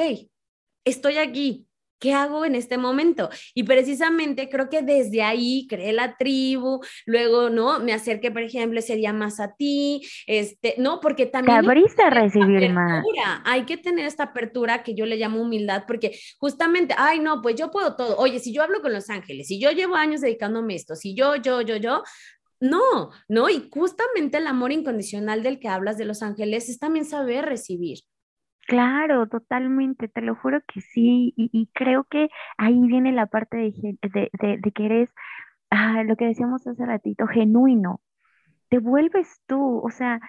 estoy 0.85 1.17
aquí. 1.17 1.67
¿Qué 2.03 2.11
hago 2.11 2.43
en 2.43 2.53
este 2.53 2.77
momento? 2.77 3.29
Y 3.53 3.63
precisamente 3.63 4.49
creo 4.49 4.67
que 4.67 4.81
desde 4.81 5.23
ahí 5.23 5.67
creé 5.69 5.93
la 5.93 6.17
tribu, 6.17 6.81
luego, 7.05 7.49
¿no? 7.49 7.79
Me 7.79 7.93
acerqué, 7.93 8.29
por 8.29 8.41
ejemplo, 8.41 8.77
ese 8.77 8.97
día 8.97 9.13
más 9.13 9.39
a 9.39 9.55
ti, 9.55 10.01
este, 10.27 10.75
¿no? 10.77 10.99
Porque 10.99 11.27
también... 11.27 11.61
Te 11.61 11.65
abriste 11.65 12.03
a 12.03 12.09
recibir 12.09 12.73
más. 12.73 13.05
Hay 13.45 13.63
que 13.63 13.77
tener 13.77 14.05
esta 14.05 14.23
apertura 14.23 14.83
que 14.83 14.95
yo 14.95 15.05
le 15.05 15.15
llamo 15.15 15.41
humildad, 15.41 15.85
porque 15.87 16.19
justamente, 16.39 16.93
ay, 16.97 17.21
no, 17.21 17.41
pues 17.41 17.55
yo 17.55 17.71
puedo 17.71 17.95
todo. 17.95 18.17
Oye, 18.17 18.41
si 18.41 18.53
yo 18.53 18.63
hablo 18.63 18.81
con 18.81 18.91
los 18.91 19.09
ángeles, 19.09 19.47
si 19.47 19.57
yo 19.57 19.71
llevo 19.71 19.95
años 19.95 20.19
dedicándome 20.19 20.73
a 20.73 20.75
esto, 20.75 20.97
si 20.97 21.15
yo, 21.15 21.37
yo, 21.37 21.61
yo, 21.61 21.77
yo, 21.77 22.03
no, 22.59 23.11
no, 23.29 23.49
y 23.49 23.69
justamente 23.71 24.39
el 24.39 24.47
amor 24.47 24.73
incondicional 24.73 25.41
del 25.41 25.57
que 25.57 25.69
hablas 25.69 25.97
de 25.97 26.03
los 26.03 26.21
ángeles 26.21 26.67
es 26.67 26.79
también 26.79 27.05
saber 27.05 27.45
recibir. 27.45 27.99
Claro, 28.67 29.27
totalmente, 29.27 30.07
te 30.07 30.21
lo 30.21 30.35
juro 30.35 30.61
que 30.67 30.79
sí, 30.81 31.33
y, 31.35 31.69
creo 31.73 32.05
que 32.05 32.29
ahí 32.57 32.79
viene 32.87 33.11
la 33.11 33.25
parte 33.25 33.57
de, 33.57 33.99
de, 34.01 34.71
que 34.71 34.85
eres, 34.85 35.09
ah, 35.69 36.03
lo 36.03 36.15
que 36.15 36.25
decíamos 36.27 36.65
hace 36.65 36.85
ratito, 36.85 37.27
genuino, 37.27 38.01
te 38.69 38.79
vuelves 38.79 39.41
tú, 39.47 39.79
o 39.79 39.89
sea, 39.89 40.21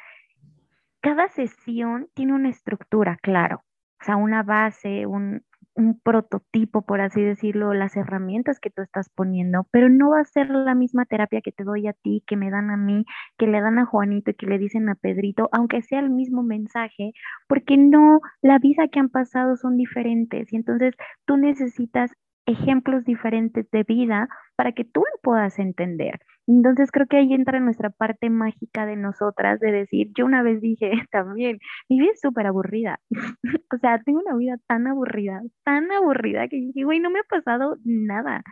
cada 1.00 1.28
sesión 1.28 2.08
tiene 2.14 2.32
una 2.34 2.48
estructura, 2.50 3.18
claro, 3.22 3.62
o 4.00 4.04
sea, 4.04 4.16
una 4.16 4.42
base, 4.42 5.06
un, 5.06 5.44
un 5.74 5.98
prototipo, 6.00 6.82
por 6.82 7.00
así 7.00 7.22
decirlo, 7.22 7.74
las 7.74 7.96
herramientas 7.96 8.60
que 8.60 8.70
tú 8.70 8.82
estás 8.82 9.08
poniendo, 9.10 9.66
pero 9.70 9.88
no 9.88 10.10
va 10.10 10.20
a 10.20 10.24
ser 10.24 10.50
la 10.50 10.74
misma 10.74 11.04
terapia 11.04 11.40
que 11.40 11.52
te 11.52 11.64
doy 11.64 11.86
a 11.86 11.92
ti, 11.92 12.22
que 12.26 12.36
me 12.36 12.50
dan 12.50 12.70
a 12.70 12.76
mí, 12.76 13.04
que 13.38 13.46
le 13.46 13.60
dan 13.60 13.78
a 13.78 13.86
Juanito 13.86 14.30
y 14.30 14.34
que 14.34 14.46
le 14.46 14.58
dicen 14.58 14.88
a 14.88 14.94
Pedrito, 14.94 15.48
aunque 15.52 15.82
sea 15.82 16.00
el 16.00 16.10
mismo 16.10 16.42
mensaje, 16.42 17.12
porque 17.48 17.76
no, 17.76 18.20
la 18.42 18.58
vida 18.58 18.88
que 18.88 19.00
han 19.00 19.08
pasado 19.08 19.56
son 19.56 19.76
diferentes 19.76 20.52
y 20.52 20.56
entonces 20.56 20.94
tú 21.26 21.36
necesitas 21.36 22.12
ejemplos 22.46 23.04
diferentes 23.04 23.70
de 23.70 23.82
vida 23.84 24.28
para 24.56 24.72
que 24.72 24.84
tú 24.84 25.00
lo 25.00 25.20
puedas 25.22 25.58
entender. 25.58 26.20
Entonces 26.46 26.90
creo 26.92 27.06
que 27.06 27.16
ahí 27.18 27.32
entra 27.32 27.60
nuestra 27.60 27.90
parte 27.90 28.30
mágica 28.30 28.86
de 28.86 28.96
nosotras 28.96 29.60
de 29.60 29.72
decir, 29.72 30.10
yo 30.16 30.26
una 30.26 30.42
vez 30.42 30.60
dije 30.60 30.90
también, 31.10 31.58
mi 31.88 32.00
vida 32.00 32.12
es 32.12 32.20
súper 32.20 32.46
aburrida. 32.46 33.00
o 33.72 33.78
sea, 33.78 34.00
tengo 34.02 34.20
una 34.20 34.36
vida 34.36 34.56
tan 34.66 34.86
aburrida, 34.86 35.42
tan 35.64 35.90
aburrida 35.92 36.48
que 36.48 36.56
dije, 36.56 36.84
güey, 36.84 37.00
no 37.00 37.10
me 37.10 37.20
ha 37.20 37.24
pasado 37.24 37.76
nada. 37.84 38.42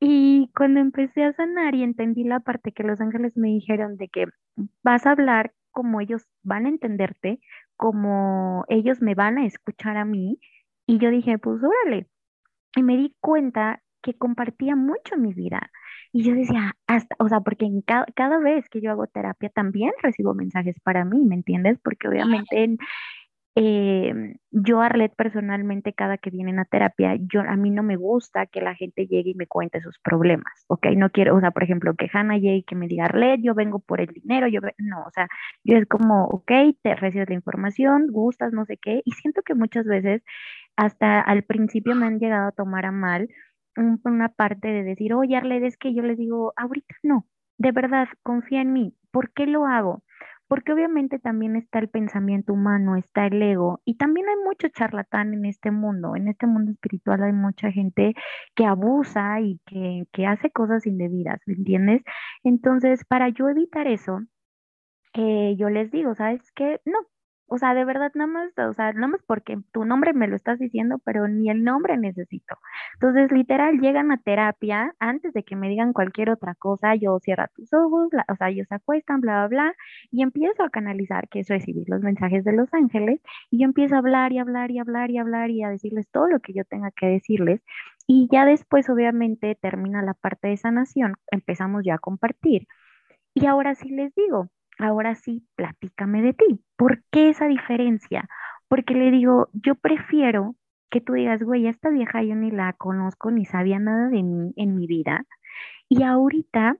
Y 0.00 0.50
cuando 0.56 0.80
empecé 0.80 1.24
a 1.24 1.32
sanar 1.34 1.74
y 1.74 1.82
entendí 1.82 2.24
la 2.24 2.40
parte 2.40 2.72
que 2.72 2.82
los 2.84 3.00
ángeles 3.00 3.36
me 3.36 3.48
dijeron 3.48 3.96
de 3.96 4.08
que 4.08 4.26
vas 4.82 5.06
a 5.06 5.12
hablar 5.12 5.52
como 5.72 6.00
ellos 6.00 6.26
van 6.42 6.66
a 6.66 6.70
entenderte, 6.70 7.40
como 7.76 8.64
ellos 8.68 9.02
me 9.02 9.14
van 9.14 9.38
a 9.38 9.46
escuchar 9.46 9.96
a 9.96 10.04
mí, 10.04 10.38
y 10.86 10.98
yo 10.98 11.10
dije, 11.10 11.38
pues 11.38 11.60
órale. 11.62 12.08
Y 12.76 12.82
me 12.82 12.96
di 12.96 13.14
cuenta 13.20 13.82
que 14.02 14.14
compartía 14.16 14.74
mucho 14.76 15.16
mi 15.16 15.34
vida. 15.34 15.70
Y 16.12 16.24
yo 16.24 16.34
decía, 16.34 16.72
hasta, 16.86 17.14
o 17.18 17.28
sea, 17.28 17.40
porque 17.40 17.66
en 17.66 17.82
cada, 17.82 18.06
cada 18.16 18.38
vez 18.38 18.68
que 18.68 18.80
yo 18.80 18.90
hago 18.90 19.06
terapia 19.06 19.48
también 19.50 19.92
recibo 20.02 20.34
mensajes 20.34 20.76
para 20.82 21.04
mí, 21.04 21.24
¿me 21.24 21.36
entiendes? 21.36 21.78
Porque 21.82 22.08
obviamente 22.08 22.76
em, 23.56 24.36
yo, 24.50 24.80
Arlet, 24.80 25.14
personalmente, 25.16 25.92
cada 25.92 26.18
que 26.18 26.30
vienen 26.30 26.58
a 26.58 26.64
terapia, 26.64 27.16
yo, 27.32 27.40
a 27.42 27.56
mí 27.56 27.70
no 27.70 27.82
me 27.82 27.96
gusta 27.96 28.46
que 28.46 28.60
la 28.60 28.74
gente 28.74 29.06
llegue 29.06 29.30
y 29.30 29.34
me 29.34 29.46
cuente 29.46 29.80
sus 29.80 29.98
problemas, 30.00 30.64
¿ok? 30.68 30.86
No 30.96 31.10
quiero, 31.10 31.36
o 31.36 31.40
sea, 31.40 31.50
por 31.50 31.64
ejemplo, 31.64 31.94
que 31.94 32.08
Hannah 32.12 32.38
llegue 32.38 32.56
y 32.58 32.62
que 32.64 32.76
me 32.76 32.88
diga, 32.88 33.06
Arlet, 33.06 33.40
yo 33.42 33.54
vengo 33.54 33.80
por 33.80 34.00
el 34.00 34.08
dinero, 34.08 34.46
yo, 34.48 34.60
no, 34.78 35.02
o 35.02 35.10
sea, 35.12 35.28
yo 35.64 35.76
es 35.76 35.86
como, 35.86 36.24
ok, 36.26 36.50
te 36.82 36.94
recibes 36.96 37.28
la 37.28 37.34
información, 37.34 38.06
gustas, 38.10 38.52
no 38.52 38.64
sé 38.66 38.78
qué, 38.78 39.02
y 39.04 39.12
siento 39.12 39.42
que 39.42 39.54
muchas 39.54 39.84
veces, 39.86 40.22
hasta 40.76 41.20
al 41.20 41.44
principio 41.44 41.94
me 41.94 42.06
han 42.06 42.18
llegado 42.18 42.48
a 42.48 42.52
tomar 42.52 42.86
a 42.86 42.92
mal, 42.92 43.28
una 44.04 44.28
parte 44.28 44.68
de 44.68 44.82
decir, 44.82 45.14
oye, 45.14 45.36
Arled, 45.36 45.64
es 45.64 45.76
que 45.76 45.94
yo 45.94 46.02
les 46.02 46.18
digo, 46.18 46.52
ahorita 46.56 46.94
no, 47.02 47.26
de 47.58 47.72
verdad, 47.72 48.08
confía 48.22 48.62
en 48.62 48.72
mí. 48.72 48.94
¿Por 49.10 49.32
qué 49.32 49.46
lo 49.46 49.66
hago? 49.66 50.02
Porque 50.48 50.72
obviamente 50.72 51.18
también 51.18 51.56
está 51.56 51.78
el 51.78 51.88
pensamiento 51.88 52.52
humano, 52.54 52.96
está 52.96 53.26
el 53.26 53.40
ego 53.42 53.80
y 53.84 53.96
también 53.96 54.28
hay 54.28 54.36
mucho 54.44 54.68
charlatán 54.68 55.34
en 55.34 55.44
este 55.44 55.70
mundo. 55.70 56.16
En 56.16 56.28
este 56.28 56.46
mundo 56.46 56.72
espiritual 56.72 57.22
hay 57.22 57.32
mucha 57.32 57.70
gente 57.70 58.14
que 58.54 58.64
abusa 58.66 59.40
y 59.40 59.60
que, 59.66 60.06
que 60.12 60.26
hace 60.26 60.50
cosas 60.50 60.86
indebidas, 60.86 61.40
¿me 61.46 61.54
entiendes? 61.54 62.02
Entonces, 62.42 63.04
para 63.04 63.28
yo 63.28 63.48
evitar 63.48 63.86
eso, 63.86 64.22
eh, 65.14 65.56
yo 65.58 65.70
les 65.70 65.90
digo, 65.90 66.14
¿sabes 66.14 66.50
qué? 66.52 66.80
No, 66.84 66.98
o 67.50 67.58
sea, 67.58 67.74
de 67.74 67.84
verdad, 67.84 68.12
nada 68.14 68.30
más, 68.30 68.52
o 68.58 68.72
sea, 68.74 68.92
nada 68.92 69.08
más 69.08 69.22
porque 69.26 69.58
tu 69.72 69.84
nombre 69.84 70.12
me 70.12 70.28
lo 70.28 70.36
estás 70.36 70.58
diciendo, 70.60 71.00
pero 71.04 71.26
ni 71.26 71.50
el 71.50 71.64
nombre 71.64 71.96
necesito. 71.98 72.56
Entonces, 72.94 73.32
literal, 73.32 73.80
llegan 73.80 74.12
a 74.12 74.18
terapia 74.18 74.94
antes 75.00 75.32
de 75.32 75.42
que 75.42 75.56
me 75.56 75.68
digan 75.68 75.92
cualquier 75.92 76.30
otra 76.30 76.54
cosa, 76.54 76.94
yo 76.94 77.18
cierro 77.20 77.46
tus 77.56 77.72
ojos, 77.72 78.10
o 78.28 78.36
sea, 78.36 78.50
ellos 78.50 78.68
se 78.68 78.76
acuestan, 78.76 79.20
bla, 79.20 79.48
bla, 79.48 79.48
bla, 79.48 79.74
y 80.12 80.22
empiezo 80.22 80.62
a 80.62 80.70
canalizar, 80.70 81.28
que 81.28 81.40
es 81.40 81.48
recibir 81.48 81.88
los 81.88 82.02
mensajes 82.02 82.44
de 82.44 82.52
los 82.52 82.72
ángeles, 82.72 83.20
y 83.50 83.58
yo 83.60 83.64
empiezo 83.64 83.96
a 83.96 83.98
hablar 83.98 84.32
y 84.32 84.38
hablar 84.38 84.70
y 84.70 84.78
hablar 84.78 85.10
y 85.10 85.18
hablar 85.18 85.50
y 85.50 85.64
a 85.64 85.70
decirles 85.70 86.08
todo 86.10 86.28
lo 86.28 86.38
que 86.38 86.52
yo 86.52 86.64
tenga 86.64 86.92
que 86.92 87.06
decirles. 87.06 87.62
Y 88.06 88.28
ya 88.30 88.44
después, 88.44 88.88
obviamente, 88.90 89.56
termina 89.60 90.02
la 90.02 90.14
parte 90.14 90.48
de 90.48 90.56
sanación, 90.56 91.14
empezamos 91.32 91.82
ya 91.84 91.94
a 91.96 91.98
compartir. 91.98 92.68
Y 93.34 93.46
ahora 93.46 93.74
sí 93.74 93.90
les 93.90 94.14
digo, 94.14 94.50
ahora 94.80 95.14
sí, 95.14 95.46
platícame 95.56 96.22
de 96.22 96.32
ti. 96.32 96.64
¿Por 96.76 97.02
qué 97.10 97.28
esa 97.30 97.46
diferencia? 97.46 98.28
Porque 98.68 98.94
le 98.94 99.10
digo, 99.10 99.48
yo 99.52 99.74
prefiero 99.74 100.56
que 100.90 101.00
tú 101.00 101.12
digas, 101.12 101.42
güey, 101.42 101.66
esta 101.66 101.90
vieja 101.90 102.22
yo 102.22 102.34
ni 102.34 102.50
la 102.50 102.72
conozco, 102.72 103.30
ni 103.30 103.44
sabía 103.44 103.78
nada 103.78 104.08
de 104.08 104.22
mí 104.22 104.52
en 104.56 104.74
mi 104.76 104.86
vida. 104.86 105.24
Y 105.88 106.02
ahorita 106.02 106.76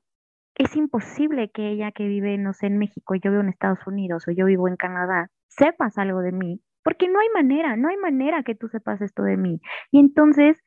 es 0.57 0.77
imposible 0.77 1.51
que 1.51 1.69
ella 1.69 1.93
que 1.93 2.07
vive, 2.07 2.37
no 2.39 2.53
sé, 2.53 2.67
en 2.67 2.79
México, 2.79 3.15
yo 3.15 3.31
vivo 3.31 3.43
en 3.43 3.49
Estados 3.49 3.87
Unidos 3.87 4.25
o 4.29 4.33
yo 4.33 4.47
vivo 4.47 4.69
en 4.69 4.77
Canadá, 4.77 5.31
sepas 5.49 5.97
algo 5.99 6.21
de 6.21 6.33
mí, 6.33 6.61
porque 6.83 7.09
no 7.09 7.21
hay 7.21 7.29
manera, 7.35 7.77
no 7.77 7.89
hay 7.89 7.97
manera 7.97 8.43
que 8.43 8.55
tú 8.55 8.69
sepas 8.69 9.01
esto 9.01 9.23
de 9.23 9.37
mí. 9.37 9.61
Y 9.91 10.01
entonces, 10.01 10.63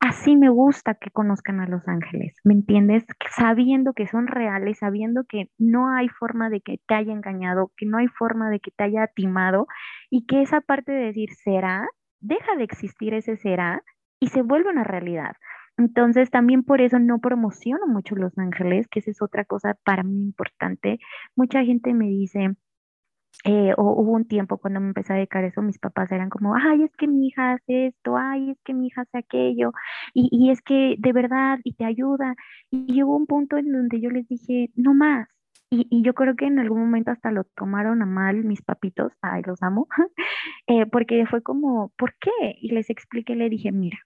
así 0.00 0.36
me 0.36 0.48
gusta 0.48 0.94
que 0.94 1.10
conozcan 1.10 1.60
a 1.60 1.66
los 1.66 1.86
ángeles, 1.88 2.34
¿me 2.44 2.54
entiendes? 2.54 3.04
Sabiendo 3.36 3.92
que 3.92 4.06
son 4.06 4.26
reales, 4.26 4.78
sabiendo 4.78 5.24
que 5.24 5.50
no 5.58 5.90
hay 5.90 6.08
forma 6.08 6.50
de 6.50 6.60
que 6.60 6.78
te 6.86 6.94
haya 6.94 7.12
engañado, 7.12 7.72
que 7.76 7.86
no 7.86 7.98
hay 7.98 8.08
forma 8.08 8.50
de 8.50 8.60
que 8.60 8.70
te 8.70 8.84
haya 8.84 9.06
timado 9.08 9.66
y 10.10 10.26
que 10.26 10.42
esa 10.42 10.60
parte 10.60 10.92
de 10.92 11.06
decir 11.06 11.30
será, 11.32 11.88
deja 12.20 12.56
de 12.56 12.64
existir 12.64 13.14
ese 13.14 13.36
será 13.36 13.82
y 14.20 14.28
se 14.28 14.42
vuelve 14.42 14.70
una 14.70 14.84
realidad. 14.84 15.32
Entonces, 15.78 16.30
también 16.30 16.62
por 16.62 16.80
eso 16.80 16.98
no 16.98 17.18
promociono 17.18 17.86
mucho 17.86 18.16
Los 18.16 18.36
Ángeles, 18.38 18.88
que 18.88 19.00
esa 19.00 19.10
es 19.10 19.20
otra 19.20 19.44
cosa 19.44 19.76
para 19.84 20.02
mí 20.02 20.22
importante. 20.22 20.98
Mucha 21.34 21.62
gente 21.64 21.92
me 21.92 22.06
dice, 22.06 22.56
eh, 23.44 23.72
o 23.76 23.82
hubo 24.00 24.12
un 24.12 24.26
tiempo 24.26 24.58
cuando 24.58 24.80
me 24.80 24.88
empecé 24.88 25.12
a 25.12 25.16
dedicar 25.16 25.44
eso, 25.44 25.62
mis 25.62 25.78
papás 25.78 26.10
eran 26.12 26.30
como, 26.30 26.54
ay, 26.54 26.82
es 26.84 26.96
que 26.96 27.06
mi 27.06 27.28
hija 27.28 27.52
hace 27.52 27.88
esto, 27.88 28.16
ay, 28.16 28.50
es 28.50 28.58
que 28.64 28.74
mi 28.74 28.88
hija 28.88 29.02
hace 29.02 29.18
aquello, 29.18 29.72
y, 30.14 30.28
y 30.32 30.50
es 30.50 30.62
que 30.62 30.96
de 30.98 31.12
verdad, 31.12 31.58
y 31.64 31.74
te 31.74 31.84
ayuda. 31.84 32.34
Y, 32.70 33.02
hubo 33.02 33.16
un 33.16 33.26
punto 33.26 33.56
en 33.56 33.70
donde 33.72 34.00
yo 34.00 34.10
les 34.10 34.26
dije, 34.28 34.70
no 34.74 34.94
más. 34.94 35.28
Y, 35.70 35.86
y, 35.90 36.02
yo 36.02 36.14
creo 36.14 36.36
que 36.36 36.46
en 36.46 36.58
algún 36.58 36.80
momento 36.80 37.10
hasta 37.10 37.30
lo 37.30 37.44
tomaron 37.44 38.02
a 38.02 38.06
mal 38.06 38.44
mis 38.44 38.62
papitos, 38.62 39.12
ay, 39.22 39.42
los 39.46 39.62
amo, 39.62 39.88
eh, 40.66 40.86
porque 40.86 41.26
fue 41.26 41.42
como, 41.42 41.90
¿por 41.96 42.14
qué? 42.20 42.30
Y 42.60 42.70
les 42.72 42.90
expliqué, 42.90 43.36
le 43.36 43.50
dije, 43.50 43.72
mira, 43.72 43.98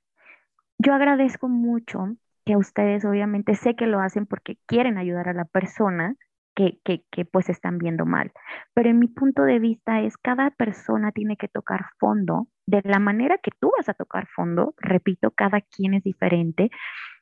yo 0.78 0.94
agradezco 0.94 1.48
mucho 1.48 2.16
que 2.44 2.56
ustedes 2.56 3.04
obviamente 3.04 3.54
sé 3.54 3.76
que 3.76 3.86
lo 3.86 4.00
hacen 4.00 4.26
porque 4.26 4.58
quieren 4.66 4.98
ayudar 4.98 5.28
a 5.28 5.34
la 5.34 5.44
persona 5.44 6.16
que, 6.84 7.24
pues 7.24 7.48
están 7.48 7.78
viendo 7.78 8.06
mal. 8.06 8.32
Pero 8.74 8.90
en 8.90 8.98
mi 8.98 9.08
punto 9.08 9.42
de 9.42 9.58
vista 9.58 10.00
es 10.00 10.16
cada 10.16 10.50
persona 10.50 11.12
tiene 11.12 11.36
que 11.36 11.48
tocar 11.48 11.86
fondo 11.98 12.48
de 12.66 12.82
la 12.84 12.98
manera 12.98 13.38
que 13.38 13.50
tú 13.58 13.72
vas 13.76 13.88
a 13.88 13.94
tocar 13.94 14.28
fondo, 14.28 14.74
repito, 14.78 15.32
cada 15.32 15.60
quien 15.60 15.94
es 15.94 16.04
diferente, 16.04 16.70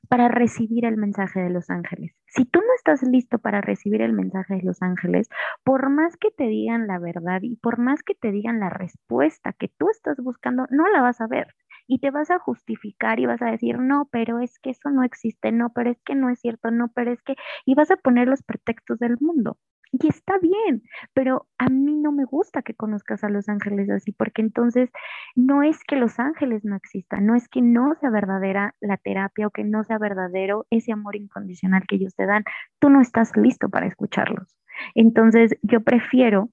para 0.09 0.29
recibir 0.29 0.85
el 0.85 0.97
mensaje 0.97 1.41
de 1.41 1.51
los 1.51 1.71
ángeles. 1.71 2.15
Si 2.27 2.45
tú 2.45 2.61
no 2.61 2.75
estás 2.77 3.03
listo 3.03 3.39
para 3.39 3.61
recibir 3.61 4.03
el 4.03 4.13
mensaje 4.13 4.57
de 4.57 4.63
los 4.63 4.83
ángeles, 4.83 5.29
por 5.65 5.89
más 5.91 6.17
que 6.17 6.31
te 6.31 6.45
digan 6.45 6.87
la 6.87 6.99
verdad 6.99 7.41
y 7.43 7.57
por 7.57 7.79
más 7.79 8.03
que 8.03 8.15
te 8.15 8.31
digan 8.31 8.61
la 8.61 8.71
respuesta 8.71 9.55
que 9.55 9.69
tú 9.69 9.89
estás 9.91 10.19
buscando, 10.19 10.67
no 10.71 10.89
la 10.89 11.03
vas 11.03 11.21
a 11.21 11.27
ver 11.27 11.55
y 11.89 11.99
te 11.99 12.11
vas 12.13 12.31
a 12.31 12.39
justificar 12.39 13.19
y 13.19 13.27
vas 13.27 13.43
a 13.43 13.51
decir, 13.51 13.79
no, 13.79 14.09
pero 14.13 14.39
es 14.41 14.59
que 14.61 14.71
eso 14.71 14.91
no 14.91 15.03
existe, 15.03 15.51
no, 15.53 15.73
pero 15.75 15.91
es 15.91 16.01
que 16.05 16.15
no 16.15 16.31
es 16.31 16.39
cierto, 16.41 16.71
no, 16.71 16.93
pero 16.95 17.13
es 17.13 17.23
que, 17.23 17.35
y 17.67 17.75
vas 17.75 17.91
a 17.91 17.97
poner 17.97 18.29
los 18.29 18.43
pretextos 18.43 18.99
del 18.99 19.17
mundo. 19.21 19.59
Y 19.91 20.07
está 20.09 20.39
bien, 20.39 20.83
pero 21.15 21.49
a 21.57 21.69
mí 21.71 21.97
no 21.97 22.13
me 22.13 22.27
gusta 22.27 22.61
que 22.61 22.75
conozcas 22.75 23.25
a 23.25 23.31
los 23.31 23.49
ángeles 23.49 23.89
así, 23.89 24.13
porque 24.13 24.43
entonces 24.43 24.91
no 25.35 25.63
es 25.63 25.83
que 25.83 25.97
los 25.97 26.19
ángeles 26.19 26.63
no 26.63 26.77
existan, 26.77 27.25
no 27.25 27.35
es 27.35 27.49
que 27.49 27.63
no 27.63 27.95
sea 27.95 28.11
verdadera 28.11 28.75
la 28.81 28.99
terapia 28.99 29.47
o 29.47 29.51
que 29.51 29.65
no 29.65 29.85
sea 29.85 29.97
verdadero 29.99 30.67
ese 30.71 30.93
amor 30.93 31.17
incondicional 31.17 31.85
que 31.89 31.97
ellos 31.97 32.15
te 32.15 32.27
dan. 32.27 32.45
Tú 32.81 32.91
no 32.91 33.01
estás 33.01 33.35
listo 33.35 33.71
para 33.71 33.87
escucharlos. 33.87 34.55
Entonces 34.95 35.57
yo 35.63 35.81
prefiero 35.81 36.51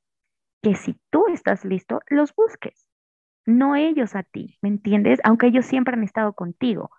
que 0.63 0.75
si 0.75 0.97
tú 1.09 1.25
estás 1.27 1.65
listo, 1.65 1.99
los 2.07 2.33
busques 2.35 2.84
no 3.45 3.75
ellos 3.75 4.15
a 4.15 4.23
ti, 4.23 4.57
¿me 4.61 4.69
entiendes? 4.69 5.19
Aunque 5.23 5.47
ellos 5.47 5.65
siempre 5.65 5.95
han 5.95 6.03
estado 6.03 6.33
contigo, 6.33 6.91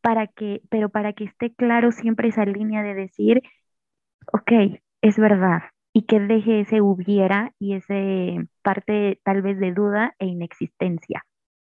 para 0.00 0.26
que, 0.26 0.62
pero 0.70 0.88
para 0.90 1.12
que 1.12 1.24
esté 1.24 1.54
claro 1.54 1.92
siempre 1.92 2.28
esa 2.28 2.44
línea 2.44 2.82
de 2.82 2.94
decir, 2.94 3.42
ok, 4.32 4.80
es 5.02 5.18
verdad, 5.18 5.62
y 5.92 6.02
que 6.02 6.20
deje 6.20 6.60
ese 6.60 6.80
hubiera 6.80 7.52
y 7.58 7.74
ese 7.74 8.46
parte 8.62 9.20
tal 9.24 9.42
vez 9.42 9.58
de 9.58 9.72
duda 9.72 10.14
e 10.18 10.26
inexistencia. 10.26 11.24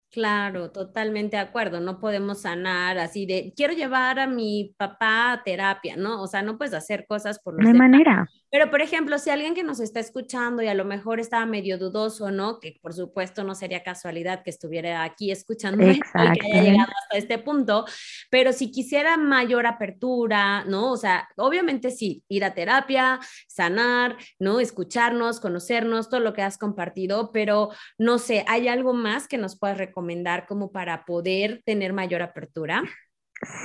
Claro, 0.09 0.71
totalmente 0.71 1.35
de 1.35 1.43
acuerdo. 1.43 1.79
No 1.81 1.99
podemos 1.99 2.41
sanar 2.41 2.97
así 2.97 3.25
de 3.25 3.53
quiero 3.55 3.73
llevar 3.73 4.19
a 4.19 4.27
mi 4.27 4.73
papá 4.77 5.33
a 5.33 5.43
terapia, 5.43 5.97
¿no? 5.97 6.21
O 6.21 6.27
sea, 6.27 6.41
no 6.41 6.57
puedes 6.57 6.73
hacer 6.73 7.05
cosas 7.07 7.39
por 7.39 7.55
los 7.55 7.63
No 7.63 7.69
hay 7.69 7.77
manera. 7.77 8.27
Pero, 8.49 8.71
por 8.71 8.81
ejemplo, 8.81 9.19
si 9.19 9.29
alguien 9.29 9.53
que 9.53 9.63
nos 9.63 9.79
está 9.79 9.99
escuchando 9.99 10.63
y 10.63 10.67
a 10.67 10.73
lo 10.73 10.85
mejor 10.85 11.19
estaba 11.19 11.45
medio 11.45 11.77
dudoso, 11.77 12.31
¿no? 12.31 12.59
Que 12.59 12.77
por 12.81 12.93
supuesto 12.93 13.43
no 13.43 13.55
sería 13.55 13.83
casualidad 13.83 14.43
que 14.43 14.49
estuviera 14.49 15.03
aquí 15.03 15.31
escuchando 15.31 15.89
y 15.89 15.99
que 15.99 16.07
haya 16.13 16.61
llegado 16.61 16.91
hasta 17.03 17.17
este 17.17 17.37
punto, 17.39 17.85
pero 18.29 18.53
si 18.53 18.71
quisiera 18.71 19.17
mayor 19.17 19.67
apertura, 19.67 20.63
¿no? 20.65 20.91
O 20.91 20.97
sea, 20.97 21.27
obviamente 21.35 21.91
sí, 21.91 22.23
ir 22.29 22.45
a 22.45 22.53
terapia, 22.53 23.19
sanar, 23.47 24.17
¿no? 24.39 24.59
Escucharnos, 24.59 25.39
conocernos, 25.39 26.09
todo 26.09 26.21
lo 26.21 26.33
que 26.33 26.41
has 26.41 26.57
compartido, 26.57 27.31
pero 27.33 27.69
no 27.97 28.17
sé, 28.17 28.45
¿hay 28.47 28.67
algo 28.67 28.93
más 28.93 29.27
que 29.27 29.37
nos 29.37 29.59
puedas 29.59 29.77
recomendar 29.77 30.47
como 30.47 30.71
para 30.71 31.03
poder 31.05 31.61
tener 31.65 31.91
mayor 31.91 32.21
apertura? 32.21 32.83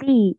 Sí, 0.01 0.39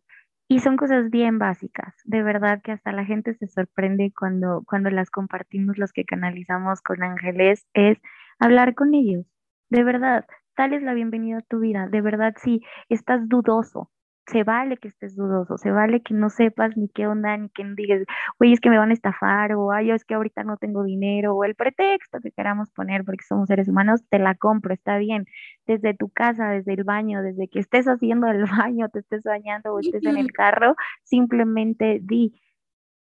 y 0.54 0.60
son 0.60 0.76
cosas 0.76 1.10
bien 1.10 1.40
básicas, 1.40 1.96
de 2.04 2.22
verdad 2.22 2.62
que 2.62 2.70
hasta 2.70 2.92
la 2.92 3.04
gente 3.04 3.34
se 3.34 3.48
sorprende 3.48 4.12
cuando, 4.16 4.62
cuando 4.68 4.88
las 4.88 5.10
compartimos, 5.10 5.78
los 5.78 5.92
que 5.92 6.04
canalizamos 6.04 6.80
con 6.80 7.02
ángeles, 7.02 7.66
es 7.74 7.98
hablar 8.38 8.76
con 8.76 8.94
ellos, 8.94 9.26
de 9.68 9.82
verdad, 9.82 10.24
dales 10.56 10.84
la 10.84 10.94
bienvenida 10.94 11.38
a 11.38 11.42
tu 11.42 11.58
vida, 11.58 11.88
de 11.88 12.00
verdad 12.00 12.34
si 12.40 12.62
estás 12.88 13.28
dudoso, 13.28 13.90
se 14.26 14.42
vale 14.44 14.76
que 14.78 14.88
estés 14.88 15.16
dudoso, 15.16 15.58
se 15.58 15.70
vale 15.70 16.02
que 16.02 16.14
no 16.14 16.30
sepas 16.30 16.76
ni 16.76 16.88
qué 16.88 17.06
onda, 17.06 17.36
ni 17.36 17.48
que 17.50 17.64
digas, 17.76 18.02
oye, 18.38 18.52
es 18.52 18.60
que 18.60 18.70
me 18.70 18.78
van 18.78 18.90
a 18.90 18.94
estafar, 18.94 19.52
o 19.54 19.72
ay, 19.72 19.90
es 19.90 20.04
que 20.04 20.14
ahorita 20.14 20.44
no 20.44 20.56
tengo 20.56 20.82
dinero, 20.84 21.34
o 21.34 21.44
el 21.44 21.54
pretexto 21.54 22.20
que 22.20 22.32
queramos 22.32 22.70
poner 22.70 23.04
porque 23.04 23.24
somos 23.24 23.48
seres 23.48 23.68
humanos, 23.68 24.02
te 24.08 24.18
la 24.18 24.34
compro, 24.34 24.72
está 24.74 24.98
bien. 24.98 25.26
Desde 25.66 25.94
tu 25.94 26.08
casa, 26.10 26.48
desde 26.50 26.74
el 26.74 26.84
baño, 26.84 27.22
desde 27.22 27.48
que 27.48 27.60
estés 27.60 27.86
haciendo 27.86 28.28
el 28.28 28.44
baño, 28.68 28.88
te 28.90 29.00
estés 29.00 29.22
bañando 29.22 29.74
o 29.74 29.80
estés 29.80 30.04
en 30.04 30.16
el 30.18 30.32
carro, 30.32 30.74
simplemente 31.04 32.00
di, 32.02 32.40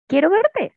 quiero 0.09 0.31
verte. 0.31 0.75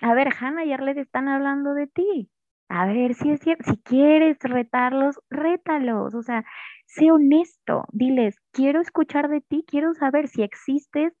A 0.00 0.14
ver, 0.14 0.28
Hannah 0.38 0.64
y 0.64 0.72
Arlet 0.72 0.98
están 0.98 1.28
hablando 1.28 1.74
de 1.74 1.86
ti. 1.88 2.30
A 2.74 2.86
ver 2.86 3.14
si 3.14 3.30
es 3.30 3.40
si 3.40 3.76
quieres 3.84 4.36
retarlos, 4.42 5.20
rétalos. 5.30 6.12
O 6.12 6.22
sea, 6.22 6.44
sé 6.86 7.12
honesto, 7.12 7.84
diles, 7.92 8.40
quiero 8.50 8.80
escuchar 8.80 9.28
de 9.28 9.42
ti, 9.42 9.64
quiero 9.64 9.94
saber 9.94 10.26
si 10.26 10.42
existes, 10.42 11.12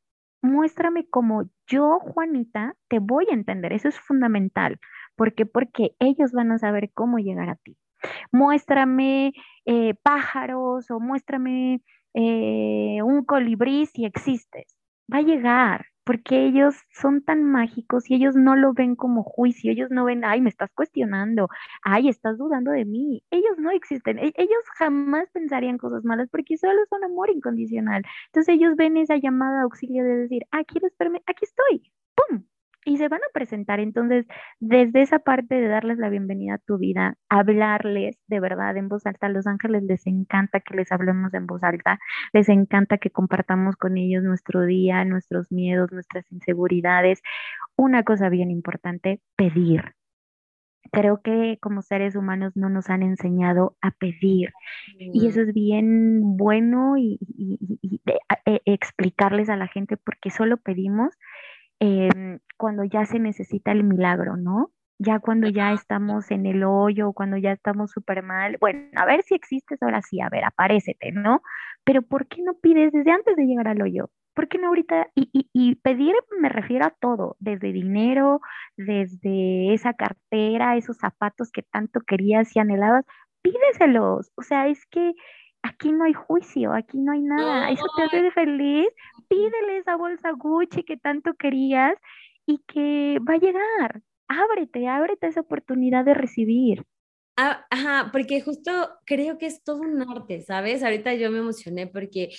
muéstrame 0.42 1.06
como 1.08 1.44
yo, 1.68 2.00
Juanita, 2.00 2.74
te 2.88 2.98
voy 2.98 3.26
a 3.30 3.34
entender. 3.34 3.72
Eso 3.72 3.86
es 3.88 4.00
fundamental. 4.00 4.80
¿Por 5.14 5.32
qué? 5.36 5.46
Porque 5.46 5.92
ellos 6.00 6.32
van 6.32 6.50
a 6.50 6.58
saber 6.58 6.90
cómo 6.92 7.18
llegar 7.18 7.48
a 7.48 7.54
ti. 7.54 7.76
Muéstrame 8.32 9.32
eh, 9.64 9.94
pájaros 10.02 10.90
o 10.90 10.98
muéstrame 10.98 11.82
eh, 12.14 12.98
un 13.04 13.24
colibrí 13.24 13.86
si 13.86 14.04
existes. 14.06 14.76
Va 15.12 15.18
a 15.18 15.22
llegar, 15.22 15.86
porque 16.04 16.46
ellos 16.46 16.76
son 16.92 17.22
tan 17.22 17.44
mágicos 17.44 18.10
y 18.10 18.14
ellos 18.14 18.36
no 18.36 18.56
lo 18.56 18.72
ven 18.74 18.94
como 18.96 19.22
juicio, 19.22 19.72
ellos 19.72 19.90
no 19.90 20.04
ven, 20.04 20.24
ay, 20.24 20.40
me 20.40 20.50
estás 20.50 20.70
cuestionando, 20.74 21.48
ay, 21.82 22.08
estás 22.08 22.38
dudando 22.38 22.70
de 22.70 22.84
mí. 22.84 23.24
Ellos 23.30 23.58
no 23.58 23.70
existen, 23.70 24.18
e-, 24.18 24.34
ellos 24.36 24.62
jamás 24.76 25.28
pensarían 25.32 25.78
cosas 25.78 26.04
malas 26.04 26.28
porque 26.30 26.56
solo 26.58 26.80
son 26.90 27.04
amor 27.04 27.30
incondicional. 27.30 28.04
Entonces 28.26 28.54
ellos 28.54 28.76
ven 28.76 28.96
esa 28.96 29.16
llamada 29.16 29.62
auxilio 29.62 30.04
de 30.04 30.16
decir, 30.16 30.46
ah, 30.52 30.64
¿quieres 30.64 30.92
verme? 30.98 31.22
Aquí 31.26 31.44
estoy, 31.44 31.92
¡pum! 32.14 32.44
Y 32.84 32.98
se 32.98 33.08
van 33.08 33.20
a 33.20 33.32
presentar. 33.32 33.80
Entonces, 33.80 34.26
desde 34.60 35.02
esa 35.02 35.18
parte 35.18 35.54
de 35.56 35.68
darles 35.68 35.98
la 35.98 36.08
bienvenida 36.10 36.54
a 36.54 36.58
tu 36.58 36.78
vida, 36.78 37.16
hablarles 37.28 38.18
de 38.26 38.40
verdad 38.40 38.76
en 38.76 38.88
voz 38.88 39.06
alta, 39.06 39.26
a 39.26 39.30
los 39.30 39.46
ángeles 39.46 39.82
les 39.84 40.06
encanta 40.06 40.60
que 40.60 40.74
les 40.74 40.92
hablemos 40.92 41.34
en 41.34 41.46
voz 41.46 41.62
alta, 41.62 41.98
les 42.32 42.48
encanta 42.48 42.98
que 42.98 43.10
compartamos 43.10 43.76
con 43.76 43.96
ellos 43.96 44.22
nuestro 44.22 44.62
día, 44.62 45.04
nuestros 45.04 45.50
miedos, 45.50 45.92
nuestras 45.92 46.30
inseguridades. 46.30 47.22
Una 47.76 48.02
cosa 48.04 48.28
bien 48.28 48.50
importante, 48.50 49.20
pedir. 49.36 49.94
Creo 50.92 51.22
que 51.22 51.58
como 51.60 51.82
seres 51.82 52.14
humanos 52.14 52.52
no 52.56 52.68
nos 52.68 52.90
han 52.90 53.02
enseñado 53.02 53.76
a 53.80 53.90
pedir 53.90 54.52
y 54.98 55.26
eso 55.26 55.40
es 55.40 55.52
bien 55.52 56.36
bueno 56.36 56.96
y, 56.96 57.18
e, 58.44 58.60
explicarles 58.66 59.48
a 59.48 59.56
la 59.56 59.66
gente 59.66 59.96
porque 59.96 60.30
solo 60.30 60.58
pedimos 60.58 61.14
Em, 61.84 62.38
cuando 62.56 62.84
ya 62.84 63.04
se 63.04 63.18
necesita 63.18 63.70
el 63.72 63.84
milagro, 63.84 64.38
¿no? 64.38 64.70
Ya 64.98 65.18
cuando 65.18 65.48
ya 65.48 65.72
estamos 65.72 66.30
en 66.30 66.46
el 66.46 66.64
hoyo, 66.64 67.12
cuando 67.12 67.36
ya 67.36 67.52
estamos 67.52 67.90
súper 67.90 68.22
mal, 68.22 68.56
bueno, 68.58 68.88
a 68.96 69.04
ver 69.04 69.22
si 69.22 69.34
existes 69.34 69.82
ahora 69.82 70.00
sí, 70.00 70.20
a 70.22 70.30
ver, 70.30 70.44
aparécete, 70.44 71.12
¿no? 71.12 71.42
Pero 71.84 72.00
¿por 72.00 72.26
qué 72.26 72.42
no 72.42 72.54
pides 72.54 72.90
desde 72.92 73.10
antes 73.10 73.36
de 73.36 73.44
llegar 73.44 73.68
al 73.68 73.82
hoyo? 73.82 74.08
¿Por 74.34 74.48
qué 74.48 74.56
no 74.58 74.68
ahorita? 74.68 75.08
Y, 75.14 75.28
y, 75.34 75.50
y, 75.52 75.74
pedir 75.76 76.14
me 76.40 76.48
refiero 76.48 76.86
a 76.86 76.90
todo, 76.90 77.36
desde 77.38 77.70
dinero, 77.70 78.40
desde 78.78 79.74
esa 79.74 79.92
cartera, 79.92 80.76
esos 80.76 80.96
zapatos 80.96 81.50
que 81.52 81.62
tanto 81.62 82.00
querías 82.00 82.56
y 82.56 82.60
anhelabas, 82.60 83.04
pídeselos. 83.42 84.32
O 84.36 84.42
sea, 84.42 84.68
es 84.68 84.86
que 84.86 85.12
aquí 85.64 85.92
no 85.92 86.04
hay 86.04 86.14
juicio, 86.14 86.72
aquí 86.72 86.98
no 86.98 87.12
hay 87.12 87.22
nada. 87.22 87.70
Eso 87.70 87.84
te 87.96 88.04
hace 88.04 88.30
feliz. 88.30 88.88
Pídele 89.28 89.78
esa 89.78 89.96
bolsa 89.96 90.32
Gucci 90.32 90.82
que 90.82 90.96
tanto 90.96 91.34
querías 91.34 91.94
y 92.46 92.58
que 92.66 93.18
va 93.28 93.34
a 93.34 93.38
llegar. 93.38 94.02
Ábrete, 94.28 94.88
ábrete 94.88 95.26
esa 95.28 95.40
oportunidad 95.40 96.04
de 96.04 96.14
recibir. 96.14 96.84
Ah, 97.36 97.66
ajá, 97.68 98.10
porque 98.12 98.40
justo 98.40 98.70
creo 99.04 99.38
que 99.38 99.46
es 99.46 99.64
todo 99.64 99.80
un 99.80 100.00
arte, 100.08 100.40
¿sabes? 100.42 100.84
Ahorita 100.84 101.14
yo 101.14 101.30
me 101.30 101.38
emocioné 101.38 101.88
porque 101.88 102.30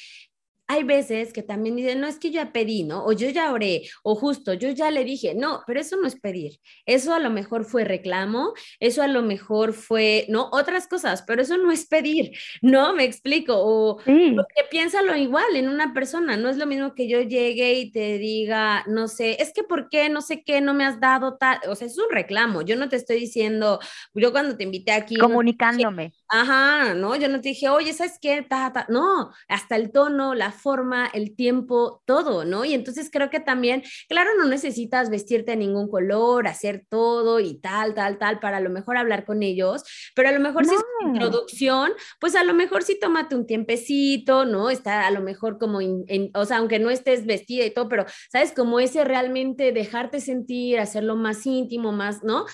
hay 0.68 0.84
veces 0.84 1.32
que 1.32 1.44
también 1.44 1.76
dicen, 1.76 2.02
no 2.02 2.08
es 2.08 2.18
que 2.18 2.32
yo 2.32 2.36
ya 2.36 2.52
pedí, 2.52 2.84
¿no? 2.84 3.06
O 3.06 3.14
yo 3.14 3.30
ya 3.30 3.52
oré, 3.52 3.84
o 4.04 4.16
justo, 4.16 4.54
yo 4.54 4.70
ya 4.72 4.90
le 4.92 5.04
dije, 5.04 5.36
no, 5.36 5.62
pero 5.68 5.80
eso 5.80 5.96
no 5.98 6.08
es 6.08 6.20
pedir. 6.20 6.60
Eso 6.86 7.14
a 7.14 7.20
lo 7.20 7.30
mejor 7.30 7.66
fue 7.66 7.84
reclamo, 7.84 8.54
eso 8.80 9.04
a 9.04 9.08
lo 9.08 9.22
mejor 9.22 9.74
fue, 9.74 10.26
¿no? 10.28 10.50
Otras 10.52 10.88
cosas, 10.88 11.24
pero 11.26 11.42
eso 11.42 11.58
no 11.58 11.72
es 11.72 11.86
pedir, 11.86 12.32
¿no? 12.62 12.94
Me 12.94 13.04
explico. 13.04 13.54
O 13.58 14.00
sí. 14.04 14.36
piénsalo 14.72 15.16
igual 15.16 15.56
en 15.56 15.70
una 15.70 15.94
persona, 15.94 16.36
no 16.36 16.50
es 16.50 16.58
lo 16.58 16.66
mismo 16.66 16.96
que 16.96 17.08
yo 17.08 17.22
llegue 17.22 17.74
y 17.74 17.92
te 17.92 18.18
diga, 18.18 18.84
no 18.88 19.08
sé, 19.08 19.42
es 19.42 19.54
que 19.54 19.64
¿por 19.64 19.90
qué? 19.90 20.10
No 20.10 20.22
sé 20.22 20.44
qué, 20.44 20.62
no 20.62 20.74
me 20.74 20.86
has 20.86 21.00
dado 21.00 21.38
tal, 21.38 21.60
o 21.68 21.76
sea, 21.76 21.88
es 21.88 21.98
un 21.98 22.10
reclamo. 22.10 22.64
Yo 22.64 22.76
no 22.76 22.90
te 22.90 22.96
estoy 22.96 23.20
diciendo, 23.20 23.80
yo 24.14 24.32
cuando 24.32 24.58
te 24.58 24.64
invité 24.64 24.92
aquí. 24.92 25.16
Comunicándome. 25.16 26.14
Ajá, 26.28 26.94
¿no? 26.96 27.16
Yo 27.16 27.30
no 27.30 27.40
te 27.40 27.50
dije, 27.50 27.70
oye, 27.70 27.94
¿sabes 27.94 28.18
qué? 28.20 28.42
Ta, 28.42 28.86
No, 28.90 29.32
hasta 29.48 29.76
el 29.76 29.92
tono, 29.92 30.34
la 30.34 30.55
forma, 30.56 31.08
el 31.14 31.36
tiempo, 31.36 32.02
todo, 32.06 32.46
¿no? 32.46 32.66
Y 32.66 32.74
entonces 32.74 33.10
creo 33.12 33.30
que 33.30 33.40
también, 33.40 33.84
claro, 34.10 34.32
no 34.38 34.46
necesitas 34.46 35.10
vestirte 35.10 35.52
de 35.52 35.58
ningún 35.58 35.90
color, 35.90 36.48
hacer 36.48 36.86
todo 36.90 37.40
y 37.40 37.60
tal, 37.60 37.94
tal, 37.94 38.18
tal, 38.18 38.40
para 38.40 38.58
a 38.58 38.62
lo 38.62 38.72
mejor 38.72 38.98
hablar 38.98 39.26
con 39.26 39.44
ellos, 39.44 39.84
pero 40.16 40.30
a 40.30 40.32
lo 40.32 40.40
mejor 40.40 40.66
si 40.66 40.74
es 40.74 40.82
introducción, 41.06 41.92
pues 42.20 42.36
a 42.36 42.44
lo 42.44 42.54
mejor 42.54 42.84
sí 42.84 42.98
tómate 43.00 43.36
un 43.36 43.46
tiempecito, 43.46 44.46
¿no? 44.46 44.70
Está 44.70 45.06
a 45.06 45.12
lo 45.12 45.22
mejor 45.22 45.60
como, 45.60 45.82
en, 45.82 46.32
o 46.34 46.46
sea, 46.46 46.58
aunque 46.58 46.80
no 46.80 46.90
estés 46.90 47.26
vestida 47.26 47.66
y 47.66 47.72
todo, 47.72 47.88
pero, 47.90 48.06
¿sabes? 48.32 48.52
Como 48.52 48.80
ese 48.80 49.04
realmente 49.04 49.72
dejarte 49.72 50.22
sentir, 50.22 50.80
hacerlo 50.80 51.16
más 51.16 51.46
íntimo, 51.46 51.92
más, 51.92 52.24
¿no? 52.24 52.46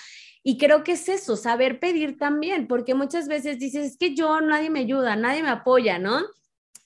Y 0.44 0.58
creo 0.58 0.82
que 0.82 0.92
es 0.92 1.08
eso, 1.08 1.36
saber 1.36 1.78
pedir 1.78 2.18
también, 2.18 2.66
porque 2.66 2.94
muchas 2.94 3.28
veces 3.28 3.58
dices, 3.58 3.86
es 3.86 3.96
que 3.96 4.14
yo, 4.14 4.40
nadie 4.40 4.70
me 4.70 4.80
ayuda, 4.80 5.14
nadie 5.14 5.42
me 5.42 5.50
apoya, 5.50 5.98
¿no? 5.98 6.22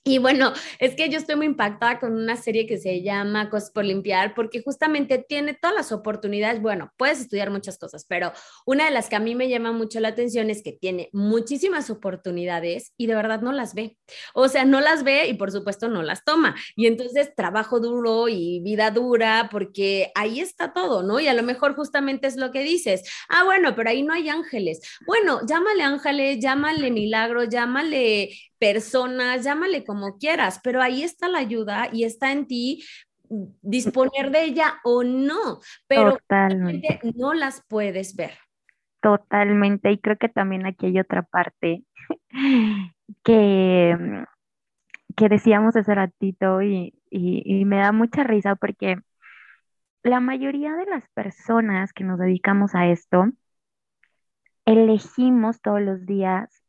Y 0.08 0.18
bueno, 0.18 0.52
es 0.78 0.94
que 0.94 1.08
yo 1.08 1.18
estoy 1.18 1.34
muy 1.34 1.46
impactada 1.46 1.98
con 1.98 2.12
una 2.14 2.36
serie 2.36 2.64
que 2.68 2.78
se 2.78 3.02
llama 3.02 3.50
Cosas 3.50 3.72
por 3.72 3.84
Limpiar, 3.84 4.34
porque 4.36 4.62
justamente 4.62 5.18
tiene 5.18 5.52
todas 5.52 5.74
las 5.74 5.90
oportunidades. 5.90 6.62
Bueno, 6.62 6.92
puedes 6.96 7.18
estudiar 7.18 7.50
muchas 7.50 7.76
cosas, 7.76 8.06
pero 8.08 8.30
una 8.66 8.84
de 8.84 8.92
las 8.92 9.08
que 9.08 9.16
a 9.16 9.20
mí 9.20 9.34
me 9.34 9.48
llama 9.48 9.72
mucho 9.72 9.98
la 9.98 10.06
atención 10.06 10.48
es 10.48 10.62
que 10.62 10.70
tiene 10.70 11.08
muchísimas 11.12 11.90
oportunidades 11.90 12.92
y 12.96 13.08
de 13.08 13.16
verdad 13.16 13.40
no 13.40 13.50
las 13.50 13.74
ve. 13.74 13.98
O 14.32 14.46
sea, 14.46 14.64
no 14.64 14.80
las 14.80 15.02
ve 15.02 15.26
y 15.26 15.34
por 15.34 15.50
supuesto 15.50 15.88
no 15.88 16.04
las 16.04 16.22
toma. 16.22 16.54
Y 16.76 16.86
entonces 16.86 17.34
trabajo 17.34 17.80
duro 17.80 18.28
y 18.28 18.60
vida 18.60 18.92
dura, 18.92 19.48
porque 19.50 20.12
ahí 20.14 20.38
está 20.38 20.72
todo, 20.72 21.02
¿no? 21.02 21.18
Y 21.18 21.26
a 21.26 21.34
lo 21.34 21.42
mejor 21.42 21.74
justamente 21.74 22.28
es 22.28 22.36
lo 22.36 22.52
que 22.52 22.62
dices. 22.62 23.02
Ah, 23.28 23.42
bueno, 23.42 23.74
pero 23.74 23.90
ahí 23.90 24.04
no 24.04 24.14
hay 24.14 24.28
ángeles. 24.28 24.80
Bueno, 25.04 25.40
llámale 25.48 25.82
ángeles, 25.82 26.38
llámale 26.38 26.92
milagro, 26.92 27.42
llámale 27.42 28.30
personas, 28.58 29.44
llámale 29.44 29.84
como 29.84 30.18
quieras, 30.18 30.60
pero 30.62 30.82
ahí 30.82 31.02
está 31.02 31.28
la 31.28 31.38
ayuda 31.38 31.88
y 31.92 32.04
está 32.04 32.32
en 32.32 32.46
ti 32.46 32.84
disponer 33.28 34.30
de 34.30 34.44
ella 34.44 34.78
o 34.84 35.02
no, 35.02 35.60
pero 35.86 36.18
no 37.14 37.34
las 37.34 37.62
puedes 37.68 38.14
ver. 38.14 38.32
Totalmente, 39.00 39.90
y 39.90 39.98
creo 39.98 40.16
que 40.16 40.28
también 40.28 40.66
aquí 40.66 40.86
hay 40.86 40.98
otra 40.98 41.22
parte 41.22 41.84
que, 43.24 44.24
que 45.16 45.28
decíamos 45.28 45.76
hace 45.76 45.94
ratito 45.94 46.62
y, 46.62 46.94
y 47.10 47.64
me 47.64 47.76
da 47.76 47.92
mucha 47.92 48.24
risa 48.24 48.56
porque 48.56 48.96
la 50.02 50.20
mayoría 50.20 50.74
de 50.74 50.86
las 50.86 51.08
personas 51.10 51.92
que 51.92 52.04
nos 52.04 52.18
dedicamos 52.18 52.74
a 52.74 52.86
esto, 52.86 53.26
elegimos 54.64 55.60
todos 55.60 55.80
los 55.80 56.06
días 56.06 56.65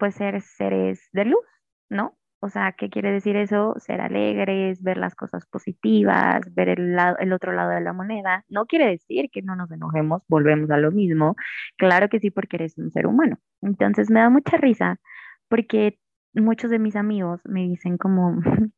pues 0.00 0.16
ser 0.16 0.40
seres 0.40 1.08
de 1.12 1.26
luz, 1.26 1.44
¿no? 1.88 2.16
O 2.42 2.48
sea, 2.48 2.72
¿qué 2.72 2.88
quiere 2.88 3.12
decir 3.12 3.36
eso? 3.36 3.74
Ser 3.78 4.00
alegres, 4.00 4.82
ver 4.82 4.96
las 4.96 5.14
cosas 5.14 5.46
positivas, 5.46 6.42
ver 6.54 6.70
el, 6.70 6.96
lado, 6.96 7.18
el 7.18 7.34
otro 7.34 7.52
lado 7.52 7.70
de 7.70 7.82
la 7.82 7.92
moneda. 7.92 8.44
No 8.48 8.64
quiere 8.66 8.86
decir 8.86 9.28
que 9.30 9.42
no 9.42 9.56
nos 9.56 9.70
enojemos, 9.70 10.22
volvemos 10.26 10.70
a 10.70 10.78
lo 10.78 10.90
mismo. 10.90 11.36
Claro 11.76 12.08
que 12.08 12.18
sí, 12.18 12.30
porque 12.30 12.56
eres 12.56 12.78
un 12.78 12.90
ser 12.90 13.06
humano. 13.06 13.38
Entonces 13.60 14.10
me 14.10 14.20
da 14.20 14.30
mucha 14.30 14.56
risa 14.56 14.98
porque 15.48 15.98
muchos 16.32 16.70
de 16.70 16.78
mis 16.78 16.96
amigos 16.96 17.42
me 17.44 17.62
dicen 17.64 17.98
como, 17.98 18.40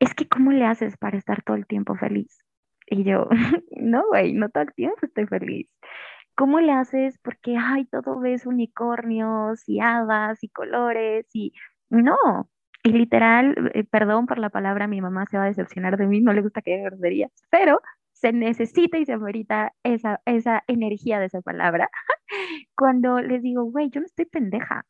es 0.00 0.14
que 0.14 0.26
¿cómo 0.26 0.52
le 0.52 0.64
haces 0.64 0.96
para 0.96 1.18
estar 1.18 1.42
todo 1.42 1.56
el 1.56 1.66
tiempo 1.66 1.94
feliz? 1.96 2.42
Y 2.86 3.04
yo, 3.04 3.28
no, 3.76 4.06
güey, 4.08 4.32
no 4.32 4.48
todo 4.48 4.64
el 4.64 4.74
tiempo 4.74 4.98
estoy 5.02 5.26
feliz. 5.26 5.68
¿Cómo 6.36 6.60
le 6.60 6.72
haces? 6.72 7.18
Porque, 7.22 7.56
ay, 7.58 7.86
todo 7.86 8.20
ves 8.20 8.46
unicornios 8.46 9.68
y 9.68 9.80
hadas 9.80 10.42
y 10.44 10.48
colores 10.48 11.26
y 11.32 11.52
no. 11.88 12.16
Y 12.84 12.90
literal, 12.92 13.72
eh, 13.74 13.84
perdón 13.84 14.26
por 14.26 14.38
la 14.38 14.50
palabra, 14.50 14.86
mi 14.86 15.00
mamá 15.00 15.26
se 15.26 15.38
va 15.38 15.44
a 15.44 15.46
decepcionar 15.46 15.96
de 15.96 16.06
mí, 16.06 16.20
no 16.20 16.32
le 16.32 16.42
gusta 16.42 16.62
que 16.62 16.76
diga 16.76 16.90
groserías, 16.90 17.32
pero 17.50 17.80
se 18.12 18.32
necesita 18.32 18.98
y 18.98 19.06
se 19.06 19.12
amerita 19.14 19.72
esa, 19.82 20.20
esa 20.24 20.62
energía 20.66 21.20
de 21.20 21.26
esa 21.26 21.40
palabra 21.42 21.90
cuando 22.76 23.20
les 23.20 23.42
digo, 23.42 23.64
güey, 23.64 23.90
yo 23.90 24.00
no 24.00 24.06
estoy 24.06 24.26
pendeja. 24.26 24.84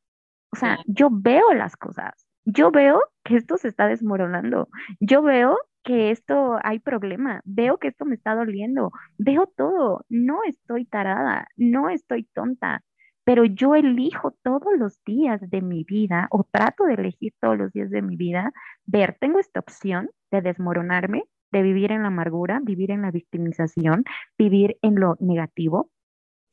O 0.53 0.57
sea, 0.57 0.79
yo 0.87 1.09
veo 1.11 1.53
las 1.55 1.77
cosas. 1.77 2.26
Yo 2.47 2.71
veo 2.71 3.03
que 3.25 3.37
esto 3.37 3.57
se 3.57 3.69
está 3.69 3.89
desmoronando. 3.89 4.69
Yo 5.01 5.21
veo 5.23 5.59
que 5.83 6.11
esto 6.11 6.59
hay 6.63 6.79
problema, 6.79 7.41
veo 7.45 7.79
que 7.79 7.89
esto 7.89 8.05
me 8.05 8.15
está 8.15 8.35
doliendo, 8.35 8.93
veo 9.19 9.47
todo, 9.57 10.05
no 10.09 10.41
estoy 10.47 10.85
tarada, 10.85 11.49
no 11.57 11.91
estoy 11.91 12.25
tonta, 12.35 12.83
pero 13.25 13.45
yo 13.45 13.75
elijo 13.75 14.33
todos 14.43 14.77
los 14.79 15.03
días 15.05 15.41
de 15.49 15.61
mi 15.61 15.85
vida 15.85 16.29
o 16.31 16.45
trato 16.45 16.85
de 16.85 16.95
elegir 16.95 17.35
todos 17.41 17.59
los 17.59 17.73
días 17.73 17.91
de 17.91 18.03
mi 18.03 18.17
vida, 18.17 18.53
ver, 18.85 19.17
tengo 19.21 19.39
esta 19.41 19.61
opción 19.61 20.11
de 20.31 20.43
desmoronarme, 20.43 21.25
de 21.53 21.63
vivir 21.63 21.93
en 21.93 22.03
la 22.03 22.09
amargura, 22.09 22.61
vivir 22.63 22.91
en 22.93 23.03
la 23.03 23.11
victimización, 23.11 24.05
vivir 24.39 24.79
en 24.83 24.97
lo 24.97 25.17
negativo, 25.21 25.91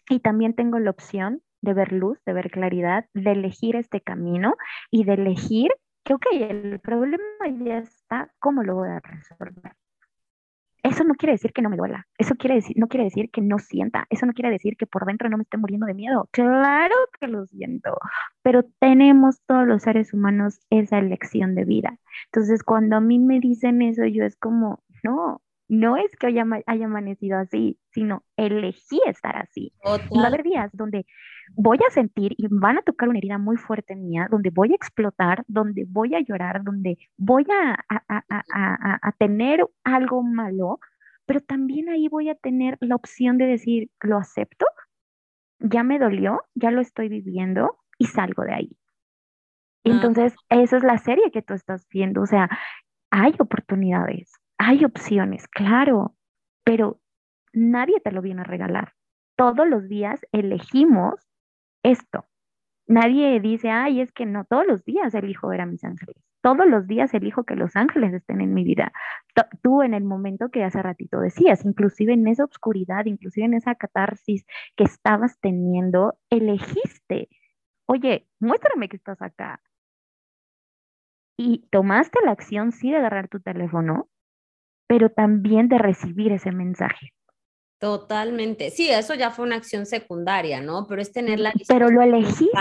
y 0.10 0.20
también 0.20 0.54
tengo 0.54 0.80
la 0.80 0.92
opción 0.92 1.42
de 1.62 1.74
ver 1.74 1.94
luz, 1.94 2.20
de 2.26 2.34
ver 2.34 2.52
claridad, 2.52 3.06
de 3.14 3.32
elegir 3.32 3.76
este 3.76 4.02
camino 4.02 4.56
y 4.92 5.06
de 5.06 5.14
elegir 5.14 5.72
que, 6.04 6.14
ok, 6.14 6.26
el 6.32 6.80
problema 6.80 7.24
ya 7.64 7.80
está, 7.80 8.32
¿cómo 8.40 8.64
lo 8.64 8.76
voy 8.76 8.90
a 8.90 9.00
resolver? 9.00 9.74
Eso 10.84 11.06
no 11.06 11.16
quiere 11.16 11.32
decir 11.34 11.54
que 11.54 11.62
no 11.62 11.70
me 11.70 11.78
duela, 11.78 12.08
eso 12.18 12.36
quiere 12.36 12.56
decir, 12.56 12.76
no 12.78 12.90
quiere 12.90 13.06
decir 13.06 13.32
que 13.32 13.40
no 13.40 13.58
sienta, 13.58 14.06
eso 14.10 14.26
no 14.26 14.34
quiere 14.34 14.52
decir 14.52 14.76
que 14.76 14.86
por 14.86 15.06
dentro 15.06 15.30
no 15.30 15.38
me 15.38 15.44
esté 15.44 15.58
muriendo 15.58 15.86
de 15.86 15.94
miedo. 15.94 16.28
Claro 16.32 16.96
que 17.18 17.28
lo 17.28 17.46
siento, 17.46 17.98
pero 18.42 18.64
tenemos 18.80 19.42
todos 19.46 19.66
los 19.66 19.84
seres 19.84 20.14
humanos 20.14 20.60
esa 20.70 21.00
elección 21.00 21.56
de 21.56 21.64
vida. 21.64 21.98
Entonces, 22.26 22.64
cuando 22.64 22.98
a 22.98 23.00
mí 23.00 23.18
me 23.18 23.40
dicen 23.40 23.82
eso, 23.82 24.04
yo 24.06 24.26
es 24.26 24.36
como, 24.36 24.84
no, 25.04 25.42
no 25.74 25.98
es 25.98 26.16
que 26.18 26.28
haya, 26.28 26.46
haya 26.68 26.86
amanecido 26.86 27.40
así, 27.40 27.80
sino 27.90 28.24
elegí 28.38 29.02
estar 29.08 29.38
así. 29.38 29.74
Y 30.12 30.18
va 30.18 30.26
a 30.26 30.28
haber 30.28 30.44
días 30.44 30.70
donde 30.74 31.06
voy 31.56 31.80
a 31.88 31.92
sentir 31.92 32.36
y 32.38 32.46
van 32.50 32.78
a 32.78 32.84
tocar 32.84 33.10
una 33.10 33.18
herida 33.18 33.40
muy 33.40 33.58
fuerte 33.58 33.96
mía, 33.96 34.28
donde 34.30 34.52
voy 34.52 34.72
a 34.72 34.76
explotar, 34.76 35.44
donde 35.48 35.86
voy 35.88 36.14
a 36.14 36.20
llorar, 36.20 36.64
donde 36.64 36.98
voy 37.18 37.46
a, 37.50 37.76
a, 37.90 39.12
tener 39.18 39.66
algo 39.84 40.22
malo, 40.22 40.80
pero 41.26 41.42
también 41.42 41.90
ahí 41.90 42.08
voy 42.08 42.30
a 42.30 42.36
tener 42.36 42.78
la 42.80 42.96
opción 42.96 43.40
de 43.40 43.48
decir, 43.48 43.90
lo 44.02 44.18
acepto, 44.18 44.68
ya 45.60 45.82
me 45.82 45.98
dolió, 45.98 46.42
ya 46.54 46.70
lo 46.70 46.82
estoy 46.82 47.10
viviendo 47.10 47.78
y 47.98 48.06
salgo 48.06 48.44
de 48.44 48.54
ahí. 48.54 48.78
Ah. 49.86 49.90
Entonces, 49.90 50.36
esa 50.50 50.78
es 50.78 50.84
la 50.84 51.00
serie 51.00 51.32
que 51.32 51.42
tú 51.42 51.56
estás 51.56 51.88
viendo, 51.90 52.22
o 52.22 52.28
sea, 52.28 52.48
hay 53.10 53.34
oportunidades, 53.40 54.34
hay 54.64 54.86
opciones, 54.86 55.48
claro, 55.48 56.16
pero 56.64 57.02
nadie 57.54 58.00
te 58.02 58.12
lo 58.12 58.22
viene 58.22 58.42
a 58.42 58.46
regalar. 58.46 58.94
Todos 59.38 59.68
los 59.68 59.90
días 59.90 60.22
elegimos 60.32 61.16
esto. 61.84 62.26
Nadie 62.88 63.40
dice, 63.40 63.70
ay, 63.70 64.02
es 64.02 64.12
que 64.12 64.26
no, 64.26 64.46
todos 64.46 64.66
los 64.68 64.84
días 64.86 65.14
elijo 65.16 65.48
ver 65.50 65.62
a 65.62 65.66
mis 65.66 65.84
ángeles. 65.84 66.16
Todos 66.42 66.68
los 66.68 66.88
días 66.88 67.14
elijo 67.14 67.46
que 67.46 67.56
los 67.56 67.76
ángeles 67.76 68.14
estén 68.14 68.42
en 68.42 68.54
mi 68.54 68.64
vida. 68.66 68.92
Tú 69.62 69.82
en 69.82 69.94
el 69.94 70.04
momento 70.04 70.50
que 70.50 70.64
hace 70.64 70.82
ratito 70.82 71.20
decías, 71.20 71.66
inclusive 71.66 72.14
en 72.14 72.28
esa 72.28 72.44
oscuridad, 72.46 73.06
inclusive 73.06 73.46
en 73.46 73.54
esa 73.54 73.76
catarsis 73.76 74.46
que 74.76 74.84
estabas 74.84 75.40
teniendo, 75.40 76.18
elegiste, 76.30 77.30
oye, 77.88 78.28
muéstrame 78.40 78.90
que 78.90 78.98
estás 78.98 79.22
acá. 79.22 79.62
y 81.38 81.68
tomaste 81.72 82.20
la 82.26 82.32
acción, 82.32 82.72
sí, 82.72 82.92
de 82.92 82.98
agarrar 82.98 83.28
tu 83.28 83.40
teléfono, 83.40 84.10
pero 84.94 85.10
también 85.10 85.70
de 85.70 85.80
recibir 85.80 86.32
ese 86.32 86.52
mensaje. 86.52 87.14
Totalmente. 87.80 88.70
Sí, 88.70 88.90
eso 88.92 89.16
ya 89.16 89.32
fue 89.32 89.44
una 89.44 89.56
acción 89.56 89.88
secundaria, 89.88 90.62
¿no? 90.62 90.86
Pero 90.88 91.02
es 91.02 91.12
tener 91.12 91.40
la 91.40 91.52
Pero 91.68 91.90
lo 91.90 92.04
elegiste, 92.04 92.54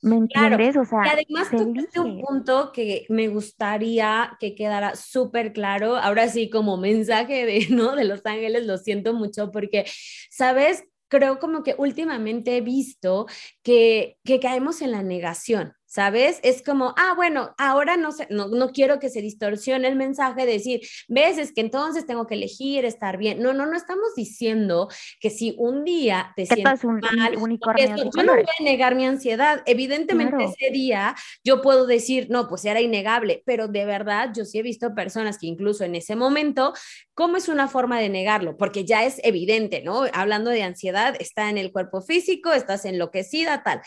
¿me 0.00 0.16
entiendes? 0.16 0.76
o 0.76 0.84
sea, 0.84 1.00
y 1.04 1.08
además 1.08 1.50
tocaste 1.50 1.98
un 2.00 2.20
punto 2.20 2.70
que 2.72 3.04
me 3.08 3.26
gustaría 3.26 4.36
que 4.38 4.54
quedara 4.54 4.94
súper 4.94 5.52
claro. 5.52 5.96
Ahora 5.96 6.28
sí, 6.28 6.48
como 6.48 6.76
mensaje 6.76 7.44
de, 7.44 7.66
¿no? 7.70 7.96
De 7.96 8.04
Los 8.04 8.24
Ángeles, 8.24 8.64
lo 8.64 8.78
siento 8.78 9.12
mucho 9.12 9.50
porque, 9.50 9.84
¿sabes? 10.30 10.84
Creo 11.08 11.40
como 11.40 11.64
que 11.64 11.74
últimamente 11.76 12.56
he 12.56 12.60
visto 12.60 13.26
que, 13.64 14.18
que 14.24 14.38
caemos 14.38 14.82
en 14.82 14.92
la 14.92 15.02
negación. 15.02 15.75
¿Sabes? 15.86 16.40
Es 16.42 16.62
como, 16.62 16.94
ah, 16.98 17.14
bueno, 17.14 17.54
ahora 17.58 17.96
no, 17.96 18.12
sé, 18.12 18.26
no, 18.28 18.48
no 18.48 18.70
quiero 18.70 18.98
que 18.98 19.08
se 19.08 19.22
distorsione 19.22 19.88
el 19.88 19.96
mensaje 19.96 20.44
de 20.44 20.52
decir, 20.52 20.80
ves, 21.08 21.38
es 21.38 21.52
que 21.52 21.60
entonces 21.60 22.06
tengo 22.06 22.26
que 22.26 22.34
elegir 22.34 22.84
estar 22.84 23.16
bien. 23.16 23.40
No, 23.40 23.52
no, 23.52 23.66
no 23.66 23.76
estamos 23.76 24.14
diciendo 24.16 24.88
que 25.20 25.30
si 25.30 25.54
un 25.58 25.84
día 25.84 26.32
te 26.36 26.44
sientes 26.46 26.84
un, 26.84 27.00
mal, 27.00 27.36
unicornio 27.36 27.86
yo 27.96 28.22
no 28.24 28.34
voy 28.34 28.44
a 28.60 28.62
negar 28.62 28.94
mi 28.94 29.06
ansiedad. 29.06 29.62
Evidentemente 29.66 30.44
ese 30.44 30.72
día 30.72 31.14
yo 31.44 31.62
puedo 31.62 31.86
decir, 31.86 32.26
no, 32.30 32.48
pues 32.48 32.64
era 32.64 32.80
innegable, 32.80 33.42
pero 33.46 33.68
de 33.68 33.84
verdad 33.84 34.30
yo 34.34 34.44
sí 34.44 34.58
he 34.58 34.62
visto 34.62 34.94
personas 34.94 35.38
que 35.38 35.46
incluso 35.46 35.84
en 35.84 35.94
ese 35.94 36.16
momento, 36.16 36.74
¿cómo 37.14 37.36
es 37.36 37.48
una 37.48 37.68
forma 37.68 38.00
de 38.00 38.08
negarlo? 38.08 38.56
Porque 38.56 38.84
ya 38.84 39.04
es 39.04 39.20
evidente, 39.22 39.82
¿no? 39.82 40.04
Hablando 40.12 40.50
de 40.50 40.64
ansiedad, 40.64 41.14
está 41.20 41.48
en 41.48 41.58
el 41.58 41.70
cuerpo 41.70 42.02
físico, 42.02 42.52
estás 42.52 42.84
enloquecida, 42.84 43.62
tal 43.62 43.82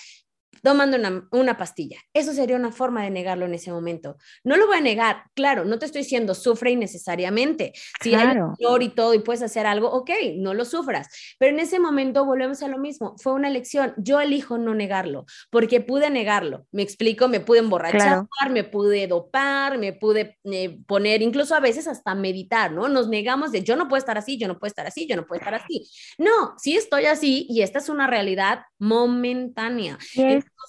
tomando 0.62 0.98
una, 1.32 1.58
pastilla. 1.58 1.98
Eso 2.14 2.34
sería 2.34 2.56
una 2.56 2.72
forma 2.72 3.04
de 3.04 3.10
negarlo 3.10 3.46
en 3.46 3.54
ese 3.54 3.72
momento. 3.72 4.18
No 4.44 4.58
lo 4.58 4.68
voy 4.68 4.78
a 4.78 4.82
negar, 4.82 5.24
claro, 5.34 5.66
no 5.66 5.80
te 5.80 5.86
estoy 5.86 6.02
diciendo 6.02 6.34
sufre 6.36 6.72
innecesariamente. 6.72 7.74
Si 8.02 8.14
hay 8.14 8.38
dolor 8.38 8.84
y 8.84 8.90
todo 8.90 9.14
y 9.14 9.20
puedes 9.20 9.42
hacer 9.42 9.66
algo, 9.66 9.92
ok, 9.92 10.10
no 10.38 10.54
lo 10.54 10.66
sufras. 10.66 11.10
Pero 11.38 11.54
en 11.54 11.60
ese 11.60 11.80
momento 11.80 12.26
volvemos 12.26 12.64
a 12.64 12.68
lo 12.68 12.78
mismo. 12.78 13.16
Fue 13.18 13.34
una 13.34 13.48
elección. 13.48 13.94
Yo 13.98 14.20
elijo 14.22 14.58
no 14.58 14.74
negarlo 14.74 15.26
porque 15.50 15.82
pude 15.82 16.10
negarlo. 16.10 16.66
Me 16.72 16.82
explico, 16.82 17.28
me 17.28 17.40
pude 17.40 17.60
emborrachar, 17.60 18.26
me 18.52 18.64
pude 18.64 19.08
dopar, 19.08 19.78
me 19.78 19.94
pude 19.94 20.38
eh, 20.46 20.80
poner, 20.88 21.22
incluso 21.22 21.56
a 21.56 21.60
veces 21.60 21.88
hasta 21.88 22.16
meditar, 22.16 22.72
¿no? 22.72 22.88
Nos 22.88 23.08
negamos 23.08 23.52
de 23.52 23.64
yo 23.64 23.76
no 23.76 23.88
puedo 23.88 24.00
estar 24.00 24.18
así, 24.18 24.38
yo 24.38 24.48
no 24.48 24.60
puedo 24.60 24.70
estar 24.70 24.88
así, 24.88 25.08
yo 25.08 25.16
no 25.16 25.26
puedo 25.26 25.40
estar 25.40 25.54
así. 25.54 25.90
No, 26.18 26.56
sí 26.58 26.76
estoy 26.76 27.06
así 27.06 27.46
y 27.50 27.62
esta 27.62 27.80
es 27.80 27.90
una 27.90 28.08
realidad 28.08 28.62
momentánea. 28.78 29.98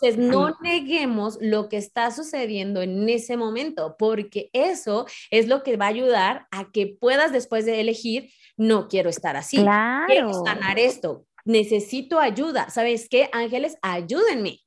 Entonces, 0.02 0.18
no 0.18 0.56
neguemos 0.62 1.38
lo 1.40 1.68
que 1.68 1.76
está 1.76 2.10
sucediendo 2.10 2.82
en 2.82 3.08
ese 3.08 3.36
momento, 3.36 3.96
porque 3.98 4.50
eso 4.52 5.06
es 5.30 5.48
lo 5.48 5.62
que 5.62 5.76
va 5.76 5.86
a 5.86 5.88
ayudar 5.88 6.46
a 6.50 6.70
que 6.70 6.86
puedas 6.86 7.32
después 7.32 7.66
de 7.66 7.80
elegir, 7.80 8.30
no 8.56 8.88
quiero 8.88 9.10
estar 9.10 9.36
así, 9.36 9.58
claro. 9.58 10.06
quiero 10.06 10.32
sanar 10.32 10.78
esto, 10.78 11.26
necesito 11.44 12.18
ayuda. 12.18 12.70
¿Sabes 12.70 13.08
qué? 13.08 13.28
Ángeles, 13.32 13.76
ayúdenme. 13.82 14.60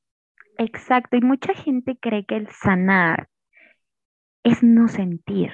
Exacto, 0.58 1.16
y 1.16 1.20
mucha 1.20 1.52
gente 1.54 1.96
cree 2.00 2.24
que 2.24 2.36
el 2.36 2.48
sanar 2.50 3.28
es 4.44 4.62
no 4.62 4.88
sentir. 4.88 5.50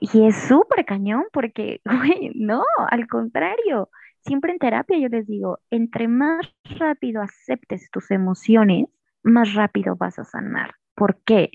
Y 0.00 0.26
es 0.26 0.36
súper 0.48 0.84
cañón 0.84 1.24
porque, 1.32 1.80
güey, 1.84 2.32
no, 2.34 2.64
al 2.90 3.06
contrario, 3.06 3.90
siempre 4.24 4.52
en 4.52 4.58
terapia 4.58 4.98
yo 4.98 5.08
les 5.08 5.26
digo, 5.26 5.60
entre 5.70 6.08
más 6.08 6.46
rápido 6.78 7.22
aceptes 7.22 7.90
tus 7.90 8.10
emociones, 8.10 8.86
más 9.22 9.54
rápido 9.54 9.96
vas 9.96 10.18
a 10.18 10.24
sanar. 10.24 10.74
¿Por 10.94 11.22
qué? 11.24 11.50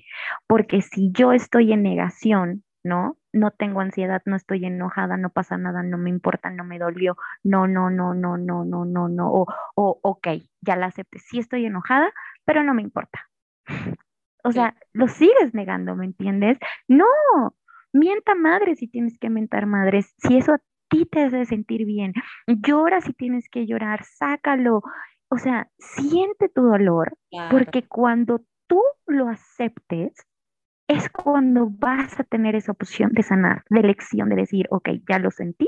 Porque 0.48 0.82
si 0.82 1.12
yo 1.12 1.32
estoy 1.34 1.72
en 1.72 1.84
negación, 1.84 2.64
¿no? 2.84 3.18
No 3.32 3.52
tengo 3.52 3.82
ansiedad, 3.82 4.22
no 4.26 4.36
estoy 4.36 4.66
enojada, 4.66 5.18
no 5.18 5.30
pasa 5.30 5.58
nada, 5.58 5.84
no 5.84 5.98
me 5.98 6.10
importa, 6.10 6.50
no 6.50 6.64
me 6.64 6.80
dolió, 6.80 7.16
no, 7.44 7.68
no, 7.68 7.90
no, 7.90 8.14
no, 8.14 8.38
no, 8.38 8.66
no, 8.66 8.86
no, 8.86 9.08
no, 9.10 9.32
o, 9.32 9.48
o 9.76 10.00
ok, 10.02 10.28
ya 10.62 10.76
la 10.76 10.88
acepté, 10.88 11.20
sí 11.20 11.40
estoy 11.40 11.66
enojada, 11.66 12.12
pero 12.46 12.64
no 12.64 12.74
me 12.74 12.82
importa. 12.82 13.30
O 14.42 14.54
sea, 14.54 14.74
lo 14.94 15.10
sigues 15.10 15.54
negando, 15.54 15.96
¿me 15.98 16.06
entiendes? 16.06 16.58
No, 16.88 17.06
mienta 17.92 18.36
madre 18.36 18.76
si 18.76 18.88
tienes 18.88 19.18
que 19.20 19.30
mentar 19.30 19.66
madres, 19.66 20.14
si 20.18 20.38
eso 20.38 20.56
ti 20.90 21.06
te 21.06 21.24
hace 21.24 21.46
sentir 21.46 21.86
bien. 21.86 22.14
Llora 22.48 23.02
si 23.02 23.14
tienes 23.14 23.50
que 23.50 23.66
llorar, 23.66 24.04
sácalo. 24.04 24.82
O 25.30 25.38
sea, 25.38 25.70
siente 25.78 26.50
tu 26.50 26.64
dolor, 26.64 27.16
porque 27.52 27.88
cuando 27.88 28.42
tú 28.68 28.82
lo 29.06 29.30
aceptes, 29.30 30.14
es 30.88 31.08
cuando 31.10 31.68
vas 31.70 32.20
a 32.20 32.24
tener 32.24 32.56
esa 32.56 32.72
opción 32.72 33.12
de 33.14 33.22
sanar, 33.22 33.64
de 33.70 33.82
elección, 33.82 34.30
de 34.30 34.36
decir, 34.36 34.66
ok, 34.72 34.90
ya 35.08 35.20
lo 35.20 35.30
sentí 35.30 35.68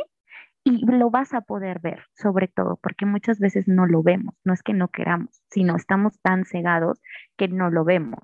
y 0.64 0.84
lo 0.86 1.12
vas 1.12 1.34
a 1.34 1.42
poder 1.42 1.80
ver, 1.80 2.06
sobre 2.14 2.48
todo, 2.48 2.80
porque 2.82 3.06
muchas 3.06 3.40
veces 3.40 3.68
no 3.68 3.86
lo 3.86 4.02
vemos, 4.02 4.36
no 4.44 4.54
es 4.54 4.64
que 4.64 4.74
no 4.74 4.88
queramos, 4.88 5.44
sino 5.50 5.76
estamos 5.76 6.20
tan 6.22 6.46
cegados 6.46 7.00
que 7.38 7.48
no 7.48 7.70
lo 7.70 7.84
vemos. 7.84 8.22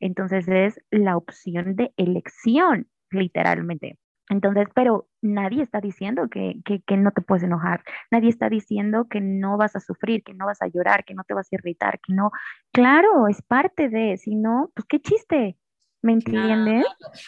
Entonces 0.00 0.48
es 0.48 0.80
la 0.90 1.16
opción 1.16 1.76
de 1.76 1.92
elección, 1.96 2.88
literalmente. 3.10 3.98
Entonces, 4.28 4.68
pero 4.74 5.08
nadie 5.20 5.62
está 5.62 5.80
diciendo 5.80 6.28
que, 6.30 6.62
no 6.96 7.10
te 7.12 7.22
puedes 7.22 7.44
enojar, 7.44 7.82
nadie 8.10 8.28
está 8.28 8.48
diciendo 8.48 9.06
que 9.08 9.20
no 9.20 9.56
vas 9.56 9.76
a 9.76 9.80
sufrir, 9.80 10.22
que 10.22 10.34
no 10.34 10.46
vas 10.46 10.62
a 10.62 10.68
llorar, 10.68 11.04
que 11.04 11.14
no 11.14 11.24
te 11.24 11.34
vas 11.34 11.48
a 11.52 11.56
irritar, 11.56 12.00
que 12.00 12.14
no, 12.14 12.30
claro, 12.72 13.28
es 13.28 13.42
parte 13.42 13.88
de, 13.88 14.16
si 14.16 14.34
no, 14.34 14.70
pues 14.74 14.86
qué 14.88 15.00
chiste, 15.00 15.56
¿Me 16.02 16.14
entiendes? 16.14 16.84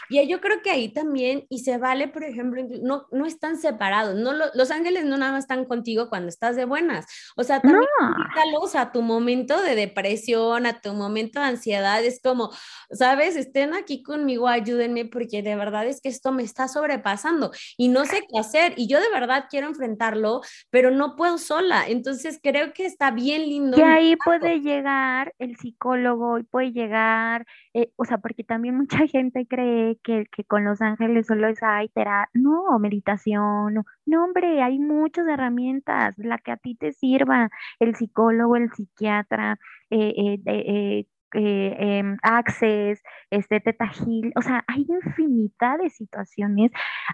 Y 0.09 0.27
yo 0.27 0.41
creo 0.41 0.61
que 0.61 0.71
ahí 0.71 0.89
también, 0.93 1.47
y 1.49 1.61
se 1.61 1.79
vale, 1.79 2.09
por 2.09 2.25
ejemplo, 2.25 2.61
no, 2.83 3.07
no 3.13 3.25
están 3.25 3.57
separados, 3.57 4.17
no, 4.17 4.33
los 4.33 4.71
ángeles 4.73 5.05
no 5.05 5.17
nada 5.17 5.31
más 5.31 5.45
están 5.45 5.65
contigo 5.65 6.09
cuando 6.09 6.29
estás 6.29 6.57
de 6.57 6.65
buenas, 6.65 7.07
o 7.37 7.45
sea, 7.45 7.61
también 7.61 7.85
invítalos 8.01 8.75
a 8.75 8.91
tu 8.91 9.01
momento 9.03 9.63
de 9.63 9.77
depresión, 9.77 10.67
a 10.67 10.81
tu 10.81 10.93
momento 10.93 11.39
de 11.39 11.47
ansiedad, 11.47 12.05
es 12.05 12.21
como, 12.21 12.51
sabes, 12.91 13.37
estén 13.37 13.75
aquí 13.75 14.03
conmigo, 14.03 14.49
ayúdenme, 14.49 15.05
porque 15.05 15.43
de 15.43 15.55
verdad 15.55 15.87
es 15.87 16.01
que 16.01 16.09
esto 16.09 16.33
me 16.33 16.43
está 16.43 16.67
sobrepasando 16.67 17.53
y 17.77 17.87
no 17.89 18.05
sé 18.05 18.23
qué 18.29 18.41
hacer, 18.41 18.75
y 18.77 18.89
yo 18.89 18.99
de 19.01 19.11
verdad 19.11 19.45
quiero 19.49 19.69
enfrentarlo, 19.69 20.41
pero 20.71 20.91
no 20.91 21.15
puedo 21.15 21.39
sola, 21.39 21.85
entonces 21.87 22.41
creo 22.43 22.73
que 22.73 22.87
está 22.87 23.13
bien 23.13 23.43
lindo. 23.43 23.79
Y 23.79 23.83
ahí 23.83 24.17
puede 24.17 24.61
llegar 24.61 25.33
el 25.39 25.57
psicólogo, 25.57 26.41
y 26.41 26.43
puede 26.43 26.73
llegar, 26.73 27.47
eh, 27.75 27.93
o 27.97 28.05
sea, 28.05 28.19
porque 28.19 28.45
también 28.45 28.77
mucha 28.77 28.99
gente 29.09 29.47
cree 29.49 29.99
que, 30.03 30.27
que 30.35 30.45
con 30.45 30.65
los 30.65 30.81
ángeles 30.81 31.27
solo 31.27 31.49
es, 31.49 31.63
ay, 31.63 31.91
no, 32.35 32.79
meditación, 32.79 33.75
no, 33.75 33.85
no, 34.07 34.25
hombre, 34.25 34.63
hay 34.63 34.79
muchas 34.79 35.27
herramientas, 35.29 36.15
la 36.19 36.39
que 36.39 36.53
a 36.53 36.57
ti 36.57 36.77
te 36.77 36.93
sirva, 36.93 37.51
el 37.81 37.97
psicólogo, 37.97 38.57
el 38.57 38.71
psiquiatra, 38.73 39.59
eh, 39.91 40.15
eh, 40.17 40.41
eh, 40.47 41.07
eh 41.35 41.99
em, 41.99 42.17
Access, 42.23 43.03
este 43.31 43.61
Teta 43.61 43.91
o 44.37 44.43
sea, 44.43 44.65
hay 44.69 44.87
infinidad 44.89 45.79
de 45.83 45.91
situaciones 45.91 46.71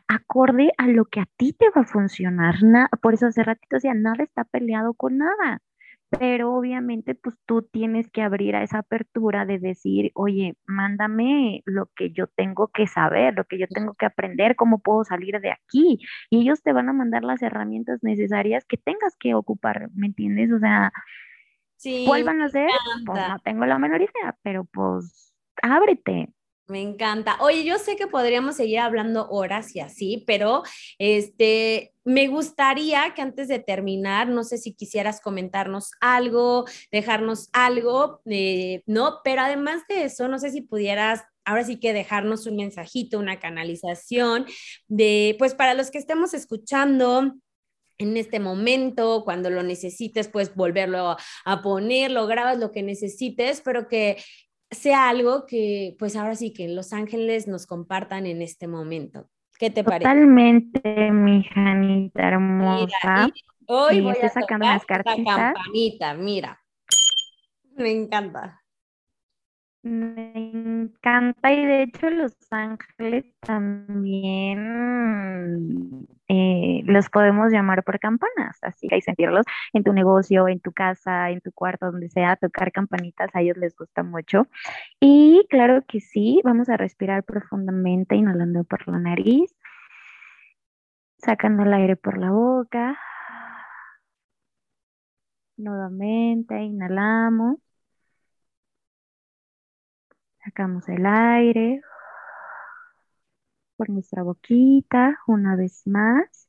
acorde 0.08 0.72
a 0.76 0.88
lo 0.88 1.06
que 1.06 1.20
a 1.20 1.26
ti 1.36 1.54
te 1.54 1.66
va 1.70 1.82
a 1.82 1.84
funcionar. 1.86 2.56
por 3.02 3.14
eso 3.14 3.26
hace 3.26 3.42
ratito 3.44 3.76
decía, 3.76 3.94
nada 3.94 4.22
está 4.22 4.44
peleado 4.44 4.92
con 4.94 5.18
nada 5.18 5.62
pero 6.18 6.54
obviamente 6.54 7.14
pues 7.14 7.36
tú 7.46 7.62
tienes 7.62 8.10
que 8.10 8.22
abrir 8.22 8.56
a 8.56 8.62
esa 8.62 8.78
apertura 8.78 9.46
de 9.46 9.58
decir, 9.58 10.10
oye, 10.14 10.56
mándame 10.66 11.62
lo 11.66 11.88
que 11.94 12.10
yo 12.10 12.26
tengo 12.26 12.68
que 12.68 12.86
saber, 12.86 13.34
lo 13.34 13.44
que 13.44 13.58
yo 13.58 13.66
tengo 13.68 13.94
que 13.94 14.06
aprender, 14.06 14.56
cómo 14.56 14.80
puedo 14.80 15.04
salir 15.04 15.40
de 15.40 15.52
aquí. 15.52 16.00
Y 16.28 16.40
ellos 16.42 16.62
te 16.62 16.72
van 16.72 16.88
a 16.88 16.92
mandar 16.92 17.22
las 17.22 17.42
herramientas 17.42 18.00
necesarias 18.02 18.64
que 18.64 18.76
tengas 18.76 19.16
que 19.18 19.34
ocupar, 19.34 19.88
¿me 19.94 20.08
entiendes? 20.08 20.50
O 20.52 20.58
sea, 20.58 20.92
¿cuál 22.06 22.24
van 22.24 22.42
a 22.42 22.48
ser? 22.48 22.68
Pues 23.06 23.28
no 23.28 23.38
tengo 23.38 23.64
la 23.66 23.78
menor 23.78 24.00
idea, 24.00 24.36
pero 24.42 24.64
pues 24.64 25.32
ábrete. 25.62 26.28
Me 26.70 26.80
encanta. 26.80 27.36
Oye, 27.40 27.64
yo 27.64 27.78
sé 27.78 27.96
que 27.96 28.06
podríamos 28.06 28.54
seguir 28.56 28.78
hablando 28.78 29.28
horas 29.28 29.74
y 29.74 29.80
así, 29.80 30.22
pero 30.24 30.62
este, 30.98 31.92
me 32.04 32.28
gustaría 32.28 33.12
que 33.12 33.22
antes 33.22 33.48
de 33.48 33.58
terminar, 33.58 34.28
no 34.28 34.44
sé 34.44 34.56
si 34.56 34.74
quisieras 34.74 35.20
comentarnos 35.20 35.90
algo, 36.00 36.64
dejarnos 36.92 37.48
algo, 37.52 38.20
eh, 38.26 38.82
¿no? 38.86 39.18
Pero 39.24 39.42
además 39.42 39.82
de 39.88 40.04
eso, 40.04 40.28
no 40.28 40.38
sé 40.38 40.50
si 40.50 40.60
pudieras 40.62 41.24
ahora 41.44 41.64
sí 41.64 41.80
que 41.80 41.92
dejarnos 41.92 42.46
un 42.46 42.56
mensajito, 42.56 43.18
una 43.18 43.40
canalización 43.40 44.46
de, 44.86 45.34
pues 45.40 45.54
para 45.56 45.74
los 45.74 45.90
que 45.90 45.98
estemos 45.98 46.34
escuchando, 46.34 47.34
en 47.98 48.16
este 48.16 48.40
momento, 48.40 49.24
cuando 49.24 49.50
lo 49.50 49.62
necesites, 49.62 50.28
pues 50.28 50.54
volverlo 50.54 51.16
a 51.44 51.62
poner, 51.62 52.10
lo 52.10 52.26
grabas 52.26 52.58
lo 52.58 52.72
que 52.72 52.82
necesites, 52.82 53.60
pero 53.60 53.88
que 53.88 54.16
sea 54.70 55.08
algo 55.08 55.46
que, 55.46 55.96
pues 55.98 56.16
ahora 56.16 56.34
sí 56.34 56.52
que 56.52 56.68
Los 56.68 56.92
Ángeles 56.92 57.48
nos 57.48 57.66
compartan 57.66 58.26
en 58.26 58.42
este 58.42 58.66
momento. 58.66 59.28
¿Qué 59.58 59.70
te 59.70 59.84
parece? 59.84 60.08
Totalmente, 60.08 61.10
mi 61.10 61.44
Janita 61.44 62.28
hermosa. 62.28 63.28
hoy 63.66 64.00
voy 64.00 64.16
a 64.22 64.28
sacando 64.28 64.66
las 64.66 64.86
cartitas. 64.86 65.24
campanita, 65.24 66.14
mira. 66.14 66.60
Me 67.76 67.90
encanta. 67.90 68.59
Me 69.82 70.32
encanta 70.34 71.52
y 71.52 71.64
de 71.64 71.82
hecho 71.84 72.10
Los 72.10 72.34
Ángeles 72.50 73.24
también 73.40 74.58
eh, 76.28 76.82
los 76.84 77.08
podemos 77.08 77.50
llamar 77.50 77.82
por 77.82 77.98
campanas, 77.98 78.58
así 78.62 78.88
que 78.88 78.96
hay 78.96 79.00
sentirlos 79.00 79.46
en 79.72 79.82
tu 79.82 79.92
negocio, 79.94 80.48
en 80.48 80.60
tu 80.60 80.72
casa, 80.72 81.30
en 81.30 81.40
tu 81.40 81.50
cuarto, 81.52 81.86
donde 81.92 82.10
sea, 82.10 82.36
tocar 82.36 82.72
campanitas, 82.72 83.30
a 83.34 83.40
ellos 83.40 83.56
les 83.56 83.74
gusta 83.74 84.02
mucho. 84.02 84.48
Y 85.00 85.46
claro 85.50 85.82
que 85.88 86.00
sí, 86.00 86.40
vamos 86.44 86.68
a 86.68 86.76
respirar 86.76 87.24
profundamente, 87.24 88.16
inhalando 88.16 88.64
por 88.64 88.86
la 88.88 88.98
nariz, 88.98 89.54
sacando 91.18 91.62
el 91.62 91.72
aire 91.72 91.96
por 91.96 92.18
la 92.18 92.30
boca. 92.32 92.98
Nuevamente, 95.56 96.60
inhalamos. 96.62 97.58
Sacamos 100.44 100.88
el 100.88 101.04
aire 101.04 101.82
por 103.76 103.90
nuestra 103.90 104.22
boquita 104.22 105.18
una 105.26 105.54
vez 105.56 105.86
más. 105.86 106.48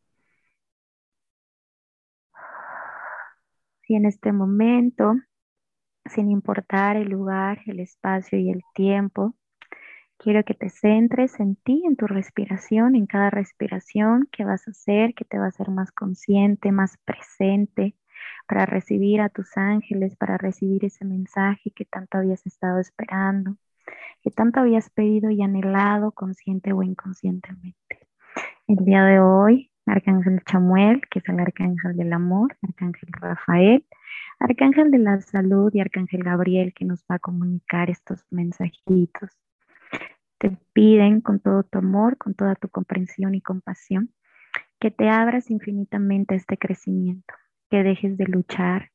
Y 3.87 3.95
en 3.95 4.05
este 4.05 4.31
momento, 4.31 5.15
sin 6.05 6.31
importar 6.31 6.95
el 6.95 7.09
lugar, 7.09 7.59
el 7.65 7.81
espacio 7.81 8.39
y 8.39 8.49
el 8.49 8.61
tiempo, 8.73 9.35
quiero 10.17 10.43
que 10.45 10.53
te 10.53 10.69
centres 10.69 11.39
en 11.41 11.57
ti, 11.57 11.83
en 11.85 11.97
tu 11.97 12.07
respiración, 12.07 12.95
en 12.95 13.07
cada 13.07 13.29
respiración 13.29 14.29
que 14.31 14.45
vas 14.45 14.67
a 14.67 14.71
hacer, 14.71 15.13
que 15.15 15.25
te 15.25 15.37
va 15.37 15.45
a 15.45 15.49
hacer 15.49 15.69
más 15.69 15.91
consciente, 15.91 16.71
más 16.71 16.97
presente, 17.05 17.95
para 18.47 18.65
recibir 18.65 19.19
a 19.19 19.29
tus 19.29 19.57
ángeles, 19.57 20.15
para 20.15 20.37
recibir 20.37 20.85
ese 20.85 21.03
mensaje 21.05 21.71
que 21.71 21.85
tanto 21.85 22.17
habías 22.17 22.45
estado 22.45 22.79
esperando 22.79 23.57
que 24.21 24.31
tanto 24.31 24.59
habías 24.59 24.89
pedido 24.89 25.29
y 25.29 25.41
anhelado 25.41 26.11
consciente 26.11 26.73
o 26.73 26.83
inconscientemente. 26.83 28.07
El 28.67 28.85
día 28.85 29.03
de 29.03 29.19
hoy, 29.19 29.71
Arcángel 29.85 30.41
Chamuel, 30.45 31.01
que 31.09 31.19
es 31.19 31.29
el 31.29 31.39
Arcángel 31.39 31.95
del 31.95 32.13
Amor, 32.13 32.55
Arcángel 32.61 33.09
Rafael, 33.13 33.85
Arcángel 34.39 34.91
de 34.91 34.99
la 34.99 35.21
Salud 35.21 35.71
y 35.73 35.81
Arcángel 35.81 36.23
Gabriel, 36.23 36.73
que 36.73 36.85
nos 36.85 37.03
va 37.09 37.15
a 37.15 37.19
comunicar 37.19 37.89
estos 37.89 38.25
mensajitos. 38.29 39.31
Te 40.37 40.57
piden 40.73 41.21
con 41.21 41.39
todo 41.39 41.63
tu 41.63 41.79
amor, 41.79 42.17
con 42.17 42.33
toda 42.33 42.55
tu 42.55 42.69
comprensión 42.69 43.35
y 43.35 43.41
compasión, 43.41 44.13
que 44.79 44.89
te 44.89 45.09
abras 45.09 45.51
infinitamente 45.51 46.33
a 46.33 46.37
este 46.37 46.57
crecimiento, 46.57 47.33
que 47.69 47.83
dejes 47.83 48.17
de 48.17 48.25
luchar, 48.25 48.91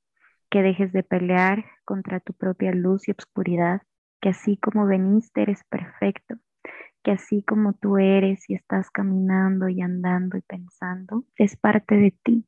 que 0.51 0.63
dejes 0.63 0.93
de 0.93 1.03
pelear 1.03 1.65
contra 1.85 2.21
tu 2.21 2.33
propia 2.33 2.73
luz 2.73 3.07
y 3.09 3.13
obscuridad, 3.13 3.83
que 4.21 4.31
así 4.31 4.57
como 4.57 4.87
veniste 4.87 5.43
eres 5.43 5.65
perfecto, 5.65 6.37
que 7.03 7.13
así 7.13 7.43
como 7.43 7.75
tú 7.75 7.99
eres 7.99 8.49
y 8.51 8.55
estás 8.55 8.91
caminando 8.91 9.69
y 9.69 9.81
andando 9.81 10.37
y 10.37 10.43
pensando, 10.43 11.25
es 11.37 11.57
parte 11.57 11.97
de 11.97 12.11
ti. 12.23 12.47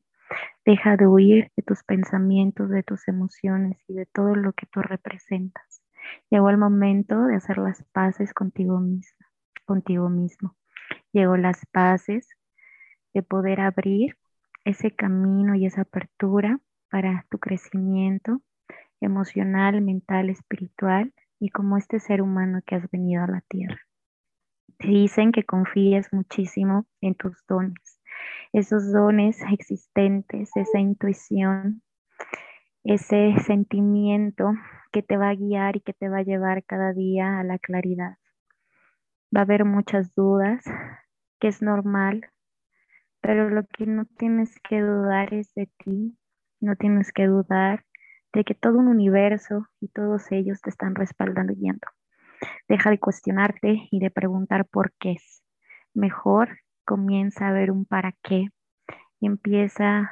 Deja 0.65 0.97
de 0.97 1.07
huir 1.07 1.51
de 1.55 1.63
tus 1.63 1.83
pensamientos, 1.83 2.69
de 2.69 2.83
tus 2.83 3.07
emociones 3.07 3.77
y 3.87 3.93
de 3.93 4.05
todo 4.05 4.35
lo 4.35 4.53
que 4.53 4.65
tú 4.67 4.81
representas. 4.81 5.81
Llegó 6.29 6.49
el 6.49 6.57
momento 6.57 7.23
de 7.23 7.35
hacer 7.35 7.57
las 7.57 7.83
paces 7.91 8.33
contigo 8.33 8.79
misma, 8.79 9.27
contigo 9.65 10.09
mismo. 10.09 10.55
Llegó 11.11 11.37
las 11.37 11.65
paces 11.71 12.27
de 13.13 13.23
poder 13.23 13.61
abrir 13.61 14.17
ese 14.65 14.91
camino 14.91 15.55
y 15.55 15.65
esa 15.65 15.81
apertura 15.81 16.59
para 16.89 17.25
tu 17.29 17.39
crecimiento 17.39 18.41
emocional, 18.99 19.81
mental, 19.81 20.29
espiritual 20.29 21.13
y 21.39 21.49
como 21.49 21.77
este 21.77 21.99
ser 21.99 22.21
humano 22.21 22.61
que 22.65 22.75
has 22.75 22.89
venido 22.91 23.23
a 23.23 23.27
la 23.27 23.41
tierra. 23.41 23.79
Te 24.77 24.87
dicen 24.87 25.31
que 25.31 25.43
confíes 25.43 26.11
muchísimo 26.13 26.85
en 27.01 27.15
tus 27.15 27.45
dones, 27.47 28.01
esos 28.53 28.91
dones 28.91 29.41
existentes, 29.51 30.51
esa 30.55 30.79
intuición, 30.79 31.81
ese 32.83 33.35
sentimiento 33.45 34.53
que 34.91 35.03
te 35.03 35.17
va 35.17 35.29
a 35.29 35.35
guiar 35.35 35.77
y 35.77 35.81
que 35.81 35.93
te 35.93 36.09
va 36.09 36.19
a 36.19 36.23
llevar 36.23 36.63
cada 36.63 36.93
día 36.93 37.39
a 37.39 37.43
la 37.43 37.59
claridad. 37.59 38.17
Va 39.35 39.41
a 39.41 39.43
haber 39.43 39.65
muchas 39.65 40.15
dudas, 40.15 40.63
que 41.39 41.49
es 41.49 41.61
normal, 41.61 42.29
pero 43.21 43.49
lo 43.49 43.65
que 43.67 43.85
no 43.85 44.05
tienes 44.05 44.59
que 44.61 44.81
dudar 44.81 45.33
es 45.33 45.53
de 45.53 45.69
ti, 45.83 46.17
no 46.59 46.75
tienes 46.75 47.11
que 47.11 47.27
dudar 47.27 47.85
de 48.33 48.43
que 48.43 48.55
todo 48.55 48.77
un 48.77 48.87
universo 48.87 49.67
y 49.79 49.87
todos 49.87 50.31
ellos 50.31 50.61
te 50.61 50.69
están 50.69 50.95
respaldando 50.95 51.53
y. 51.53 51.87
Deja 52.67 52.89
de 52.89 52.99
cuestionarte 52.99 53.87
y 53.91 53.99
de 53.99 54.11
preguntar 54.11 54.65
por 54.65 54.93
qué 54.99 55.13
es. 55.13 55.43
Mejor 55.93 56.59
comienza 56.85 57.47
a 57.47 57.51
ver 57.51 57.71
un 57.71 57.85
para 57.85 58.13
qué 58.23 58.47
y 59.19 59.27
empieza 59.27 60.11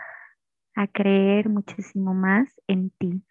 a 0.76 0.88
creer 0.88 1.50
muchísimo 1.50 2.14
más 2.14 2.60
en 2.68 2.92
ti. 2.92 3.24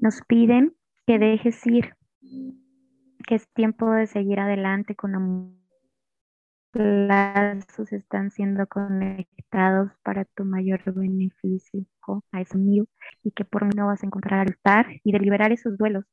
Nos 0.00 0.22
piden 0.22 0.74
que 1.06 1.18
dejes 1.18 1.66
ir, 1.66 1.94
que 3.26 3.34
es 3.34 3.48
tiempo 3.52 3.90
de 3.90 4.06
seguir 4.06 4.40
adelante 4.40 4.94
con 4.96 5.14
amor 5.14 5.63
lazos 6.74 7.92
están 7.92 8.30
siendo 8.30 8.66
conectados 8.66 9.90
para 10.02 10.24
tu 10.24 10.44
mayor 10.44 10.82
beneficio 10.92 11.86
a 12.32 12.40
ese 12.40 12.58
mío 12.58 12.86
y 13.22 13.30
que 13.32 13.44
por 13.44 13.64
mí 13.64 13.70
no 13.76 13.86
vas 13.86 14.02
a 14.02 14.06
encontrar 14.06 14.40
altar 14.40 14.86
y 15.04 15.12
de 15.12 15.18
liberar 15.18 15.52
esos 15.52 15.78
duelos 15.78 16.04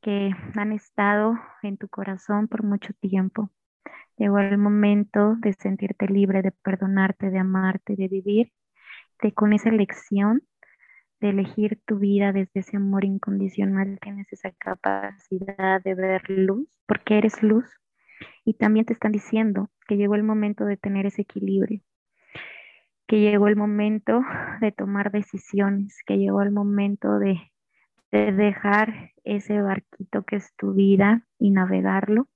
que 0.00 0.30
han 0.56 0.72
estado 0.72 1.34
en 1.62 1.76
tu 1.76 1.88
corazón 1.88 2.48
por 2.48 2.64
mucho 2.64 2.92
tiempo. 2.94 3.50
Llegó 4.16 4.38
el 4.38 4.58
momento 4.58 5.36
de 5.36 5.52
sentirte 5.52 6.06
libre, 6.06 6.42
de 6.42 6.52
perdonarte, 6.52 7.30
de 7.30 7.38
amarte, 7.38 7.96
de 7.96 8.08
vivir 8.08 8.52
de, 9.20 9.32
con 9.32 9.52
esa 9.52 9.68
elección 9.68 10.42
de 11.20 11.30
elegir 11.30 11.80
tu 11.86 11.98
vida 11.98 12.32
desde 12.32 12.60
ese 12.60 12.76
amor 12.76 13.04
incondicional. 13.04 13.98
Tienes 14.02 14.32
esa 14.32 14.50
capacidad 14.52 15.80
de 15.82 15.94
ver 15.94 16.28
luz, 16.28 16.68
porque 16.86 17.18
eres 17.18 17.42
luz, 17.42 17.64
y 18.44 18.54
también 18.54 18.86
te 18.86 18.92
están 18.92 19.12
diciendo 19.12 19.70
que 19.86 19.96
llegó 19.96 20.14
el 20.14 20.22
momento 20.22 20.64
de 20.64 20.76
tener 20.76 21.06
ese 21.06 21.22
equilibrio, 21.22 21.80
que 23.06 23.20
llegó 23.20 23.48
el 23.48 23.56
momento 23.56 24.20
de 24.60 24.72
tomar 24.72 25.10
decisiones, 25.10 25.98
que 26.06 26.18
llegó 26.18 26.42
el 26.42 26.50
momento 26.50 27.18
de, 27.18 27.52
de 28.10 28.32
dejar 28.32 29.12
ese 29.24 29.60
barquito 29.60 30.24
que 30.24 30.36
es 30.36 30.54
tu 30.56 30.72
vida 30.72 31.26
y 31.38 31.50
navegarlo 31.50 32.28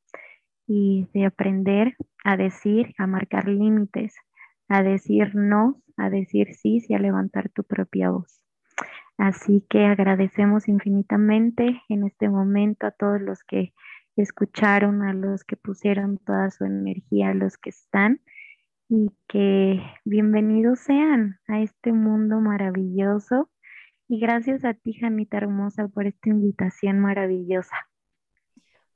y 0.66 1.08
de 1.14 1.26
aprender 1.26 1.96
a 2.24 2.36
decir, 2.36 2.94
a 2.98 3.06
marcar 3.06 3.48
límites, 3.48 4.16
a 4.68 4.82
decir 4.82 5.34
no, 5.34 5.80
a 5.96 6.10
decir 6.10 6.54
sí 6.54 6.84
y 6.88 6.94
a 6.94 6.98
levantar 6.98 7.48
tu 7.50 7.62
propia 7.62 8.10
voz. 8.10 8.42
Así 9.18 9.64
que 9.70 9.86
agradecemos 9.86 10.68
infinitamente 10.68 11.82
en 11.88 12.04
este 12.04 12.28
momento 12.28 12.86
a 12.86 12.90
todos 12.90 13.20
los 13.20 13.42
que 13.44 13.72
escucharon, 14.22 15.02
a 15.02 15.12
los 15.12 15.44
que 15.44 15.56
pusieron 15.56 16.18
toda 16.18 16.50
su 16.50 16.64
energía, 16.64 17.30
a 17.30 17.34
los 17.34 17.58
que 17.58 17.70
están 17.70 18.20
y 18.88 19.10
que 19.28 19.82
bienvenidos 20.04 20.80
sean 20.80 21.38
a 21.48 21.60
este 21.60 21.92
mundo 21.92 22.40
maravilloso. 22.40 23.50
Y 24.08 24.20
gracias 24.20 24.64
a 24.64 24.74
ti, 24.74 24.94
Janita 24.94 25.38
Hermosa, 25.38 25.88
por 25.88 26.06
esta 26.06 26.30
invitación 26.30 27.00
maravillosa. 27.00 27.76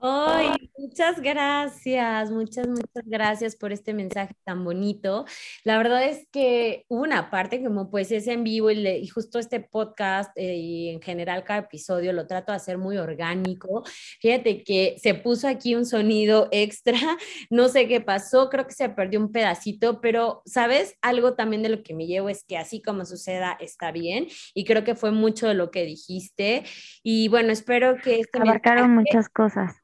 Ay, 0.02 0.70
muchas 0.78 1.20
gracias, 1.20 2.30
muchas, 2.30 2.66
muchas 2.68 3.04
gracias 3.04 3.54
por 3.54 3.70
este 3.70 3.92
mensaje 3.92 4.34
tan 4.44 4.64
bonito. 4.64 5.26
La 5.62 5.76
verdad 5.76 6.04
es 6.04 6.26
que 6.32 6.86
una 6.88 7.30
parte 7.30 7.62
como 7.62 7.90
pues 7.90 8.10
es 8.10 8.26
en 8.26 8.42
vivo 8.42 8.70
y, 8.70 9.06
justo 9.08 9.38
este 9.38 9.60
podcast 9.60 10.30
eh, 10.36 10.56
y 10.56 10.88
en 10.88 11.02
general 11.02 11.44
cada 11.44 11.60
episodio 11.60 12.14
lo 12.14 12.26
trato 12.26 12.52
de 12.52 12.56
hacer 12.56 12.78
muy 12.78 12.96
orgánico. 12.96 13.82
Fíjate 14.20 14.64
que 14.64 14.96
se 15.02 15.12
puso 15.12 15.46
aquí 15.48 15.74
un 15.74 15.84
sonido 15.84 16.48
extra, 16.50 16.96
no 17.50 17.68
sé 17.68 17.86
qué 17.86 18.00
pasó, 18.00 18.48
creo 18.48 18.66
que 18.66 18.72
se 18.72 18.88
perdió 18.88 19.20
un 19.20 19.32
pedacito, 19.32 20.00
pero 20.00 20.40
sabes, 20.46 20.96
algo 21.02 21.34
también 21.34 21.62
de 21.62 21.68
lo 21.68 21.82
que 21.82 21.94
me 21.94 22.06
llevo 22.06 22.30
es 22.30 22.42
que 22.44 22.56
así 22.56 22.80
como 22.80 23.04
suceda 23.04 23.52
está 23.60 23.92
bien 23.92 24.28
y 24.54 24.64
creo 24.64 24.82
que 24.82 24.94
fue 24.94 25.10
mucho 25.10 25.46
de 25.46 25.54
lo 25.54 25.70
que 25.70 25.84
dijiste 25.84 26.64
y 27.02 27.28
bueno, 27.28 27.52
espero 27.52 27.96
que... 28.02 28.20
Este 28.20 28.38
Abarcaron 28.40 28.94
muchas 28.94 29.28
cosas. 29.28 29.76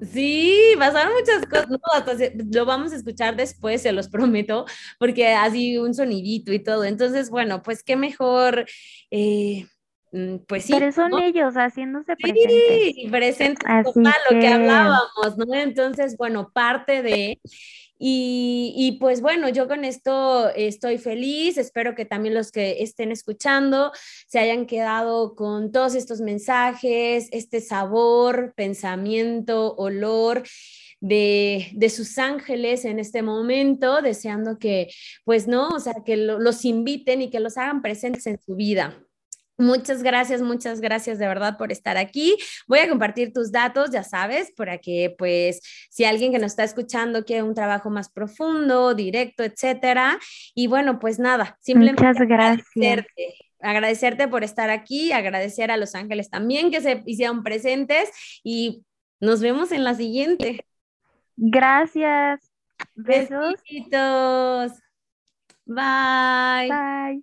Sí, 0.00 0.74
pasaron 0.78 1.12
muchas 1.14 1.46
cosas, 1.46 1.68
no, 1.68 1.78
hasta 1.92 2.12
lo 2.52 2.64
vamos 2.64 2.92
a 2.92 2.96
escuchar 2.96 3.36
después, 3.36 3.82
se 3.82 3.92
los 3.92 4.08
prometo, 4.08 4.64
porque 4.98 5.28
así 5.28 5.76
un 5.78 5.94
sonidito 5.94 6.52
y 6.52 6.58
todo. 6.58 6.84
Entonces, 6.84 7.30
bueno, 7.30 7.62
pues 7.62 7.82
qué 7.82 7.96
mejor, 7.96 8.64
eh, 9.10 9.66
mm, 10.12 10.36
pues 10.48 10.64
sí. 10.64 10.72
Pero 10.72 10.90
son 10.92 11.18
ellos 11.20 11.54
haciéndose 11.54 12.16
presentes. 12.16 12.94
Sí, 12.94 13.08
presentes, 13.10 13.68
lo 13.84 14.40
que 14.40 14.48
hablábamos, 14.48 15.36
¿no? 15.36 15.54
Entonces, 15.54 16.16
bueno, 16.16 16.50
parte 16.52 17.02
de, 17.02 17.40
Y, 18.02 18.96
pues 18.98 19.20
bueno, 19.20 19.50
yo 19.50 19.68
con 19.68 19.84
esto 19.84 20.48
estoy 20.56 20.96
feliz, 20.96 21.58
espero 21.58 21.94
que 21.94 22.06
también 22.06 22.34
los 22.34 22.50
que 22.50 22.82
estén 22.82 23.12
escuchando 23.12 23.92
se 24.26 24.38
hayan 24.38 24.64
quedado 24.64 25.34
con 25.34 25.70
todos 25.70 25.94
estos 25.94 26.22
mensajes, 26.22 27.28
este 27.30 27.60
sabor, 27.60 28.54
pensamiento, 28.56 29.74
olor. 29.76 30.42
De, 31.02 31.68
de, 31.72 31.88
sus 31.88 32.18
ángeles 32.18 32.84
en 32.84 32.98
este 32.98 33.22
momento, 33.22 34.02
deseando 34.02 34.58
que, 34.58 34.90
pues 35.24 35.48
no, 35.48 35.68
o 35.68 35.80
sea, 35.80 35.94
que 36.04 36.18
los 36.18 36.66
inviten 36.66 37.22
y 37.22 37.30
que 37.30 37.40
los 37.40 37.56
hagan 37.56 37.80
presentes 37.80 38.26
en 38.26 38.38
su 38.38 38.54
vida. 38.54 39.02
Muchas 39.60 40.02
gracias, 40.02 40.40
muchas 40.40 40.80
gracias 40.80 41.18
de 41.18 41.28
verdad 41.28 41.58
por 41.58 41.70
estar 41.70 41.98
aquí. 41.98 42.34
Voy 42.66 42.78
a 42.78 42.88
compartir 42.88 43.30
tus 43.34 43.52
datos, 43.52 43.90
ya 43.90 44.02
sabes, 44.02 44.52
para 44.52 44.78
que 44.78 45.14
pues 45.18 45.60
si 45.90 46.04
alguien 46.04 46.32
que 46.32 46.38
nos 46.38 46.52
está 46.52 46.64
escuchando 46.64 47.26
quiere 47.26 47.42
un 47.42 47.54
trabajo 47.54 47.90
más 47.90 48.10
profundo, 48.10 48.94
directo, 48.94 49.44
etcétera. 49.44 50.18
Y 50.54 50.66
bueno, 50.66 50.98
pues 50.98 51.18
nada, 51.18 51.58
simplemente 51.60 52.02
muchas 52.02 52.26
gracias. 52.26 52.66
Agradecerte, 52.74 53.34
agradecerte 53.60 54.28
por 54.28 54.44
estar 54.44 54.70
aquí, 54.70 55.12
agradecer 55.12 55.70
a 55.70 55.76
Los 55.76 55.94
Ángeles 55.94 56.30
también 56.30 56.70
que 56.70 56.80
se 56.80 57.02
hicieron 57.04 57.42
presentes 57.42 58.10
y 58.42 58.86
nos 59.20 59.42
vemos 59.42 59.72
en 59.72 59.84
la 59.84 59.94
siguiente. 59.94 60.64
Gracias. 61.36 62.50
Besos. 62.94 63.56
Besitos. 63.62 64.72
Bye. 65.66 66.70
Bye. 66.70 67.22